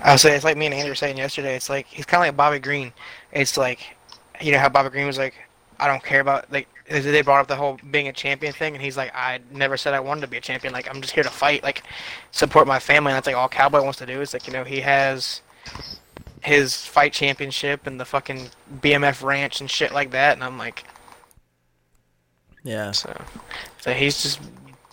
I'll 0.00 0.18
say 0.18 0.34
it's 0.34 0.44
like 0.44 0.56
me 0.56 0.66
and 0.66 0.74
Andrew 0.74 0.90
were 0.90 0.94
saying 0.96 1.16
yesterday. 1.16 1.54
It's 1.56 1.70
like 1.70 1.86
he's 1.86 2.04
kind 2.04 2.22
of 2.22 2.28
like 2.28 2.36
Bobby 2.36 2.58
Green. 2.58 2.92
It's 3.32 3.56
like, 3.56 3.78
you 4.40 4.52
know 4.52 4.58
how 4.58 4.68
Bobby 4.68 4.90
Green 4.90 5.06
was 5.06 5.16
like, 5.16 5.34
I 5.82 5.86
don't 5.88 6.02
care 6.02 6.20
about 6.20 6.50
like 6.52 6.68
they 6.88 7.22
brought 7.22 7.40
up 7.40 7.48
the 7.48 7.56
whole 7.56 7.78
being 7.90 8.08
a 8.08 8.12
champion 8.12 8.52
thing, 8.52 8.74
and 8.74 8.82
he's 8.82 8.96
like, 8.96 9.12
I 9.14 9.40
never 9.50 9.76
said 9.76 9.94
I 9.94 10.00
wanted 10.00 10.20
to 10.22 10.26
be 10.26 10.36
a 10.36 10.40
champion. 10.40 10.72
Like 10.72 10.88
I'm 10.88 11.00
just 11.00 11.12
here 11.14 11.24
to 11.24 11.30
fight, 11.30 11.62
like 11.62 11.82
support 12.30 12.66
my 12.66 12.78
family. 12.78 13.10
And 13.12 13.16
that's 13.16 13.26
like 13.26 13.36
all 13.36 13.48
Cowboy 13.48 13.82
wants 13.82 13.98
to 13.98 14.06
do 14.06 14.20
is 14.20 14.32
like 14.32 14.46
you 14.46 14.52
know 14.52 14.64
he 14.64 14.80
has 14.80 15.40
his 16.42 16.84
fight 16.86 17.12
championship 17.12 17.86
and 17.86 17.98
the 18.00 18.04
fucking 18.04 18.48
BMF 18.80 19.22
ranch 19.22 19.60
and 19.60 19.70
shit 19.70 19.92
like 19.92 20.10
that. 20.10 20.34
And 20.34 20.42
I'm 20.44 20.58
like, 20.58 20.84
Yeah. 22.64 22.90
so, 22.90 23.16
so 23.80 23.92
he's 23.92 24.22
just 24.22 24.40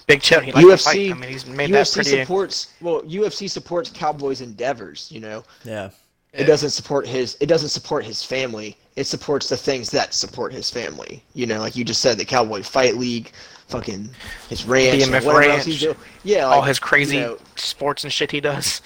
big 0.08 0.22
chill. 0.22 0.42
He 0.42 0.52
likes 0.52 0.84
to 0.84 0.90
fight. 0.90 0.98
UFC 0.98 1.12
I 1.12 1.14
mean, 1.16 1.30
he's 1.30 1.46
made 1.46 1.72
that 1.74 1.86
UFC 1.88 1.94
pretty. 1.96 2.10
supports 2.22 2.74
well. 2.82 3.02
UFC 3.04 3.50
supports 3.50 3.90
Cowboys' 3.90 4.42
endeavors. 4.42 5.08
You 5.12 5.20
know. 5.22 5.44
Yeah. 5.64 5.90
It 6.34 6.46
doesn't 6.46 6.70
support 6.70 7.08
his. 7.08 7.38
It 7.40 7.48
doesn't 7.48 7.70
support 7.70 8.06
his 8.06 8.24
family. 8.24 8.78
It 8.96 9.06
supports 9.06 9.50
the 9.50 9.58
things 9.58 9.90
that 9.92 10.14
support 10.14 10.54
his 10.54 10.70
family. 10.70 11.24
You 11.34 11.48
know, 11.48 11.60
like 11.60 11.76
you 11.76 11.84
just 11.84 12.02
said, 12.02 12.18
the 12.20 12.26
Cowboy 12.26 12.62
Fight 12.62 12.98
League, 12.98 13.32
fucking 13.68 14.10
his 14.48 14.66
ranch, 14.66 15.02
BMF 15.02 15.26
whatever 15.26 15.42
else 15.42 15.48
ranch, 15.48 15.66
he's 15.66 15.80
doing. 15.80 15.96
Yeah, 16.24 16.44
all 16.46 16.62
his 16.62 16.78
crazy 16.80 17.16
You 17.18 17.22
know, 17.22 17.38
sports 17.56 18.04
and 18.04 18.14
shit 18.14 18.32
he 18.32 18.42
does. 18.42 18.82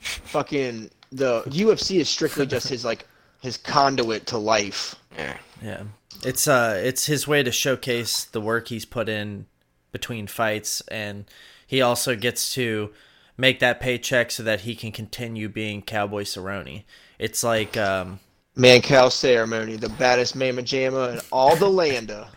fucking 0.00 0.90
the 1.12 1.42
UFC 1.42 1.98
is 2.00 2.08
strictly 2.08 2.46
just 2.46 2.68
his 2.68 2.84
like 2.84 3.06
his 3.40 3.56
conduit 3.56 4.26
to 4.26 4.38
life. 4.38 4.94
Yeah. 5.16 5.36
Yeah. 5.62 5.82
It's 6.24 6.46
uh 6.46 6.80
it's 6.82 7.06
his 7.06 7.26
way 7.26 7.42
to 7.42 7.52
showcase 7.52 8.24
the 8.24 8.40
work 8.40 8.68
he's 8.68 8.84
put 8.84 9.08
in 9.08 9.46
between 9.92 10.26
fights 10.26 10.82
and 10.88 11.24
he 11.66 11.80
also 11.80 12.14
gets 12.14 12.52
to 12.54 12.92
make 13.36 13.60
that 13.60 13.80
paycheck 13.80 14.30
so 14.30 14.42
that 14.42 14.60
he 14.60 14.74
can 14.74 14.92
continue 14.92 15.48
being 15.48 15.82
Cowboy 15.82 16.22
Cerrone. 16.22 16.84
It's 17.18 17.42
like 17.42 17.76
um 17.76 18.20
Man 18.54 18.80
cow 18.80 19.10
ceremony, 19.10 19.76
the 19.76 19.90
baddest 19.90 20.34
mamma 20.34 20.62
jamma 20.62 21.14
in 21.14 21.20
all 21.30 21.56
the 21.56 21.68
landa. 21.70 22.28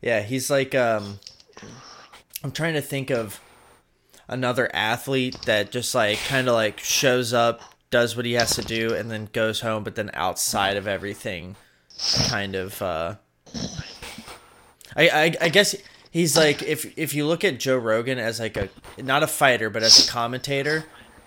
yeah, 0.00 0.22
he's 0.22 0.50
like 0.50 0.74
um 0.74 1.18
I'm 2.42 2.52
trying 2.52 2.74
to 2.74 2.80
think 2.82 3.10
of 3.10 3.40
another 4.28 4.70
athlete 4.74 5.36
that 5.46 5.70
just 5.70 5.94
like 5.94 6.18
kind 6.26 6.48
of 6.48 6.54
like 6.54 6.78
shows 6.80 7.32
up, 7.32 7.60
does 7.90 8.16
what 8.16 8.24
he 8.24 8.32
has 8.32 8.56
to 8.56 8.62
do 8.62 8.94
and 8.94 9.10
then 9.10 9.28
goes 9.32 9.60
home 9.60 9.84
but 9.84 9.94
then 9.94 10.10
outside 10.14 10.78
of 10.78 10.88
everything 10.88 11.54
kind 12.28 12.54
of 12.54 12.80
uh 12.80 13.14
I, 14.96 15.08
I 15.08 15.34
I 15.42 15.48
guess 15.50 15.76
he's 16.12 16.36
like 16.36 16.62
if 16.62 16.96
if 16.96 17.12
you 17.14 17.26
look 17.26 17.42
at 17.42 17.58
Joe 17.58 17.76
Rogan 17.76 18.18
as 18.20 18.38
like 18.38 18.56
a 18.56 18.68
not 18.98 19.24
a 19.24 19.26
fighter 19.26 19.68
but 19.68 19.82
as 19.82 20.06
a 20.06 20.10
commentator, 20.10 20.84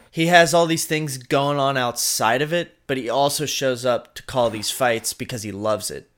he 0.10 0.28
has 0.28 0.54
all 0.54 0.66
these 0.66 0.86
things 0.86 1.18
going 1.18 1.60
on 1.60 1.76
outside 1.76 2.42
of 2.42 2.54
it, 2.54 2.78
but 2.88 2.96
he 2.96 3.10
also 3.10 3.46
shows 3.46 3.86
up 3.86 4.16
to 4.16 4.24
call 4.24 4.50
these 4.50 4.72
fights 4.72 5.12
because 5.12 5.44
he 5.44 5.52
loves 5.52 5.92
it. 5.92 6.10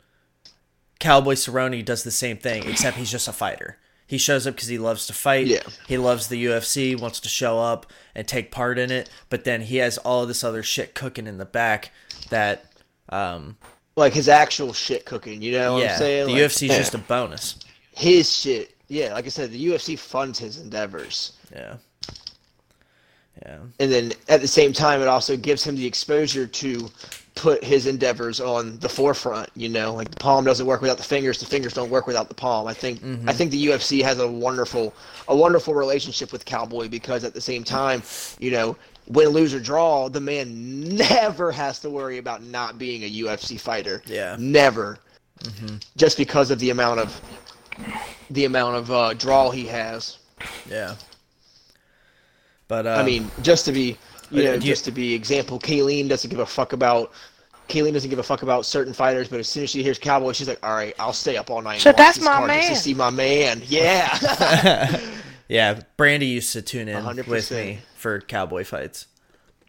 Cowboy 0.99 1.33
Cerrone 1.33 1.83
does 1.83 2.03
the 2.03 2.11
same 2.11 2.37
thing, 2.37 2.63
except 2.67 2.97
he's 2.97 3.11
just 3.11 3.27
a 3.27 3.33
fighter. 3.33 3.77
He 4.07 4.17
shows 4.17 4.47
up 4.47 4.55
because 4.55 4.69
he 4.69 4.77
loves 4.77 5.05
to 5.07 5.13
fight. 5.13 5.47
Yeah. 5.47 5.63
He 5.87 5.97
loves 5.97 6.27
the 6.27 6.45
UFC, 6.45 6.99
wants 6.99 7.19
to 7.19 7.29
show 7.29 7.59
up 7.59 7.85
and 8.15 8.27
take 8.27 8.51
part 8.51 8.79
in 8.79 8.89
it, 8.89 9.09
but 9.29 9.43
then 9.43 9.61
he 9.61 9.77
has 9.77 9.97
all 9.97 10.25
this 10.25 10.43
other 10.43 10.63
shit 10.63 10.93
cooking 10.95 11.27
in 11.27 11.37
the 11.37 11.45
back 11.45 11.91
that, 12.29 12.71
um, 13.09 13.57
Like 13.95 14.13
his 14.13 14.29
actual 14.29 14.73
shit 14.73 15.05
cooking, 15.05 15.41
you 15.41 15.51
know 15.51 15.73
what 15.73 15.83
yeah, 15.83 15.93
I'm 15.93 15.97
saying? 15.99 16.27
the 16.27 16.33
Like, 16.33 16.41
UFC 16.43 16.69
is 16.69 16.77
just 16.77 16.93
a 16.95 16.99
bonus. 16.99 17.59
His 17.97 18.31
shit. 18.31 18.75
Yeah, 18.89 19.13
like 19.13 19.25
I 19.25 19.29
said, 19.29 19.51
the 19.51 19.67
UFC 19.67 19.97
funds 19.97 20.37
his 20.37 20.59
endeavors. 20.59 21.33
Yeah. 21.53 21.77
Yeah. 23.45 23.59
and 23.79 23.91
then 23.91 24.13
at 24.29 24.41
the 24.41 24.47
same 24.47 24.73
time 24.73 24.99
it 24.99 25.07
also 25.07 25.37
gives 25.37 25.63
him 25.63 25.75
the 25.75 25.85
exposure 25.85 26.47
to 26.47 26.89
put 27.35 27.63
his 27.63 27.85
endeavors 27.85 28.41
on 28.41 28.79
the 28.79 28.89
forefront 28.89 29.47
you 29.55 29.69
know 29.69 29.93
like 29.93 30.09
the 30.09 30.17
palm 30.17 30.43
doesn't 30.43 30.65
work 30.65 30.81
without 30.81 30.97
the 30.97 31.03
fingers 31.03 31.39
the 31.39 31.45
fingers 31.45 31.71
don't 31.71 31.91
work 31.91 32.07
without 32.07 32.29
the 32.29 32.33
palm 32.33 32.65
i 32.65 32.73
think 32.73 32.99
i 32.99 33.05
mm-hmm. 33.05 33.29
think 33.29 33.51
the 33.51 33.67
ufc 33.67 34.01
has 34.01 34.17
a 34.17 34.27
wonderful 34.27 34.91
a 35.27 35.35
wonderful 35.35 35.75
relationship 35.75 36.31
with 36.31 36.45
cowboy 36.45 36.87
because 36.89 37.23
at 37.23 37.35
the 37.35 37.41
same 37.41 37.63
time 37.63 38.01
you 38.39 38.49
know 38.49 38.75
win 39.07 39.27
lose 39.27 39.53
or 39.53 39.59
draw 39.59 40.09
the 40.09 40.19
man 40.19 40.81
never 40.95 41.51
has 41.51 41.77
to 41.79 41.91
worry 41.91 42.17
about 42.17 42.41
not 42.41 42.79
being 42.79 43.03
a 43.03 43.11
ufc 43.25 43.59
fighter 43.59 44.01
Yeah. 44.07 44.35
never 44.39 44.97
mm-hmm. 45.43 45.75
just 45.95 46.17
because 46.17 46.49
of 46.49 46.57
the 46.57 46.71
amount 46.71 47.01
of 47.01 47.21
the 48.29 48.45
amount 48.45 48.75
of 48.75 48.91
uh, 48.91 49.13
draw 49.13 49.49
he 49.51 49.65
has 49.67 50.17
Yeah. 50.69 50.95
But 52.67 52.85
uh, 52.85 52.91
I 52.91 53.03
mean, 53.03 53.31
just 53.41 53.65
to 53.65 53.71
be, 53.71 53.97
you 54.29 54.41
uh, 54.41 54.45
know, 54.45 54.53
you- 54.55 54.59
just 54.59 54.85
to 54.85 54.91
be 54.91 55.13
example, 55.13 55.57
Kayleen 55.59 56.09
doesn't 56.09 56.29
give 56.29 56.39
a 56.39 56.45
fuck 56.45 56.73
about. 56.73 57.11
Kayleen 57.69 57.91
doesn't 57.93 58.09
give 58.09 58.19
a 58.19 58.23
fuck 58.23 58.43
about 58.43 58.65
certain 58.65 58.93
fighters, 58.93 59.27
but 59.27 59.39
as 59.41 59.47
soon 59.49 59.63
as 59.63 59.69
she 59.69 59.83
hears 59.83 59.99
Cowboy, 59.99 60.31
she's 60.31 60.47
like, 60.47 60.59
"All 60.65 60.73
right, 60.73 60.93
I'll 60.99 61.11
stay 61.13 61.35
up 61.35 61.49
all 61.49 61.61
night." 61.61 61.81
So 61.81 61.89
watch 61.89 61.97
that's 61.97 62.21
my 62.21 62.45
man. 62.47 62.69
To 62.69 62.75
see 62.77 62.93
my 62.93 63.09
man, 63.09 63.61
yeah, 63.67 64.99
yeah, 65.49 65.81
Brandy 65.97 66.27
used 66.27 66.53
to 66.53 66.61
tune 66.61 66.87
in 66.87 67.03
100%. 67.03 67.27
with 67.27 67.51
me 67.51 67.79
for 67.95 68.21
cowboy 68.21 68.63
fights. 68.63 69.07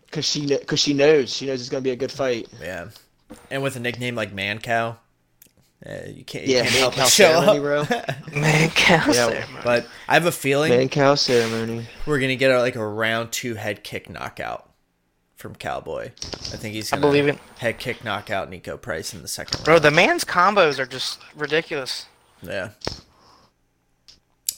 because 0.07 0.25
she 0.25 0.47
because 0.47 0.79
she 0.79 0.93
knows 0.95 1.33
she 1.35 1.47
knows 1.47 1.61
it's 1.61 1.69
gonna 1.71 1.81
be 1.83 1.91
a 1.91 1.97
good 1.97 2.13
fight. 2.13 2.47
Yeah, 2.61 2.89
and 3.51 3.63
with 3.65 3.75
a 3.77 3.81
nickname 3.81 4.15
like 4.15 4.33
Man 4.33 4.59
Cow, 4.61 4.99
uh, 5.89 6.09
you 6.09 6.25
can't 6.25 6.47
you 6.47 6.57
Yeah, 6.57 6.63
can't 6.63 6.75
help 6.75 6.95
cow 6.95 7.03
but 7.05 7.09
show 7.11 7.41
ceremony, 7.45 7.59
up. 7.81 7.89
bro. 8.33 8.41
Man, 8.41 8.71
cow 8.71 9.05
Yeah, 9.11 9.27
there. 9.31 9.47
But 9.65 9.87
I 10.07 10.15
have 10.15 10.27
a 10.27 10.33
feeling 10.33 10.71
Man 10.71 10.89
cow 10.89 11.15
ceremony. 11.15 11.87
we're 12.07 12.19
gonna 12.21 12.37
get 12.37 12.51
a, 12.51 12.61
like 12.61 12.77
a 12.77 12.87
round 12.87 13.33
two 13.33 13.55
head 13.55 13.83
kick 13.85 14.09
knockout 14.11 14.69
from 15.37 15.55
Cowboy. 15.55 16.07
I 16.07 16.57
think 16.57 16.75
he's 16.75 16.93
I 16.93 16.97
gonna 16.97 17.07
believe 17.07 17.29
it. 17.29 17.39
head 17.59 17.79
kick 17.79 18.05
knockout 18.05 18.51
Niko 18.51 18.81
Price 18.81 19.15
in 19.15 19.23
the 19.23 19.29
second 19.29 19.65
Bro, 19.65 19.75
round. 19.75 19.85
the 19.85 19.91
man's 19.93 20.25
combos 20.25 20.79
are 20.79 20.87
just 20.87 21.21
ridiculous. 21.37 22.07
Yeah. 22.43 22.71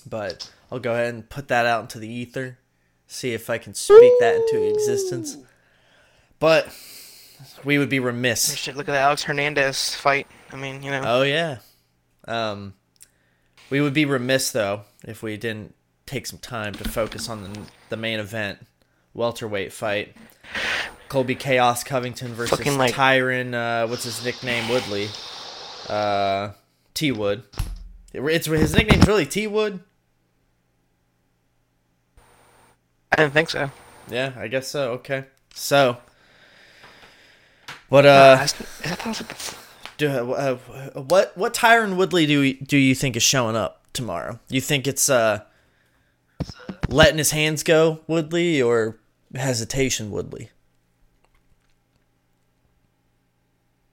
But 0.09 0.51
I'll 0.73 0.79
go 0.79 0.93
ahead 0.95 1.13
and 1.15 1.29
put 1.29 1.49
that 1.49 1.67
out 1.67 1.83
into 1.83 1.99
the 1.99 2.09
ether, 2.09 2.59
see 3.07 3.33
if 3.35 3.51
I 3.51 3.59
can 3.59 3.75
speak 3.75 4.13
that 4.21 4.37
into 4.37 4.69
existence. 4.71 5.37
But 6.39 6.69
we 7.65 7.77
would 7.79 7.91
be 7.91 8.01
remiss. 8.01 8.55
Shit, 8.57 8.77
look 8.77 8.89
at 8.89 8.93
the 8.93 8.99
Alex 8.99 9.25
Hernandez 9.25 9.95
fight. 9.95 10.27
I 10.53 10.57
mean, 10.57 10.83
you 10.83 10.91
know. 10.91 11.03
Oh 11.05 11.23
yeah. 11.23 11.59
Um, 12.27 12.75
we 13.71 13.81
would 13.81 13.95
be 13.95 14.05
remiss 14.05 14.51
though 14.51 14.83
if 15.05 15.23
we 15.23 15.37
didn't 15.37 15.75
take 16.07 16.27
some 16.27 16.39
time 16.39 16.75
to 16.75 16.89
focus 16.89 17.29
on 17.29 17.43
the, 17.43 17.61
the 17.89 17.97
main 17.97 18.19
event, 18.19 18.59
welterweight 19.15 19.73
fight. 19.73 20.17
Colby 21.09 21.35
Chaos 21.35 21.83
Covington 21.83 22.35
versus 22.35 22.57
Fucking, 22.57 22.79
like- 22.79 22.95
Tyron. 22.95 23.55
Uh, 23.55 23.89
what's 23.89 24.05
his 24.05 24.25
nickname? 24.25 24.69
Woodley. 24.69 25.09
Uh, 25.89 26.51
T 26.95 27.11
Wood. 27.13 27.43
It's 28.13 28.47
his 28.47 28.75
nickname's 28.75 29.07
really 29.07 29.27
T 29.27 29.47
Wood. 29.47 29.81
I 33.13 33.17
didn't 33.17 33.33
think 33.33 33.51
so. 33.51 33.71
Yeah, 34.09 34.33
I 34.37 34.49
guess 34.49 34.69
so. 34.69 34.93
Okay, 34.93 35.25
so 35.55 35.99
what 37.89 38.07
uh, 38.07 38.37
I 38.41 38.47
thought 38.47 39.21
it 39.21 39.29
was 39.29 39.57
do, 40.01 40.33
uh 40.33 40.57
what 40.95 41.37
what 41.37 41.55
Tyron 41.55 41.97
Woodley 41.97 42.27
do 42.27 42.41
we, 42.41 42.55
do 42.55 42.77
you 42.77 42.95
think 42.95 43.17
is 43.17 43.23
showing 43.23 43.57
up 43.57 43.83
tomorrow? 43.93 44.39
You 44.49 44.61
think 44.61 44.87
it's 44.87 45.09
uh 45.09 45.41
letting 46.89 47.19
his 47.19 47.31
hands 47.31 47.63
go 47.63 48.01
Woodley 48.07 48.61
or 48.61 48.99
hesitation 49.35 50.11
Woodley? 50.11 50.51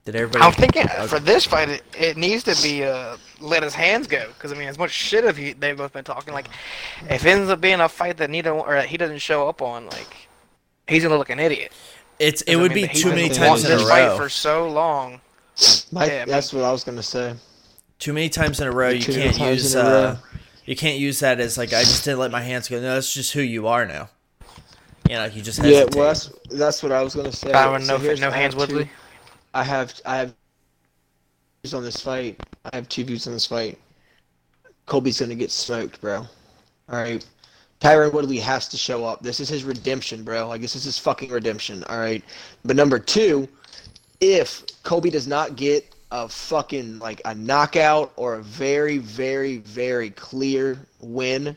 Did 0.06 0.16
everybody? 0.16 0.44
I'm 0.46 0.54
thinking 0.54 0.88
for 1.08 1.20
this 1.20 1.46
fight, 1.46 1.68
it, 1.68 1.84
it 2.00 2.16
needs 2.18 2.44
to 2.44 2.56
be 2.64 2.86
uh, 2.86 3.18
let 3.42 3.62
his 3.62 3.74
hands 3.74 4.08
go. 4.08 4.26
Because 4.30 4.54
I 4.54 4.56
mean, 4.56 4.70
as 4.70 4.80
much 4.80 4.92
shit 4.92 5.26
have 5.26 5.36
he, 5.36 5.52
they've 5.52 5.76
both 5.76 5.92
been 5.92 6.06
talking, 6.06 6.34
like 6.34 6.48
if 7.10 7.26
it 7.26 7.30
ends 7.30 7.50
up 7.50 7.60
being 7.60 7.82
a 7.82 7.90
fight 7.90 8.16
that 8.18 8.30
neither 8.30 8.52
or 8.52 8.74
that 8.76 8.86
he 8.88 8.96
doesn't 8.96 9.18
show 9.18 9.50
up 9.50 9.62
on, 9.62 9.86
like 9.88 10.16
he's 10.88 11.04
gonna 11.04 11.18
look 11.18 11.30
an 11.30 11.40
idiot. 11.40 11.74
It's 12.20 12.42
it 12.44 12.46
'Cause, 12.46 12.56
I 12.56 12.62
would 12.62 12.72
mean, 12.74 12.88
be 12.88 12.94
too 12.94 13.10
many 13.10 13.28
times 13.30 13.66
in 13.66 13.72
a 13.72 13.76
this 13.76 13.90
fight 13.90 14.08
row. 14.08 14.18
for 14.18 14.30
so 14.30 14.70
long. 14.70 15.20
My, 15.92 16.06
Yeah, 16.06 16.14
I 16.14 16.18
mean- 16.20 16.28
that's 16.30 16.54
what 16.54 16.64
I 16.64 16.72
was 16.72 16.84
gonna 16.84 17.04
say. 17.04 17.34
Too 18.00 18.14
many 18.14 18.30
times 18.30 18.60
in 18.60 18.68
a 18.68 18.72
row. 18.72 18.90
You 18.90 19.02
Too 19.02 19.14
can't 19.14 19.40
use 19.40 19.76
uh, 19.76 20.18
you 20.66 20.76
can't 20.76 21.00
use 21.00 21.20
that 21.22 21.40
as 21.40 21.58
like 21.58 21.74
I 21.74 21.82
just 21.82 22.04
didn't 22.06 22.20
let 22.20 22.30
my 22.32 22.42
hands 22.42 22.68
go. 22.68 22.76
No, 22.80 22.94
that's 22.96 23.12
just 23.14 23.34
who 23.34 23.42
you 23.42 23.68
are 23.68 23.86
now. 23.86 24.10
You 25.10 25.16
know, 25.16 25.26
you 25.26 25.42
just 25.42 25.64
Yeah, 25.64 25.86
well, 25.94 26.08
that's 26.08 26.30
that's 26.52 26.84
what 26.84 26.92
I 26.92 27.02
was 27.02 27.16
gonna 27.16 27.32
say. 27.32 27.52
Byron, 27.52 27.82
So 27.82 27.94
no, 27.98 28.00
here's- 28.04 28.20
no 28.20 28.28
I 28.30 28.38
hands, 28.38 28.54
have 28.54 28.68
two- 28.70 28.76
Woodley. 28.76 28.92
I 29.54 29.64
have 29.64 29.94
I 30.06 30.18
have 30.18 30.36
views 31.64 31.74
on 31.74 31.84
this 31.84 31.98
fight. 32.02 32.40
I 32.72 32.76
have 32.76 32.88
two 32.90 33.04
views 33.04 33.26
on 33.26 33.34
this 33.34 33.46
fight. 33.48 33.80
Colby's 34.86 35.20
gonna 35.20 35.36
get 35.36 35.52
smoked, 35.52 36.00
bro. 36.02 36.18
All 36.18 36.28
right. 37.02 37.26
Tyron 37.82 38.12
Woodley 38.14 38.40
has 38.40 38.68
to 38.70 38.78
show 38.78 39.06
up. 39.06 39.22
This 39.24 39.40
is 39.40 39.50
his 39.50 39.64
redemption, 39.64 40.24
bro. 40.24 40.48
Like 40.48 40.62
this 40.62 40.76
is 40.76 40.84
his 40.84 40.98
fucking 41.00 41.30
redemption. 41.32 41.84
All 41.86 41.98
right. 42.00 42.24
But 42.64 42.76
number 42.76 43.00
two, 43.00 43.48
if 44.20 44.64
Colby 44.84 45.10
does 45.10 45.28
not 45.28 45.56
get 45.56 45.94
a 46.12 46.28
fucking 46.28 47.00
like 47.00 47.22
a 47.26 47.36
knockout 47.36 48.14
or 48.16 48.36
a 48.36 48.44
very, 48.44 48.98
very, 48.98 49.58
very 49.58 50.10
clear 50.12 50.80
win 51.00 51.56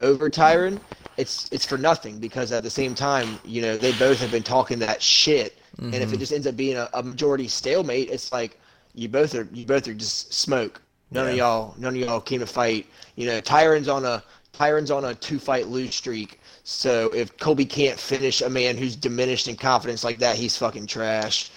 over 0.00 0.30
Tyron, 0.30 0.80
it's 1.16 1.48
it's 1.50 1.64
for 1.66 1.76
nothing 1.76 2.18
because 2.18 2.52
at 2.52 2.62
the 2.62 2.70
same 2.70 2.94
time, 2.94 3.38
you 3.44 3.60
know, 3.60 3.76
they 3.76 3.92
both 3.92 4.20
have 4.20 4.30
been 4.30 4.42
talking 4.42 4.78
that 4.78 5.02
shit. 5.02 5.58
And 5.80 5.94
if 5.94 6.02
it 6.02 6.06
mm-hmm. 6.06 6.18
just 6.18 6.32
ends 6.32 6.46
up 6.46 6.56
being 6.56 6.76
a, 6.76 6.88
a 6.94 7.02
majority 7.02 7.46
stalemate, 7.46 8.10
it's 8.10 8.32
like 8.32 8.58
you 8.94 9.08
both 9.08 9.34
are 9.34 9.46
you 9.52 9.64
both 9.64 9.86
are 9.86 9.94
just 9.94 10.32
smoke. 10.32 10.80
None 11.10 11.28
of 11.28 11.36
y'all 11.36 11.74
none 11.78 11.94
of 11.94 12.00
y'all 12.00 12.20
came 12.20 12.40
to 12.40 12.46
fight. 12.46 12.86
You 13.14 13.26
know, 13.26 13.40
Tyron's 13.40 13.88
on 13.88 14.04
a 14.04 14.22
Tyron's 14.52 14.90
on 14.90 15.04
a 15.04 15.14
two 15.14 15.38
fight 15.38 15.68
lose 15.68 15.94
streak. 15.94 16.40
So 16.64 17.10
if 17.14 17.36
Colby 17.38 17.64
can't 17.64 17.98
finish 17.98 18.42
a 18.42 18.50
man 18.50 18.76
who's 18.76 18.96
diminished 18.96 19.46
in 19.46 19.56
confidence 19.56 20.04
like 20.04 20.18
that, 20.18 20.36
he's 20.36 20.56
fucking 20.56 20.86
trash. 20.88 21.50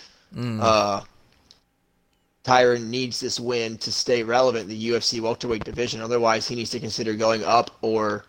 Uh, 0.59 1.01
Tyron 2.43 2.87
needs 2.87 3.19
this 3.19 3.39
win 3.39 3.77
to 3.77 3.91
stay 3.91 4.23
relevant 4.23 4.63
in 4.63 4.69
the 4.69 4.89
UFC 4.89 5.19
welterweight 5.19 5.63
division. 5.63 6.01
Otherwise, 6.01 6.47
he 6.47 6.55
needs 6.55 6.71
to 6.71 6.79
consider 6.79 7.13
going 7.13 7.43
up 7.43 7.77
or 7.81 8.25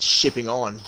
shipping 0.00 0.48
on 0.48 0.80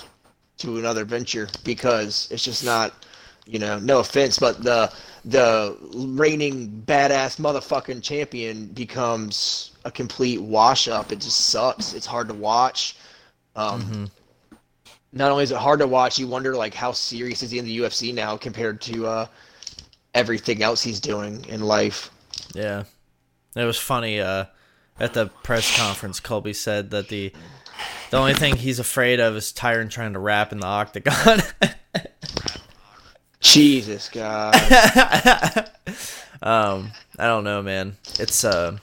to 0.59 0.79
another 0.79 1.05
venture 1.05 1.49
because 1.65 2.29
it's 2.31 2.45
just 2.45 2.65
not, 2.65 3.07
you 3.47 3.59
know, 3.59 3.79
no 3.79 4.01
offense, 4.01 4.39
but 4.39 4.63
the 4.63 4.93
the 5.25 5.77
reigning 5.95 6.83
badass 6.87 7.39
motherfucking 7.39 8.03
champion 8.03 8.67
becomes 8.69 9.73
a 9.85 9.91
complete 9.91 10.41
wash 10.41 10.89
up. 10.89 11.13
It 11.13 11.21
just 11.21 11.47
sucks. 11.47 11.93
It's 11.95 12.07
hard 12.07 12.29
to 12.29 12.35
watch. 12.35 12.97
Um, 13.57 14.11
Not 15.13 15.31
only 15.31 15.45
is 15.45 15.51
it 15.53 15.57
hard 15.59 15.81
to 15.81 15.87
watch, 15.87 16.19
you 16.19 16.27
wonder 16.27 16.57
like 16.57 16.75
how 16.75 16.93
serious 16.93 17.43
is 17.43 17.51
he 17.51 17.59
in 17.59 17.65
the 17.65 17.79
UFC 17.79 18.13
now 18.15 18.37
compared 18.37 18.81
to 18.83 19.07
uh, 19.07 19.27
everything 20.15 20.63
else 20.63 20.83
he's 20.83 21.01
doing 21.01 21.45
in 21.47 21.61
life. 21.61 22.11
Yeah. 22.55 22.85
It 23.57 23.65
was 23.65 23.79
funny, 23.79 24.21
uh, 24.21 24.47
at 24.99 25.15
the 25.15 25.27
press 25.43 25.77
conference, 25.77 26.21
Colby 26.21 26.53
said 26.53 26.91
that 26.91 27.09
the 27.09 27.33
the 28.11 28.19
only 28.19 28.35
thing 28.35 28.57
he's 28.57 28.79
afraid 28.79 29.19
of 29.21 29.35
is 29.37 29.53
Tyron 29.53 29.89
trying 29.91 30.13
to 30.13 30.19
rap 30.19 30.53
in 30.53 30.61
the 30.61 30.67
octagon. 30.67 31.41
Jesus 33.41 34.09
God. 34.11 34.55
um, 36.43 36.93
I 37.19 37.27
don't 37.27 37.45
know, 37.45 37.63
man. 37.63 37.97
It's 38.19 38.45
uh, 38.45 38.77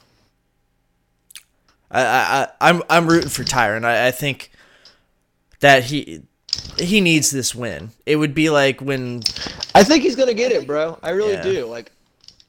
I 1.92 2.02
I 2.02 2.42
I- 2.44 2.50
I'm 2.70 2.82
I'm 2.90 3.08
rooting 3.08 3.30
for 3.30 3.44
Tyron. 3.44 3.86
I, 3.86 4.08
I 4.08 4.12
think 4.12 4.52
that 5.60 5.84
he 5.86 6.24
he 6.78 7.02
needs 7.02 7.32
this 7.32 7.54
win. 7.56 7.90
It 8.06 8.16
would 8.18 8.34
be 8.34 8.50
like 8.50 8.80
when 8.82 9.22
I 9.76 9.84
think 9.84 10.04
he's 10.04 10.16
gonna 10.16 10.34
get 10.34 10.52
it, 10.52 10.68
bro. 10.68 10.98
I 11.04 11.10
really 11.12 11.34
Yeah. 11.34 11.44
do. 11.44 11.66
Like, 11.66 11.92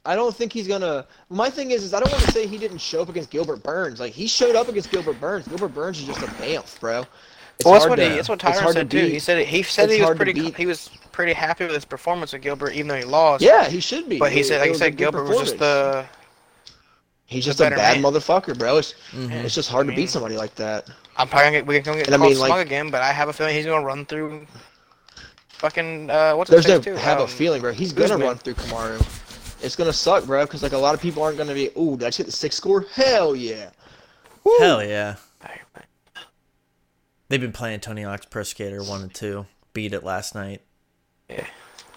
I 0.05 0.15
don't 0.15 0.35
think 0.35 0.53
he's 0.53 0.67
gonna. 0.67 1.05
My 1.29 1.49
thing 1.49 1.71
is, 1.71 1.83
is 1.83 1.93
I 1.93 1.99
don't 1.99 2.11
want 2.11 2.23
to 2.23 2.31
say 2.31 2.47
he 2.47 2.57
didn't 2.57 2.79
show 2.79 3.01
up 3.01 3.09
against 3.09 3.29
Gilbert 3.29 3.61
Burns. 3.63 3.99
Like, 3.99 4.13
he 4.13 4.27
showed 4.27 4.55
up 4.55 4.67
against 4.69 4.91
Gilbert 4.91 5.19
Burns. 5.19 5.47
Gilbert 5.47 5.69
Burns 5.73 5.99
is 5.99 6.05
just 6.05 6.21
a 6.21 6.27
bamf, 6.27 6.79
bro. 6.79 7.05
It's 7.55 7.65
Well, 7.65 7.73
that's 7.73 7.87
what 7.89 7.97
to- 7.97 8.09
he, 8.09 8.15
that's 8.15 8.29
what 8.29 8.39
Tyron 8.39 8.53
hard 8.61 8.67
to 8.67 8.73
said 8.81 8.91
too. 8.91 9.05
He 9.07 9.19
said 9.19 9.37
it, 9.39 9.47
he 9.47 9.63
said 9.63 9.89
It's 9.89 9.95
he 9.97 10.01
was 10.01 10.15
pretty 10.15 10.51
he 10.51 10.65
was 10.65 10.89
pretty 11.11 11.33
happy 11.33 11.65
with 11.65 11.73
his 11.73 11.83
performance 11.85 12.31
with 12.31 12.41
Gilbert, 12.41 12.71
even 12.71 12.87
though 12.87 12.95
he 12.95 13.03
lost. 13.03 13.43
Yeah, 13.43 13.67
he 13.67 13.81
should 13.81 14.07
be. 14.07 14.17
But 14.17 14.31
he 14.31 14.39
It- 14.39 14.45
said, 14.45 14.61
like 14.61 14.69
you 14.69 14.75
said, 14.75 14.95
Gilbert 14.95 15.25
was 15.25 15.39
just 15.39 15.57
the. 15.59 16.05
He's 17.25 17.45
the 17.45 17.49
just 17.51 17.59
a 17.59 17.69
bad 17.69 18.01
man. 18.01 18.11
motherfucker, 18.11 18.57
bro. 18.57 18.77
It's, 18.77 18.95
Mm-hmm. 19.11 19.31
it's 19.31 19.53
just 19.53 19.69
hard 19.69 19.85
I 19.87 19.89
to 19.91 19.95
beat 19.95 20.09
somebody 20.09 20.35
like 20.37 20.55
that. 20.55 20.87
I'm 21.19 21.27
probably 21.27 21.45
gonna 21.47 21.57
get, 21.57 21.67
we're 21.67 21.81
gonna 21.81 21.97
get 21.97 22.07
And 22.07 22.15
I 22.15 22.17
called 22.17 22.31
mean, 22.31 22.39
like- 22.39 22.47
smug 22.49 22.65
again, 22.65 22.89
but 22.89 23.01
I 23.01 23.11
have 23.11 23.27
a 23.29 23.33
feeling 23.33 23.53
he's 23.55 23.65
gonna 23.65 23.85
run 23.85 24.05
through. 24.05 24.47
Fucking 25.49 26.09
uh, 26.09 26.33
what's 26.33 26.49
There's 26.49 26.65
his 26.65 26.75
no 26.75 26.81
too? 26.81 26.95
have 26.95 27.19
a 27.19 27.23
Um, 27.23 27.27
feeling, 27.27 27.61
bro. 27.61 27.73
He's 27.73 27.91
gonna 27.91 28.05
Usman. 28.13 28.21
run 28.27 28.37
through 28.37 28.53
Kamaru. 28.55 29.05
It's 29.61 29.75
gonna 29.75 29.91
suck, 29.91 30.23
bro, 30.25 30.45
because 30.45 30.63
like 30.63 30.71
a 30.71 30.77
lot 30.77 30.95
of 30.95 31.01
people 31.01 31.21
aren't 31.21 31.37
gonna 31.37 31.53
be. 31.53 31.69
Ooh, 31.77 31.97
did 31.97 32.03
I 32.05 32.07
just 32.07 32.17
get 32.19 32.25
the 32.27 32.31
sick 32.31 32.53
score? 32.53 32.85
Hell 32.93 33.35
yeah. 33.35 33.71
Woo. 34.45 34.55
hell 34.59 34.81
yeah, 34.81 35.15
they've 37.27 37.41
been 37.41 37.51
playing 37.51 37.81
Tony 37.81 38.03
Hawk's 38.03 38.25
Pro 38.25 38.43
Skater 38.43 38.81
one 38.83 39.01
and 39.01 39.13
two. 39.13 39.45
Beat 39.73 39.93
it 39.93 40.03
last 40.03 40.33
night, 40.33 40.61
Yeah. 41.29 41.45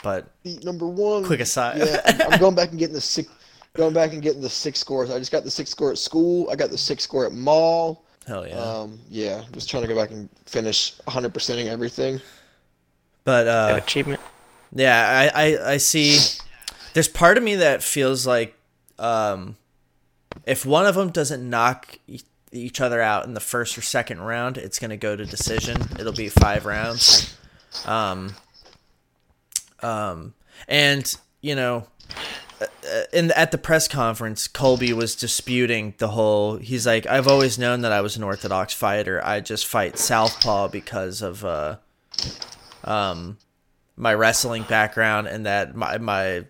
but 0.03 0.27
Beat 0.43 0.65
number 0.65 0.87
one. 0.87 1.25
Quick 1.25 1.41
aside. 1.41 1.79
Yeah, 1.79 2.01
I'm- 2.05 2.33
I'm 2.33 2.41
going 2.41 2.55
back 2.55 2.71
and 2.71 2.79
getting 2.79 2.95
the 2.95 3.01
six. 3.01 3.29
Going 3.75 3.95
back 3.95 4.13
and 4.13 4.21
getting 4.21 4.43
the 4.43 4.51
sick 4.51 4.77
scores. 4.77 5.11
I 5.11 5.19
just 5.19 5.33
got 5.33 5.45
the 5.45 5.51
sick 5.51 5.67
score 5.67 5.91
at 5.93 5.97
school. 5.99 6.51
I 6.51 6.57
got 6.57 6.71
the 6.71 6.77
sick 6.77 7.01
score 7.01 7.25
at 7.25 7.33
mall. 7.33 8.05
Hell 8.27 8.47
yeah. 8.47 8.55
Um, 8.55 8.99
yeah, 9.11 9.43
just 9.53 9.69
trying 9.71 9.83
to 9.83 9.89
go 9.89 9.97
back 9.97 10.11
and 10.11 10.29
finish 10.47 10.95
100 11.05 11.33
percenting 11.35 11.69
everything. 11.69 12.21
but 13.25 13.47
uh, 13.49 13.81
achievement. 13.83 14.21
Yeah, 14.75 15.31
I, 15.35 15.43
I, 15.53 15.73
I 15.73 15.77
see. 15.77 16.19
There's 16.95 17.09
part 17.09 17.37
of 17.37 17.45
me 17.45 17.57
that 17.57 17.83
feels 17.83 18.27
like 18.27 18.55
um, 18.99 19.57
if 20.47 20.65
one 20.65 20.87
of 20.87 20.95
them 20.95 21.11
doesn't 21.11 21.49
knock 21.49 21.99
e- 22.07 22.21
each 22.53 22.81
other 22.81 23.01
out 23.01 23.25
in 23.27 23.35
the 23.35 23.41
first 23.41 23.77
or 23.77 23.83
second 23.83 24.21
round, 24.21 24.57
it's 24.59 24.79
going 24.79 24.91
to 24.91 24.97
go 24.97 25.15
to 25.17 25.25
decision. 25.25 25.77
It'll 25.99 26.13
be 26.13 26.29
five 26.29 26.65
rounds. 26.67 27.37
Um, 27.87 28.35
um, 29.81 30.35
and, 30.69 31.15
you 31.41 31.55
know, 31.55 31.87
in 33.13 33.31
at 33.33 33.51
the 33.51 33.59
press 33.59 33.89
conference, 33.89 34.49
Colby 34.49 34.93
was 34.93 35.15
disputing 35.15 35.95
the 35.99 36.09
whole. 36.09 36.57
He's 36.57 36.87
like, 36.87 37.07
I've 37.07 37.29
always 37.29 37.59
known 37.59 37.83
that 37.83 37.93
I 37.93 38.01
was 38.01 38.17
an 38.17 38.23
orthodox 38.23 38.75
fighter. 38.75 39.25
I 39.25 39.41
just 39.41 39.67
fight 39.67 39.99
southpaw 39.99 40.69
because 40.69 41.23
of 41.23 41.45
uh, 41.45 41.77
um, 42.85 43.39
my 43.97 44.15
wrestling 44.15 44.65
background 44.65 45.27
and 45.27 45.47
that 45.47 45.75
my 45.75 45.99
my 45.99 46.45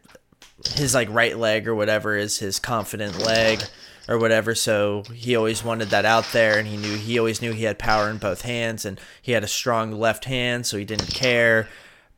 his 0.74 0.94
like 0.94 1.08
right 1.10 1.36
leg 1.36 1.66
or 1.66 1.74
whatever 1.74 2.16
is 2.16 2.38
his 2.38 2.58
confident 2.58 3.18
leg 3.18 3.62
or 4.08 4.18
whatever 4.18 4.54
so 4.54 5.02
he 5.12 5.34
always 5.34 5.64
wanted 5.64 5.88
that 5.90 6.04
out 6.04 6.24
there 6.32 6.58
and 6.58 6.68
he 6.68 6.76
knew 6.76 6.96
he 6.96 7.18
always 7.18 7.42
knew 7.42 7.52
he 7.52 7.64
had 7.64 7.78
power 7.78 8.08
in 8.08 8.18
both 8.18 8.42
hands 8.42 8.84
and 8.84 9.00
he 9.20 9.32
had 9.32 9.42
a 9.42 9.48
strong 9.48 9.92
left 9.92 10.24
hand 10.24 10.64
so 10.66 10.76
he 10.76 10.84
didn't 10.84 11.12
care 11.12 11.68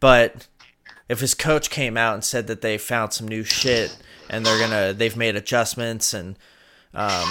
but 0.00 0.46
if 1.08 1.20
his 1.20 1.34
coach 1.34 1.70
came 1.70 1.96
out 1.96 2.14
and 2.14 2.24
said 2.24 2.46
that 2.46 2.60
they 2.60 2.78
found 2.78 3.12
some 3.12 3.28
new 3.28 3.44
shit 3.44 3.96
and 4.30 4.44
they're 4.44 4.58
gonna 4.58 4.92
they've 4.92 5.16
made 5.16 5.36
adjustments 5.36 6.14
and 6.14 6.36
um 6.94 7.28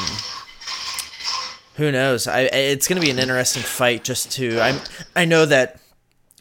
who 1.76 1.91
knows? 1.91 2.28
I 2.28 2.41
it's 2.41 2.88
gonna 2.88 3.01
be 3.01 3.09
an 3.09 3.19
interesting 3.19 3.63
fight 3.63 4.03
just 4.03 4.32
to 4.34 4.59
I 4.61 4.80
I 5.15 5.26
know 5.26 5.45
that 5.45 5.80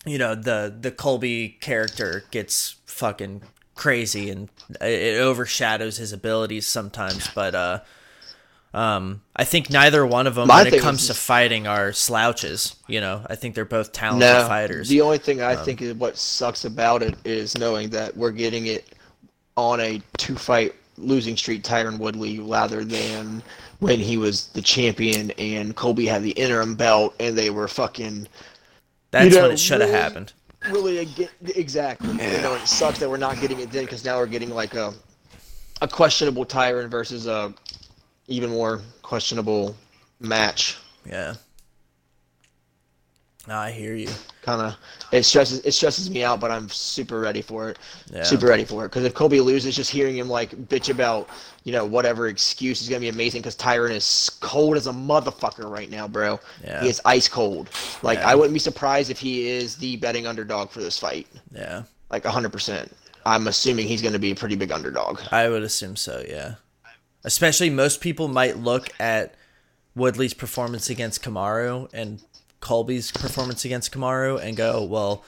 you 0.05 0.19
know 0.19 0.35
the 0.35 0.75
the 0.79 0.91
Colby 0.91 1.57
character 1.61 2.25
gets 2.31 2.77
fucking 2.87 3.43
crazy 3.75 4.29
and 4.29 4.51
it 4.81 5.19
overshadows 5.19 5.97
his 5.97 6.13
abilities 6.13 6.67
sometimes 6.67 7.29
but 7.35 7.55
uh 7.55 7.81
um 8.75 9.21
I 9.37 9.45
think 9.45 9.69
neither 9.71 10.07
one 10.07 10.27
of 10.27 10.35
them 10.35 10.49
My 10.49 10.63
when 10.65 10.73
it 10.75 10.81
comes 10.81 11.03
is- 11.03 11.09
to 11.09 11.15
fighting 11.15 11.67
are 11.67 11.93
slouches 11.93 12.77
you 12.89 13.01
know 13.01 13.25
I 13.29 13.35
think 13.37 13.55
they're 13.55 13.65
both 13.65 13.93
talented 13.93 14.29
No, 14.29 14.47
fighters 14.47 14.89
the 14.89 15.01
only 15.03 15.19
thing 15.19 15.43
I 15.43 15.57
think 15.57 15.83
is 15.83 15.95
what 15.95 16.17
sucks 16.17 16.65
about 16.65 17.03
it 17.03 17.15
is 17.25 17.57
knowing 17.59 17.91
that 17.91 18.17
we're 18.17 18.31
getting 18.31 18.67
it 18.67 18.95
on 19.57 19.81
a 19.81 20.01
two 20.17 20.37
fight 20.37 20.75
losing 20.99 21.37
streak 21.37 21.63
Tyron 21.63 21.99
Woodley 21.99 22.39
rather 22.39 22.85
than 22.85 23.43
when 23.81 23.99
he 23.99 24.17
was 24.17 24.47
the 24.49 24.63
champion 24.63 25.31
and 25.33 25.75
Colby 25.75 26.07
had 26.07 26.23
the 26.23 26.31
interim 26.31 26.75
belt 26.75 27.15
and 27.21 27.37
they 27.37 27.51
were 27.51 27.67
fucking 27.69 28.29
That's 29.11 29.35
know, 29.35 29.43
when 29.43 29.51
it 29.53 29.59
should 29.61 29.81
have 29.81 29.91
really- 29.91 30.01
happened. 30.01 30.33
really 30.71 30.99
ag- 31.01 31.29
exactly. 31.57 32.11
You 32.13 32.41
know, 32.43 32.55
it 32.55 32.69
sucks 32.69 33.01
that 33.01 33.11
we're 33.11 33.17
not 33.17 33.41
getting 33.41 33.59
it 33.61 33.73
then 33.73 33.85
because 33.85 34.05
now 34.05 34.19
we're 34.19 34.27
getting 34.27 34.51
like 34.51 34.75
a 34.75 34.95
a 35.81 35.89
questionable 35.89 36.47
Tyron 36.47 36.89
versus 36.89 37.27
a 37.27 37.53
even 38.29 38.51
more 38.51 38.81
questionable 39.03 39.77
match. 40.21 40.77
Yeah. 41.05 41.35
No, 43.49 43.57
I 43.57 43.73
hear 43.73 43.95
you. 43.95 44.09
Kind 44.43 44.61
of 44.63 44.77
it 45.11 45.25
stresses 45.25 45.61
it 45.65 45.73
stresses 45.73 46.09
me 46.09 46.23
out, 46.23 46.39
but 46.39 46.53
I'm 46.53 46.69
super 46.69 47.19
ready 47.19 47.43
for 47.43 47.71
it. 47.71 47.79
Yeah. 48.13 48.23
Super 48.23 48.47
ready 48.47 48.65
for 48.65 48.85
it 48.85 48.89
because 48.89 49.05
if 49.05 49.15
Colby 49.15 49.41
loses, 49.41 49.75
just 49.75 49.91
hearing 49.91 50.17
him 50.17 50.29
like 50.29 50.51
bitch 50.69 50.91
about 50.91 51.29
you 51.65 51.73
know 51.73 51.85
whatever 51.85 52.29
excuse 52.29 52.81
is 52.83 52.89
gonna 52.89 53.01
be 53.01 53.09
amazing 53.09 53.41
because 53.41 53.57
Tyron 53.57 53.91
is 53.91 54.31
cold 54.41 54.77
as 54.77 54.87
a 54.87 54.93
motherfucker 54.93 55.69
right 55.69 55.91
now, 55.91 56.07
bro. 56.07 56.39
Yeah. 56.63 56.83
He 56.83 56.89
is 56.89 57.01
ice 57.05 57.27
cold. 57.27 57.69
Like 58.03 58.19
Yeah. 58.19 58.29
I 58.31 58.35
wouldn't 58.37 58.53
be 58.55 58.61
surprised 58.61 59.11
if 59.11 59.19
he 59.19 59.49
is 59.49 59.77
the 59.77 59.97
betting 59.97 60.27
underdog 60.27 60.71
for 60.71 60.81
this 60.81 60.99
fight. 60.99 61.27
Yeah. 61.53 61.83
Like 62.11 62.23
100%. 62.25 62.93
I'm 63.25 63.47
assuming 63.47 63.87
he's 63.87 64.03
going 64.03 64.13
to 64.13 64.19
be 64.19 64.33
a 64.33 64.35
pretty 64.35 64.57
big 64.57 64.71
underdog. 64.73 65.21
I 65.31 65.49
would 65.49 65.63
assume 65.63 65.97
so, 65.97 66.25
yeah. 66.29 66.57
Especially 67.25 67.71
most 67.71 68.01
people 68.01 68.29
might 68.29 68.59
look 68.59 68.89
at 68.99 69.35
Woodley's 69.95 70.35
performance 70.35 70.91
against 70.91 71.23
Kamaru 71.23 71.89
and 71.93 72.23
Colby's 72.61 73.13
performance 73.13 73.65
against 73.65 73.93
Kamaru 73.93 74.41
and 74.43 74.57
go, 74.57 74.83
well, 74.85 75.25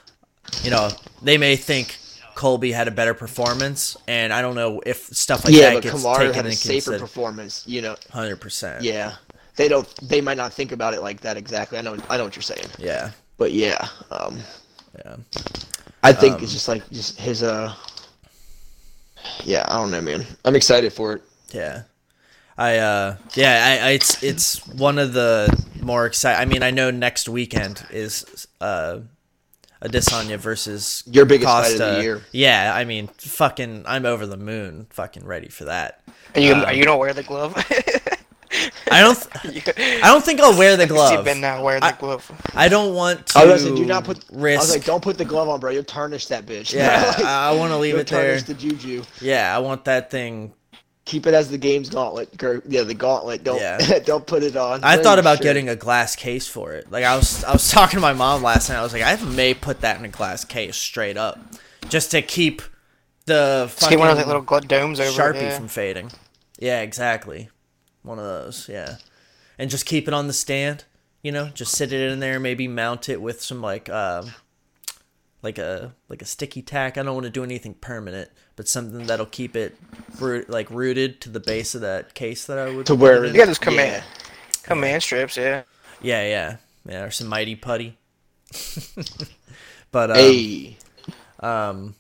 you 0.63 0.71
know, 0.71 0.91
they 1.23 1.39
may 1.39 1.57
think 1.57 1.99
Colby 2.35 2.73
had 2.73 2.89
a 2.89 2.91
better 2.91 3.15
performance, 3.15 3.97
and 4.09 4.33
I 4.33 4.43
don't 4.43 4.55
know 4.55 4.81
if 4.85 5.05
stuff 5.07 5.45
like 5.45 5.55
yeah, 5.55 5.75
that 5.75 5.83
gets 5.83 5.95
Kamaru 5.95 6.17
taken 6.19 6.35
had 6.35 6.45
a 6.47 6.49
into 6.49 6.59
safer 6.59 6.99
performance, 6.99 7.63
you 7.67 7.81
know. 7.81 7.97
Hundred 8.11 8.41
percent. 8.41 8.83
Yeah. 8.83 9.15
They 9.57 9.69
don't 9.69 9.89
they 10.03 10.21
might 10.21 10.37
not 10.37 10.53
think 10.53 10.73
about 10.73 10.95
it 10.95 11.01
like 11.03 11.21
that 11.21 11.37
exactly. 11.37 11.79
I 11.79 11.83
know 11.83 11.97
I 12.09 12.17
know 12.17 12.25
what 12.25 12.35
you're 12.35 12.43
saying. 12.43 12.67
Yeah. 12.79 13.13
But 13.39 13.53
yeah, 13.53 13.87
um 14.11 14.41
Yeah. 14.99 15.17
I 16.03 16.13
think 16.13 16.37
Um, 16.37 16.43
it's 16.43 16.53
just 16.53 16.67
like 16.67 16.89
just 16.91 17.19
his 17.21 17.43
uh 17.45 17.73
Yeah, 19.45 19.65
I 19.69 19.77
don't 19.77 19.93
know, 19.93 20.01
man. 20.01 20.27
I'm 20.45 20.57
excited 20.57 20.93
for 20.93 21.15
it. 21.15 21.23
Yeah. 21.53 21.83
I 22.57 22.79
uh 22.79 23.17
yeah, 23.35 23.81
I, 23.83 23.89
I 23.89 23.91
it's 23.93 24.23
it's 24.23 24.65
one 24.69 24.99
of 24.99 25.13
the 25.13 25.49
more 25.83 26.07
exciting 26.07 26.41
I 26.41 26.45
mean, 26.45 26.63
I 26.63 26.71
know 26.71 26.91
next 26.91 27.29
weekend 27.29 27.85
is 27.91 28.47
uh 28.61 29.01
Adesanya 29.83 30.39
versus 30.39 31.03
Your 31.11 31.25
biggest 31.27 31.51
fight 31.51 31.73
of 31.73 31.79
the 31.97 32.03
year. 32.03 32.23
Yeah, 32.33 32.73
I 32.75 32.85
mean, 32.85 33.09
fucking 33.19 33.85
I'm 33.87 34.07
over 34.07 34.25
the 34.27 34.37
moon, 34.37 34.87
fucking 34.91 35.27
ready 35.27 35.49
for 35.49 35.65
that. 35.65 36.01
Are 36.35 36.41
you 36.41 36.53
Uh, 36.55 36.65
are 36.67 36.73
you 36.73 36.85
don't 36.85 36.99
wear 37.01 37.13
the 37.13 37.23
glove? 37.25 37.55
I 38.91 39.01
don't 39.01 39.19
th- 39.43 39.77
I 39.77 40.07
don't 40.07 40.25
think 40.25 40.41
I'll 40.41 40.57
wear 40.57 40.77
the 40.77 40.85
See 40.87 40.89
glove. 40.89 41.25
Ben 41.25 41.41
not 41.41 41.63
wearing 41.63 41.83
I- 41.83 41.91
the 41.91 41.99
glove. 41.99 42.31
I 42.55 42.69
don't 42.69 42.95
want 42.95 43.27
to 43.29 43.39
I 43.41 43.47
was 43.47 43.65
like, 43.67 43.75
do 43.75 43.85
not 43.85 44.05
put 44.05 44.25
risk 44.33 44.61
I 44.61 44.63
was 44.63 44.71
like, 44.77 44.85
don't 44.85 45.03
put 45.03 45.19
the 45.19 45.25
glove 45.25 45.49
on, 45.49 45.59
bro. 45.59 45.73
You'll 45.73 45.83
tarnish 45.83 46.27
that 46.29 46.47
bitch. 46.47 46.73
Yeah, 46.73 47.03
Like, 47.19 47.25
I 47.27 47.53
want 47.57 47.73
to 47.73 47.79
leave 47.79 47.93
you'll 47.95 48.01
it 48.03 48.07
there. 48.07 48.27
tarnish 48.39 48.45
the 48.45 48.55
juju. 48.55 49.03
Yeah, 49.21 49.55
I 49.55 49.59
want 49.59 49.85
that 49.87 50.11
thing 50.11 50.53
Keep 51.07 51.27
it 51.27 51.35
as 51.35 51.51
the 51.51 51.59
game's 51.59 51.91
gauntlet. 51.91 52.35
Gir- 52.39 52.63
Yeah, 52.67 52.83
the 52.83 52.95
gauntlet. 52.95 53.45
Don't 53.45 53.61
Yeah. 53.61 53.99
don't 54.07 54.27
put 54.27 54.43
it 54.43 54.57
on. 54.57 54.83
I 54.83 54.97
thought 54.97 55.19
about 55.19 55.37
shirt. 55.39 55.43
getting 55.45 55.69
a 55.69 55.77
glass 55.77 56.17
case 56.17 56.47
for 56.49 56.73
it. 56.73 56.91
Like 56.91 57.05
I 57.05 57.15
was, 57.17 57.45
I 57.45 57.53
was 57.53 57.71
talking 57.71 57.99
to 57.99 58.01
my 58.01 58.15
mom 58.15 58.43
last 58.43 58.69
night. 58.71 58.79
I 58.79 58.83
was 58.83 58.93
like, 58.95 59.03
I 59.03 59.17
may 59.23 59.53
put 59.55 59.83
that 59.83 59.99
in 59.99 60.05
a 60.05 60.09
glass 60.09 60.45
case 60.45 60.77
straight 60.77 61.17
up, 61.19 61.39
just 61.91 62.11
to 62.13 62.23
keep 62.23 62.63
the 63.27 63.67
fucking 63.71 63.99
get 63.99 63.99
one 63.99 64.11
of 64.11 64.17
those 64.17 64.27
little 64.27 64.43
gl- 64.45 64.67
domes 64.67 64.99
over. 65.01 65.11
sharpie 65.11 65.37
it, 65.37 65.43
yeah. 65.43 65.57
from 65.59 65.69
fading. 65.69 66.11
Yeah, 66.59 66.81
exactly. 66.81 67.51
One 68.03 68.19
of 68.19 68.25
those. 68.25 68.69
Yeah, 68.69 68.97
and 69.59 69.69
just 69.71 69.85
keep 69.87 70.09
it 70.09 70.15
on 70.15 70.27
the 70.27 70.33
stand. 70.33 70.85
You 71.23 71.33
know, 71.33 71.49
just 71.49 71.73
sit 71.77 71.93
it 71.93 72.11
in 72.13 72.21
there. 72.21 72.39
Maybe 72.41 72.67
mount 72.69 73.09
it 73.09 73.21
with 73.21 73.41
some 73.43 73.61
like, 73.63 73.89
um, 73.91 74.33
like 75.43 75.59
a 75.59 75.95
like 76.09 76.23
a 76.23 76.27
sticky 76.27 76.63
tack. 76.63 76.97
I 76.99 77.03
don't 77.03 77.15
want 77.15 77.25
to 77.25 77.31
do 77.31 77.43
anything 77.45 77.75
permanent, 77.75 78.31
but 78.57 78.69
something 78.69 79.07
that'll 79.07 79.27
keep 79.27 79.57
it 79.57 79.77
root, 80.21 80.49
like 80.49 80.71
rooted 80.71 81.21
to 81.23 81.29
the 81.31 81.41
base 81.41 81.75
of 81.75 81.81
that 81.83 82.15
case 82.15 82.45
that 82.47 82.59
I 82.59 82.75
would 82.75 82.87
To 82.87 82.95
where- 82.95 83.25
it 83.25 83.29
in. 83.29 83.35
You 83.35 83.41
got 83.41 83.47
those 83.47 83.59
command 83.59 84.03
Yeah. 84.05 84.63
command 84.63 85.03
strips, 85.03 85.37
yeah. 85.37 85.63
Yeah, 86.01 86.27
yeah, 86.27 86.57
yeah. 86.89 87.03
Or 87.05 87.11
some 87.11 87.27
mighty 87.29 87.57
putty. 87.57 87.97
but 89.91 90.11
um, 90.11 90.17
Hey, 90.17 90.77
um, 91.41 91.95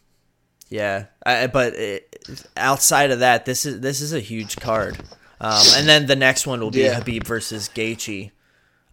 yeah. 0.68 1.06
I, 1.24 1.46
but 1.46 1.74
it, 1.74 2.46
outside 2.56 3.10
of 3.10 3.20
that, 3.20 3.44
this 3.44 3.64
is 3.66 3.80
this 3.80 4.00
is 4.00 4.12
a 4.12 4.20
huge 4.20 4.56
card. 4.56 4.98
Um, 5.40 5.62
and 5.76 5.88
then 5.88 6.06
the 6.06 6.16
next 6.16 6.46
one 6.46 6.60
will 6.60 6.70
be 6.70 6.80
Yeah. 6.82 7.00
Khabib 7.00 7.24
versus 7.26 7.68
Gaethje. 7.74 8.30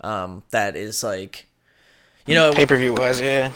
Um, 0.01 0.43
that 0.49 0.76
is 0.76 1.03
like, 1.03 1.47
you 2.26 2.34
know, 2.36 2.51
Pay 2.53 2.66
per 2.66 2.78
view 2.78 2.93
was, 2.93 3.22
yeah. 3.22 3.51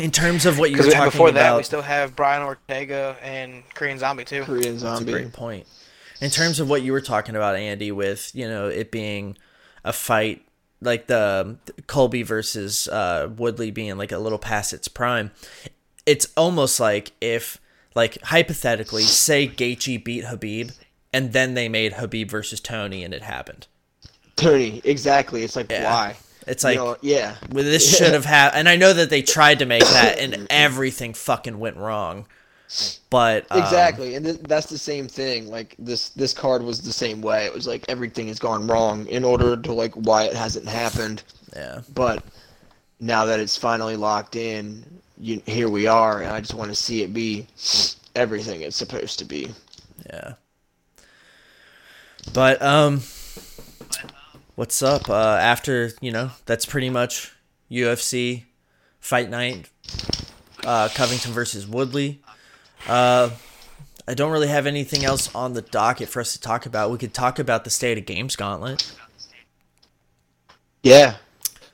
In 0.00 0.10
terms 0.10 0.46
of 0.46 0.58
what 0.58 0.70
you 0.70 0.76
were 0.78 0.82
Because 0.82 0.94
talking 0.94 1.10
before 1.10 1.30
that, 1.32 1.56
we 1.56 1.62
still 1.62 1.82
have 1.82 2.16
Brian 2.16 2.42
Ortega 2.42 3.16
and 3.22 3.62
Korean 3.74 3.98
Zombie 3.98 4.24
too. 4.24 4.44
Korean 4.44 4.62
That's 4.72 4.76
a 4.82 4.96
zombie. 4.96 5.12
great 5.12 5.32
point. 5.32 5.66
In 6.20 6.30
terms 6.30 6.58
of 6.60 6.68
what 6.68 6.82
you 6.82 6.92
were 6.92 7.00
talking 7.00 7.36
about, 7.36 7.56
Andy, 7.56 7.92
with 7.92 8.30
you 8.34 8.48
know 8.48 8.68
it 8.68 8.90
being 8.90 9.36
a 9.84 9.92
fight 9.92 10.44
like 10.80 11.06
the 11.06 11.56
Colby 11.86 12.22
versus 12.22 12.88
uh, 12.88 13.28
Woodley 13.36 13.70
being 13.70 13.96
like 13.98 14.12
a 14.12 14.18
little 14.18 14.38
past 14.38 14.72
its 14.72 14.88
prime, 14.88 15.30
it's 16.06 16.28
almost 16.36 16.80
like 16.80 17.12
if 17.20 17.58
like 17.94 18.20
hypothetically, 18.22 19.02
say 19.02 19.46
Gaethje 19.48 20.02
beat 20.02 20.24
Khabib, 20.24 20.76
and 21.12 21.32
then 21.32 21.54
they 21.54 21.68
made 21.68 21.92
Khabib 21.92 22.30
versus 22.30 22.60
Tony, 22.60 23.04
and 23.04 23.12
it 23.12 23.22
happened. 23.22 23.66
Tony, 24.36 24.80
exactly. 24.84 25.42
It's 25.42 25.56
like 25.56 25.70
Yeah. 25.70 25.84
why? 25.92 26.16
It's 26.50 26.64
You 26.64 26.68
like 26.70 26.76
know, 26.78 26.96
yeah. 27.00 27.36
well, 27.50 27.64
this 27.64 27.96
should 27.98 28.12
have 28.12 28.24
happened. 28.24 28.60
and 28.60 28.68
I 28.68 28.76
know 28.76 28.92
that 28.92 29.08
they 29.08 29.22
tried 29.22 29.60
to 29.60 29.66
make 29.66 29.84
that, 29.84 30.18
and 30.18 30.46
everything 30.50 31.14
fucking 31.14 31.58
went 31.58 31.76
wrong. 31.76 32.26
But 33.08 33.46
um, 33.50 33.60
Exactly, 33.60 34.14
and 34.14 34.24
th- 34.24 34.38
that's 34.42 34.66
the 34.66 34.78
same 34.78 35.08
thing. 35.08 35.48
Like 35.48 35.74
this, 35.78 36.10
this 36.10 36.32
card 36.32 36.62
was 36.62 36.80
the 36.82 36.92
same 36.92 37.20
way. 37.20 37.44
It 37.46 37.52
was 37.54 37.66
like 37.66 37.84
everything 37.88 38.28
has 38.28 38.38
gone 38.38 38.66
wrong 38.66 39.06
in 39.06 39.24
order 39.24 39.56
to 39.56 39.72
like 39.72 39.92
why 39.94 40.24
it 40.24 40.34
hasn't 40.34 40.68
happened. 40.68 41.22
yeah, 41.54 41.80
But 41.94 42.22
now 43.00 43.24
that 43.24 43.40
it's 43.40 43.56
finally 43.56 43.96
locked 43.96 44.36
in, 44.36 44.84
you, 45.18 45.42
here 45.46 45.68
we 45.68 45.86
are, 45.88 46.22
and 46.22 46.30
I 46.32 46.40
just 46.40 46.54
want 46.54 46.70
to 46.70 46.76
see 46.76 47.02
it 47.02 47.12
be 47.12 47.46
everything 48.14 48.60
it's 48.60 48.76
supposed 48.76 49.18
to 49.20 49.24
be. 49.24 49.52
Yeah. 50.06 50.34
But 52.32 52.60
um 52.62 53.02
what's 54.60 54.82
up? 54.82 55.08
Uh 55.08 55.38
after, 55.40 55.90
you 56.02 56.12
know, 56.12 56.32
that's 56.44 56.66
pretty 56.66 56.90
much 56.90 57.32
UFC 57.70 58.44
fight 58.98 59.30
night. 59.30 59.70
Uh 60.62 60.90
Covington 60.94 61.32
versus 61.32 61.66
Woodley. 61.66 62.20
Uh 62.86 63.30
I 64.06 64.12
don't 64.12 64.30
really 64.30 64.48
have 64.48 64.66
anything 64.66 65.02
else 65.02 65.34
on 65.34 65.54
the 65.54 65.62
docket 65.62 66.10
for 66.10 66.20
us 66.20 66.34
to 66.34 66.40
talk 66.40 66.66
about. 66.66 66.90
We 66.90 66.98
could 66.98 67.14
talk 67.14 67.38
about 67.38 67.64
the 67.64 67.70
state 67.70 67.96
of 67.96 68.04
games 68.04 68.36
gauntlet. 68.36 68.94
Yeah. 70.82 71.16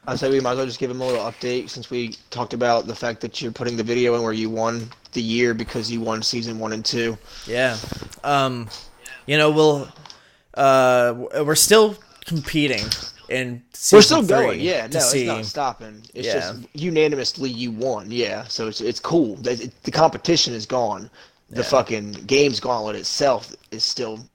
I 0.07 0.15
say 0.15 0.31
we 0.31 0.39
might 0.39 0.53
as 0.53 0.59
well 0.59 0.67
just 0.67 0.79
give 0.79 0.93
him 0.93 1.01
a 1.01 1.07
little 1.09 1.25
update 1.25 1.69
since 1.71 1.91
we 1.91 2.15
talked 2.31 2.55
about 2.55 2.87
the 2.87 2.95
fact 2.95 3.21
that 3.23 3.43
you're 3.43 3.51
putting 3.51 3.77
the 3.77 3.83
video 3.83 4.15
in 4.15 4.23
where 4.23 4.33
you 4.33 4.49
won 4.49 4.89
the 5.11 5.23
year 5.23 5.55
because 5.55 5.91
you 5.91 6.01
won 6.01 6.23
season 6.23 6.61
one 6.61 6.73
and 6.73 6.85
two. 6.85 7.19
Yeah. 7.49 7.77
Um 8.23 8.69
you 9.27 9.37
know, 9.39 9.51
we'll 9.51 9.89
uh 10.55 11.15
we're 11.43 11.57
still 11.57 11.97
competing 12.27 12.85
in 13.29 13.63
We're 13.93 14.03
still 14.03 14.23
going, 14.23 14.61
yeah. 14.61 14.87
No, 14.87 15.01
see- 15.01 15.21
it's 15.21 15.27
not 15.29 15.45
stopping. 15.47 16.03
It's 16.15 16.27
Yeah. 16.29 16.35
just 16.35 16.59
unanimously 16.75 17.51
you 17.51 17.71
won, 17.73 18.11
yeah. 18.11 18.45
So 18.49 18.69
it's 18.69 18.81
it's 18.81 19.01
cool. 19.01 19.37
The, 19.37 19.71
the 19.85 19.91
competition 19.91 20.55
is 20.55 20.67
gone. 20.67 21.11
The 21.51 21.63
Yeah. 21.63 21.69
fucking 21.69 22.13
games 22.27 22.61
gauntlet 22.61 22.97
itself 22.97 23.55
is 23.71 23.85
still 23.85 24.29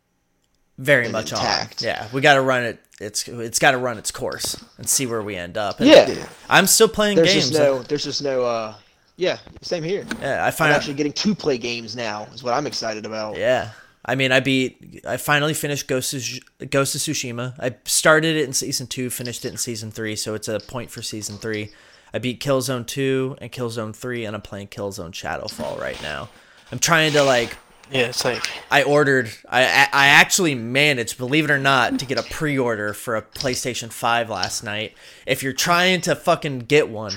very 0.78 1.10
much 1.10 1.32
intact. 1.32 1.82
on. 1.84 1.88
Yeah, 1.88 2.08
we 2.12 2.22
got 2.22 2.36
to 2.36 2.42
run 2.42 2.64
it. 2.64 2.80
It's 3.00 3.28
it's 3.28 3.60
got 3.60 3.72
to 3.72 3.78
run 3.78 3.98
its 3.98 4.12
course 4.12 4.56
and 4.78 4.88
see 4.88 5.06
where 5.06 5.22
we 5.22 5.36
end 5.36 5.58
up. 5.58 5.80
And 5.80 5.90
yeah. 5.90 6.28
I'm 6.50 6.68
still 6.68 6.88
playing 6.88 7.18
There's 7.18 7.34
games. 7.34 7.50
just 7.50 7.60
no 7.60 7.82
there's 7.84 8.04
just 8.04 8.22
no 8.24 8.44
uh 8.44 8.74
yeah 9.18 9.38
same 9.62 9.84
here. 9.84 10.06
yeah, 10.22 10.44
I 10.44 10.48
I'm 10.48 10.54
find 10.54 10.74
actually 10.74 10.94
getting 10.96 11.14
to 11.14 11.36
play 11.36 11.58
games 11.58 11.96
now 11.96 12.28
is 12.34 12.44
what 12.44 12.54
I'm 12.54 12.68
excited 12.68 13.06
about. 13.06 13.38
Yeah, 13.38 13.70
I 14.04 14.16
mean, 14.16 14.32
I 14.32 14.40
beat. 14.40 15.04
I 15.08 15.18
finally 15.18 15.54
finished 15.54 15.88
Ghost 15.88 16.14
of, 16.14 16.70
Ghost 16.72 16.96
of 16.96 17.02
Tsushima. 17.02 17.54
I 17.60 17.76
started 17.86 18.36
it 18.36 18.46
in 18.46 18.54
season 18.54 18.88
two, 18.88 19.10
finished 19.10 19.46
it 19.46 19.50
in 19.52 19.58
season 19.58 19.92
three, 19.92 20.16
so 20.16 20.34
it's 20.34 20.48
a 20.48 20.60
point 20.60 20.90
for 20.90 21.02
season 21.02 21.38
three. 21.38 21.72
I 22.14 22.20
beat 22.20 22.40
Killzone 22.42 22.88
two 22.88 23.38
and 23.40 23.52
Killzone 23.52 23.96
three, 23.96 24.26
and 24.26 24.36
I'm 24.36 24.42
playing 24.42 24.70
Killzone 24.70 25.12
Shadowfall 25.12 25.80
right 25.80 26.02
now. 26.02 26.30
I'm 26.72 26.80
trying 26.80 27.12
to 27.14 27.24
like 27.24 27.56
Yeah, 27.92 28.08
it's 28.08 28.24
like 28.24 28.42
I 28.70 28.84
ordered. 28.84 29.32
I 29.50 29.64
I 29.92 30.08
actually 30.08 30.56
managed, 30.56 31.18
believe 31.18 31.46
it 31.46 31.52
or 31.52 31.60
not, 31.60 32.00
to 32.00 32.06
get 32.06 32.18
a 32.18 32.24
pre-order 32.24 32.94
for 32.94 33.18
a 33.18 33.22
PlayStation 33.22 33.92
Five 33.92 34.30
last 34.30 34.64
night. 34.64 34.94
If 35.28 35.44
you're 35.44 35.54
trying 35.54 36.02
to 36.02 36.16
fucking 36.16 36.60
get 36.60 36.90
one, 36.90 37.14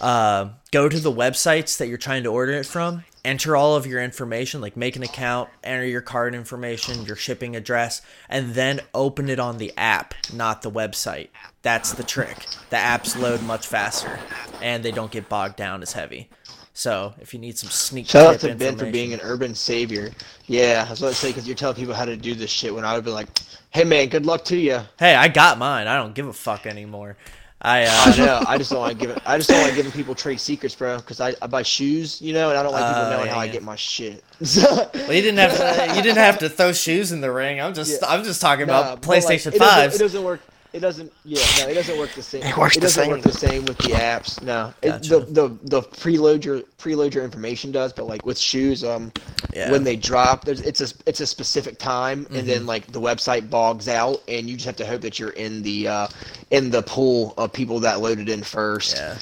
uh, 0.00 0.50
go 0.72 0.88
to 0.88 0.98
the 0.98 1.12
websites 1.12 1.78
that 1.78 1.86
you're 1.86 1.98
trying 1.98 2.24
to 2.24 2.30
order 2.30 2.52
it 2.52 2.66
from, 2.66 3.04
enter 3.24 3.56
all 3.56 3.76
of 3.76 3.86
your 3.86 4.02
information, 4.02 4.60
like 4.60 4.76
make 4.76 4.96
an 4.96 5.02
account, 5.02 5.48
enter 5.62 5.86
your 5.86 6.00
card 6.00 6.34
information, 6.34 7.04
your 7.04 7.16
shipping 7.16 7.54
address, 7.54 8.02
and 8.28 8.54
then 8.54 8.80
open 8.94 9.28
it 9.28 9.38
on 9.38 9.58
the 9.58 9.72
app, 9.76 10.14
not 10.32 10.62
the 10.62 10.70
website. 10.70 11.28
That's 11.62 11.92
the 11.92 12.02
trick. 12.02 12.46
The 12.70 12.76
apps 12.76 13.18
load 13.18 13.42
much 13.42 13.66
faster, 13.66 14.18
and 14.60 14.84
they 14.84 14.90
don't 14.90 15.12
get 15.12 15.28
bogged 15.28 15.56
down 15.56 15.82
as 15.82 15.92
heavy. 15.92 16.28
So 16.74 17.12
if 17.20 17.34
you 17.34 17.40
need 17.40 17.58
some 17.58 17.70
sneak 17.70 18.08
Shout 18.08 18.34
out 18.34 18.40
to 18.40 18.54
Ben 18.54 18.76
for 18.76 18.90
being 18.90 19.12
an 19.12 19.20
urban 19.22 19.54
savior. 19.54 20.10
Yeah, 20.46 20.84
I 20.86 20.90
was 20.90 21.00
about 21.02 21.10
to 21.10 21.14
say 21.14 21.28
because 21.28 21.46
you're 21.46 21.56
telling 21.56 21.76
people 21.76 21.94
how 21.94 22.06
to 22.06 22.16
do 22.16 22.34
this 22.34 22.50
shit 22.50 22.74
when 22.74 22.84
I 22.84 22.94
would 22.94 23.04
be 23.04 23.10
like, 23.10 23.28
"Hey 23.70 23.84
man, 23.84 24.08
good 24.08 24.24
luck 24.24 24.44
to 24.46 24.56
you." 24.56 24.80
Hey, 24.98 25.14
I 25.14 25.28
got 25.28 25.58
mine. 25.58 25.86
I 25.86 25.96
don't 25.96 26.14
give 26.14 26.26
a 26.26 26.32
fuck 26.32 26.64
anymore. 26.66 27.16
I 27.62 27.84
I 27.84 28.12
uh, 28.12 28.16
know. 28.18 28.44
I 28.48 28.58
just 28.58 28.70
don't 28.70 28.80
like 28.80 28.98
giving. 28.98 29.16
I 29.24 29.36
just 29.38 29.48
don't 29.48 29.62
like 29.62 29.74
giving 29.74 29.92
people 29.92 30.14
trade 30.14 30.40
secrets, 30.40 30.74
bro. 30.74 30.96
Because 30.96 31.20
I, 31.20 31.34
I 31.40 31.46
buy 31.46 31.62
shoes, 31.62 32.20
you 32.20 32.32
know, 32.34 32.50
and 32.50 32.58
I 32.58 32.62
don't 32.62 32.72
like 32.72 32.84
people 32.84 33.02
Oh, 33.04 33.10
knowing 33.10 33.26
yeah, 33.26 33.34
how 33.34 33.40
I 33.40 33.48
get 33.48 33.62
my 33.62 33.76
shit. 33.76 34.24
well, 34.56 34.90
you 35.12 35.22
didn't 35.22 35.38
have 35.38 35.56
to, 35.56 35.96
you 35.96 36.02
didn't 36.02 36.18
have 36.18 36.38
to 36.40 36.48
throw 36.48 36.72
shoes 36.72 37.12
in 37.12 37.20
the 37.20 37.30
ring. 37.30 37.60
I'm 37.60 37.74
just 37.74 38.02
Yeah. 38.02 38.08
I'm 38.08 38.24
just 38.24 38.40
talking 38.40 38.66
Nah, 38.66 38.80
about 38.80 39.02
but, 39.02 39.08
like, 39.08 39.22
PlayStation 39.24 39.54
it 39.54 39.94
It 39.94 39.98
doesn't 39.98 40.24
work. 40.24 40.40
It 40.72 40.80
doesn't. 40.80 41.12
Yeah, 41.24 41.44
no, 41.58 41.68
it 41.68 41.74
doesn't 41.74 41.98
work 41.98 42.10
the 42.14 42.22
same. 42.22 42.42
It 42.42 42.56
works 42.56 42.76
the 42.76 42.80
doesn't 42.82 43.02
same. 43.04 43.10
work 43.12 43.22
the 43.22 43.32
same 43.32 43.64
with 43.66 43.76
the 43.78 43.90
apps. 43.90 44.40
No, 44.42 44.72
it, 44.80 44.88
Gotcha. 44.88 45.08
the 45.10 45.20
the 45.26 45.48
the 45.64 45.82
preload 45.82 46.44
your 46.44 46.60
preload 46.78 47.12
your 47.12 47.24
information 47.24 47.72
does, 47.72 47.92
but 47.92 48.06
like 48.06 48.24
with 48.24 48.38
shoes, 48.38 48.82
um, 48.82 49.12
Yeah. 49.52 49.70
when 49.70 49.84
they 49.84 49.96
drop, 49.96 50.44
there's 50.46 50.62
it's 50.62 50.80
a 50.80 50.88
it's 51.06 51.20
a 51.20 51.26
specific 51.26 51.78
time, 51.78 52.26
and 52.30 52.36
Mm-hmm. 52.38 52.46
then 52.46 52.66
like 52.66 52.86
the 52.90 53.00
website 53.00 53.50
bogs 53.50 53.86
out, 53.86 54.22
and 54.28 54.48
you 54.48 54.54
just 54.56 54.64
have 54.66 54.76
to 54.76 54.86
hope 54.86 55.02
that 55.02 55.18
you're 55.18 55.30
in 55.30 55.62
the 55.62 55.88
uh 55.88 56.08
in 56.50 56.70
the 56.70 56.82
pool 56.82 57.34
of 57.36 57.52
people 57.52 57.78
that 57.80 58.00
loaded 58.00 58.28
in 58.30 58.42
first. 58.42 58.96
Yeah. 58.96 59.18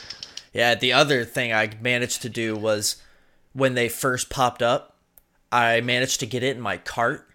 Yeah, 0.52 0.74
the 0.76 0.92
other 0.92 1.24
thing 1.24 1.52
I 1.52 1.70
managed 1.80 2.22
to 2.22 2.28
do 2.28 2.56
was 2.56 2.96
when 3.54 3.74
they 3.74 3.88
first 3.88 4.30
popped 4.30 4.62
up, 4.62 4.94
I 5.50 5.80
managed 5.80 6.20
to 6.20 6.26
get 6.26 6.42
it 6.44 6.56
in 6.56 6.62
my 6.62 6.76
cart, 6.76 7.26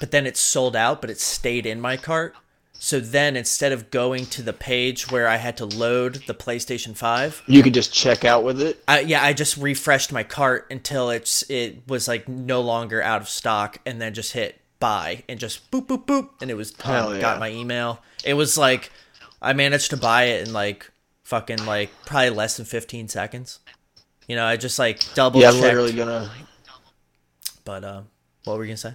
but 0.00 0.10
then 0.10 0.26
it 0.26 0.36
sold 0.38 0.74
out, 0.76 1.00
but 1.02 1.10
it 1.10 1.20
stayed 1.20 1.66
in 1.66 1.80
my 1.82 1.96
cart. 1.98 2.34
So 2.78 3.00
then 3.00 3.36
instead 3.36 3.72
of 3.72 3.90
going 3.90 4.26
to 4.26 4.42
the 4.42 4.52
page 4.52 5.10
where 5.10 5.26
I 5.26 5.36
had 5.36 5.56
to 5.56 5.64
load 5.64 6.22
the 6.26 6.34
PlayStation 6.34 6.96
5, 6.96 7.42
You 7.46 7.62
could 7.62 7.74
just 7.74 7.92
check 7.92 8.24
out 8.24 8.44
with 8.44 8.60
it. 8.60 8.82
I, 8.86 9.00
yeah, 9.00 9.22
I 9.24 9.32
just 9.32 9.56
refreshed 9.56 10.12
my 10.12 10.22
cart 10.22 10.66
until 10.70 11.10
it's 11.10 11.42
it 11.50 11.82
was 11.88 12.06
like 12.06 12.28
no 12.28 12.60
longer 12.60 13.02
out 13.02 13.20
of 13.20 13.28
stock, 13.28 13.78
and 13.86 14.00
then 14.00 14.14
just 14.14 14.32
hit 14.32 14.60
buy 14.78 15.24
and 15.28 15.40
just 15.40 15.70
boop 15.70 15.86
boop 15.86 16.06
boop, 16.06 16.30
and 16.40 16.50
it 16.50 16.54
was. 16.54 16.74
Hell 16.80 17.14
yeah. 17.14 17.20
Got 17.20 17.40
my 17.40 17.50
email. 17.50 18.02
It 18.24 18.34
was 18.34 18.56
like 18.58 18.92
I 19.40 19.52
managed 19.52 19.90
to 19.90 19.96
buy 19.96 20.24
it 20.24 20.46
in 20.46 20.52
like 20.52 20.90
fucking 21.24 21.64
like 21.64 21.90
probably 22.04 22.30
less 22.30 22.56
than 22.56 22.66
fifteen 22.66 23.08
seconds. 23.08 23.60
You 24.28 24.36
know, 24.36 24.44
I 24.44 24.56
just 24.56 24.78
like 24.78 25.02
double 25.14 25.40
Yeah, 25.40 25.50
I'm 25.50 25.60
literally 25.60 25.92
gonna. 25.92 26.30
But 27.64 27.84
uh, 27.84 28.02
what 28.44 28.58
were 28.58 28.64
you 28.64 28.70
gonna 28.70 28.76
say? 28.76 28.94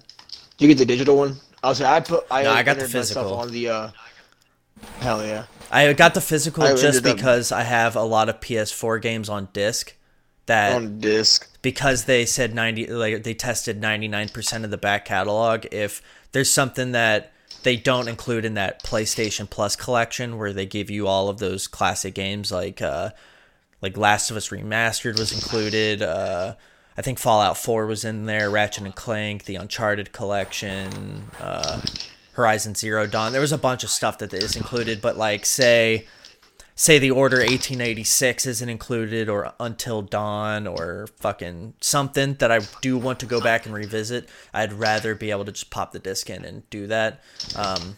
Do 0.58 0.66
you 0.66 0.68
get 0.68 0.78
the 0.78 0.86
digital 0.86 1.18
one? 1.18 1.36
I 1.64 2.00
put 2.00 2.26
I, 2.32 2.44
No, 2.44 2.52
I 2.52 2.64
got 2.64 2.78
the 2.80 2.88
physical. 2.88 3.34
on 3.36 3.52
the. 3.52 3.70
uh 3.70 3.90
Hell 5.00 5.24
yeah. 5.26 5.46
I 5.72 5.94
got 5.94 6.14
the 6.16 6.22
physical 6.22 6.64
I 6.64 6.72
just 6.72 6.84
ended 6.84 7.08
up- 7.08 7.16
because 7.16 7.52
I 7.52 7.62
have 7.64 7.96
a 7.96 8.02
lot 8.04 8.30
of 8.30 8.40
PS4 8.42 9.02
games 9.02 9.30
on 9.30 9.48
disc 9.54 9.96
that 10.48 10.76
on 10.76 11.00
disc. 11.00 11.48
because 11.62 12.06
they 12.06 12.26
said 12.26 12.56
90 12.56 12.88
like 12.88 13.24
they 13.24 13.36
tested 13.36 13.80
99% 13.80 14.64
of 14.64 14.72
the 14.72 14.78
back 14.78 15.06
catalog 15.06 15.66
if 15.72 16.02
there's 16.32 16.50
something 16.50 16.94
that 16.94 17.32
they 17.64 17.76
don't 17.78 18.08
include 18.08 18.44
in 18.44 18.56
that 18.56 18.82
PlayStation 18.84 19.48
Plus 19.48 19.76
collection 19.76 20.38
where 20.40 20.52
they 20.52 20.66
give 20.66 20.90
you 20.90 21.06
all 21.08 21.30
of 21.30 21.38
those 21.38 21.68
classic 21.68 22.16
games 22.16 22.52
like 22.52 22.82
uh 22.82 23.12
like 23.84 23.96
Last 23.98 24.32
of 24.32 24.38
Us 24.38 24.50
Remastered 24.50 25.20
was 25.20 25.32
included 25.32 26.02
uh 26.02 26.56
I 27.02 27.04
think 27.04 27.18
Fallout 27.18 27.58
4 27.58 27.88
was 27.88 28.06
in 28.06 28.28
there, 28.28 28.52
Ratchet 28.52 28.84
and 28.84 28.94
Clank, 28.96 29.46
the 29.46 29.56
Uncharted 29.56 30.12
collection, 30.12 31.32
uh 31.40 31.82
Horizon 32.34 32.76
Zero 32.76 33.08
Dawn. 33.08 33.32
There 33.32 33.42
was 33.42 33.52
a 33.52 33.58
bunch 33.58 33.84
of 33.84 33.90
stuff 33.90 34.20
that 34.20 34.32
is 34.36 34.56
included, 34.56 35.02
but 35.02 35.18
like 35.18 35.44
say 35.48 36.06
say 36.76 37.00
the 37.00 37.10
order 37.10 37.38
1886 37.38 38.46
isn't 38.46 38.70
included 38.70 39.30
or 39.30 39.52
until 39.60 40.04
dawn 40.04 40.68
or 40.68 41.08
fucking 41.18 41.74
something 41.82 42.36
that 42.36 42.52
i 42.52 42.60
do 42.82 42.98
want 42.98 43.20
to 43.20 43.26
go 43.26 43.42
back 43.42 43.66
and 43.66 43.76
revisit 43.76 44.28
i'd 44.54 44.72
rather 44.74 45.14
be 45.14 45.30
able 45.32 45.44
to 45.46 45.52
just 45.52 45.70
pop 45.70 45.92
the 45.92 46.00
disc 46.00 46.30
in 46.30 46.46
and 46.46 46.68
do 46.70 46.88
that 46.88 47.22
um, 47.56 47.98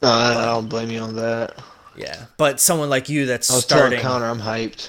No, 0.00 0.08
I 0.08 0.44
don't 0.46 0.68
blame 0.68 0.90
you 0.90 1.00
on 1.00 1.14
that. 1.16 1.60
yeah 1.96 2.24
but 2.38 2.58
someone 2.58 2.88
like 2.88 3.08
you 3.08 3.26
that's 3.26 3.48
starting 3.48 4.00
Connor 4.00 4.26
I'm 4.26 4.40
hyped. 4.40 4.88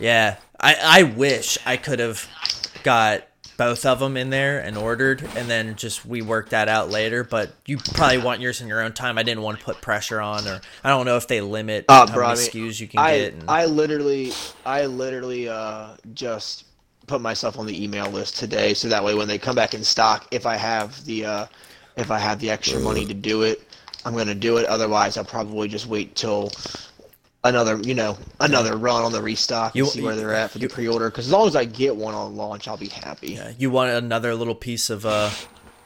yeah 0.00 0.36
i 0.62 0.76
i 0.82 1.02
wish 1.02 1.58
i 1.66 1.76
could 1.76 1.98
have 1.98 2.28
got 2.82 3.24
both 3.56 3.84
of 3.84 4.00
them 4.00 4.16
in 4.16 4.30
there 4.30 4.58
and 4.60 4.76
ordered 4.76 5.22
and 5.36 5.48
then 5.48 5.76
just 5.76 6.04
we 6.06 6.22
worked 6.22 6.50
that 6.50 6.68
out 6.68 6.90
later 6.90 7.22
but 7.22 7.52
you 7.66 7.76
probably 7.76 8.18
want 8.18 8.40
yours 8.40 8.60
in 8.60 8.66
your 8.66 8.80
own 8.80 8.92
time. 8.92 9.18
I 9.18 9.22
didn't 9.22 9.42
want 9.42 9.58
to 9.58 9.64
put 9.64 9.80
pressure 9.80 10.20
on 10.20 10.48
or 10.48 10.60
i 10.82 10.88
don't 10.88 11.06
know 11.06 11.16
if 11.16 11.28
they 11.28 11.40
limit 11.40 11.84
Uh, 11.88 12.06
how 12.06 12.14
bro, 12.14 12.28
many 12.28 12.40
I 12.40 12.42
mean, 12.42 12.50
skus 12.50 12.80
you 12.80 12.88
can 12.88 12.98
I 13.00 13.18
get 13.18 13.34
and, 13.34 13.44
I 13.48 13.66
literally 13.66 14.32
I 14.64 14.86
literally 14.86 15.48
uh 15.48 15.88
just 16.14 16.64
put 17.06 17.20
myself 17.20 17.58
on 17.58 17.66
the 17.66 17.84
email 17.84 18.08
list 18.10 18.36
today 18.38 18.74
so 18.74 18.88
that 18.88 19.04
way 19.04 19.14
when 19.14 19.28
they 19.28 19.38
come 19.38 19.54
back 19.54 19.74
in 19.74 19.84
stock 19.84 20.26
if 20.30 20.46
I 20.46 20.56
have 20.56 21.04
the 21.04 21.24
uh 21.26 21.46
if 21.96 22.10
I 22.10 22.18
have 22.18 22.40
the 22.40 22.50
extra 22.50 22.80
money 22.80 23.04
to 23.06 23.14
do 23.14 23.42
it 23.42 23.62
I'm 24.04 24.16
gonna 24.16 24.34
do 24.34 24.56
it. 24.56 24.66
Otherwise 24.66 25.16
I'll 25.16 25.24
probably 25.24 25.68
just 25.68 25.86
wait 25.86 26.16
till 26.16 26.50
another 27.44 27.78
you 27.82 27.94
know 27.94 28.16
another 28.40 28.76
run 28.76 29.02
on 29.02 29.10
the 29.12 29.20
restock 29.22 29.74
and 29.74 29.84
You- 29.84 29.86
see 29.90 30.00
where 30.02 30.14
they're 30.16 30.34
at 30.34 30.50
for 30.52 30.58
the 30.58 30.68
pre-order 30.68 31.10
because 31.10 31.26
as 31.26 31.32
long 31.32 31.48
as 31.48 31.56
I 31.56 31.64
get 31.64 31.96
one 31.96 32.14
on 32.14 32.36
launch 32.36 32.68
I'll 32.68 32.76
be 32.76 32.88
happy. 32.88 33.32
Yeah, 33.32 33.52
you 33.58 33.70
want 33.70 33.90
another 33.90 34.34
little 34.34 34.54
piece 34.54 34.90
of 34.90 35.04
uh 35.04 35.30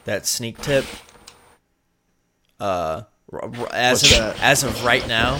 that 0.05 0.27
sneak 0.27 0.61
tip? 0.61 0.85
Uh, 2.59 3.03
r- 3.33 3.43
r- 3.45 3.69
as 3.73 4.03
What's 4.03 4.13
of, 4.13 4.19
that? 4.19 4.43
as 4.43 4.63
of 4.65 4.85
right 4.85 5.07
now, 5.07 5.39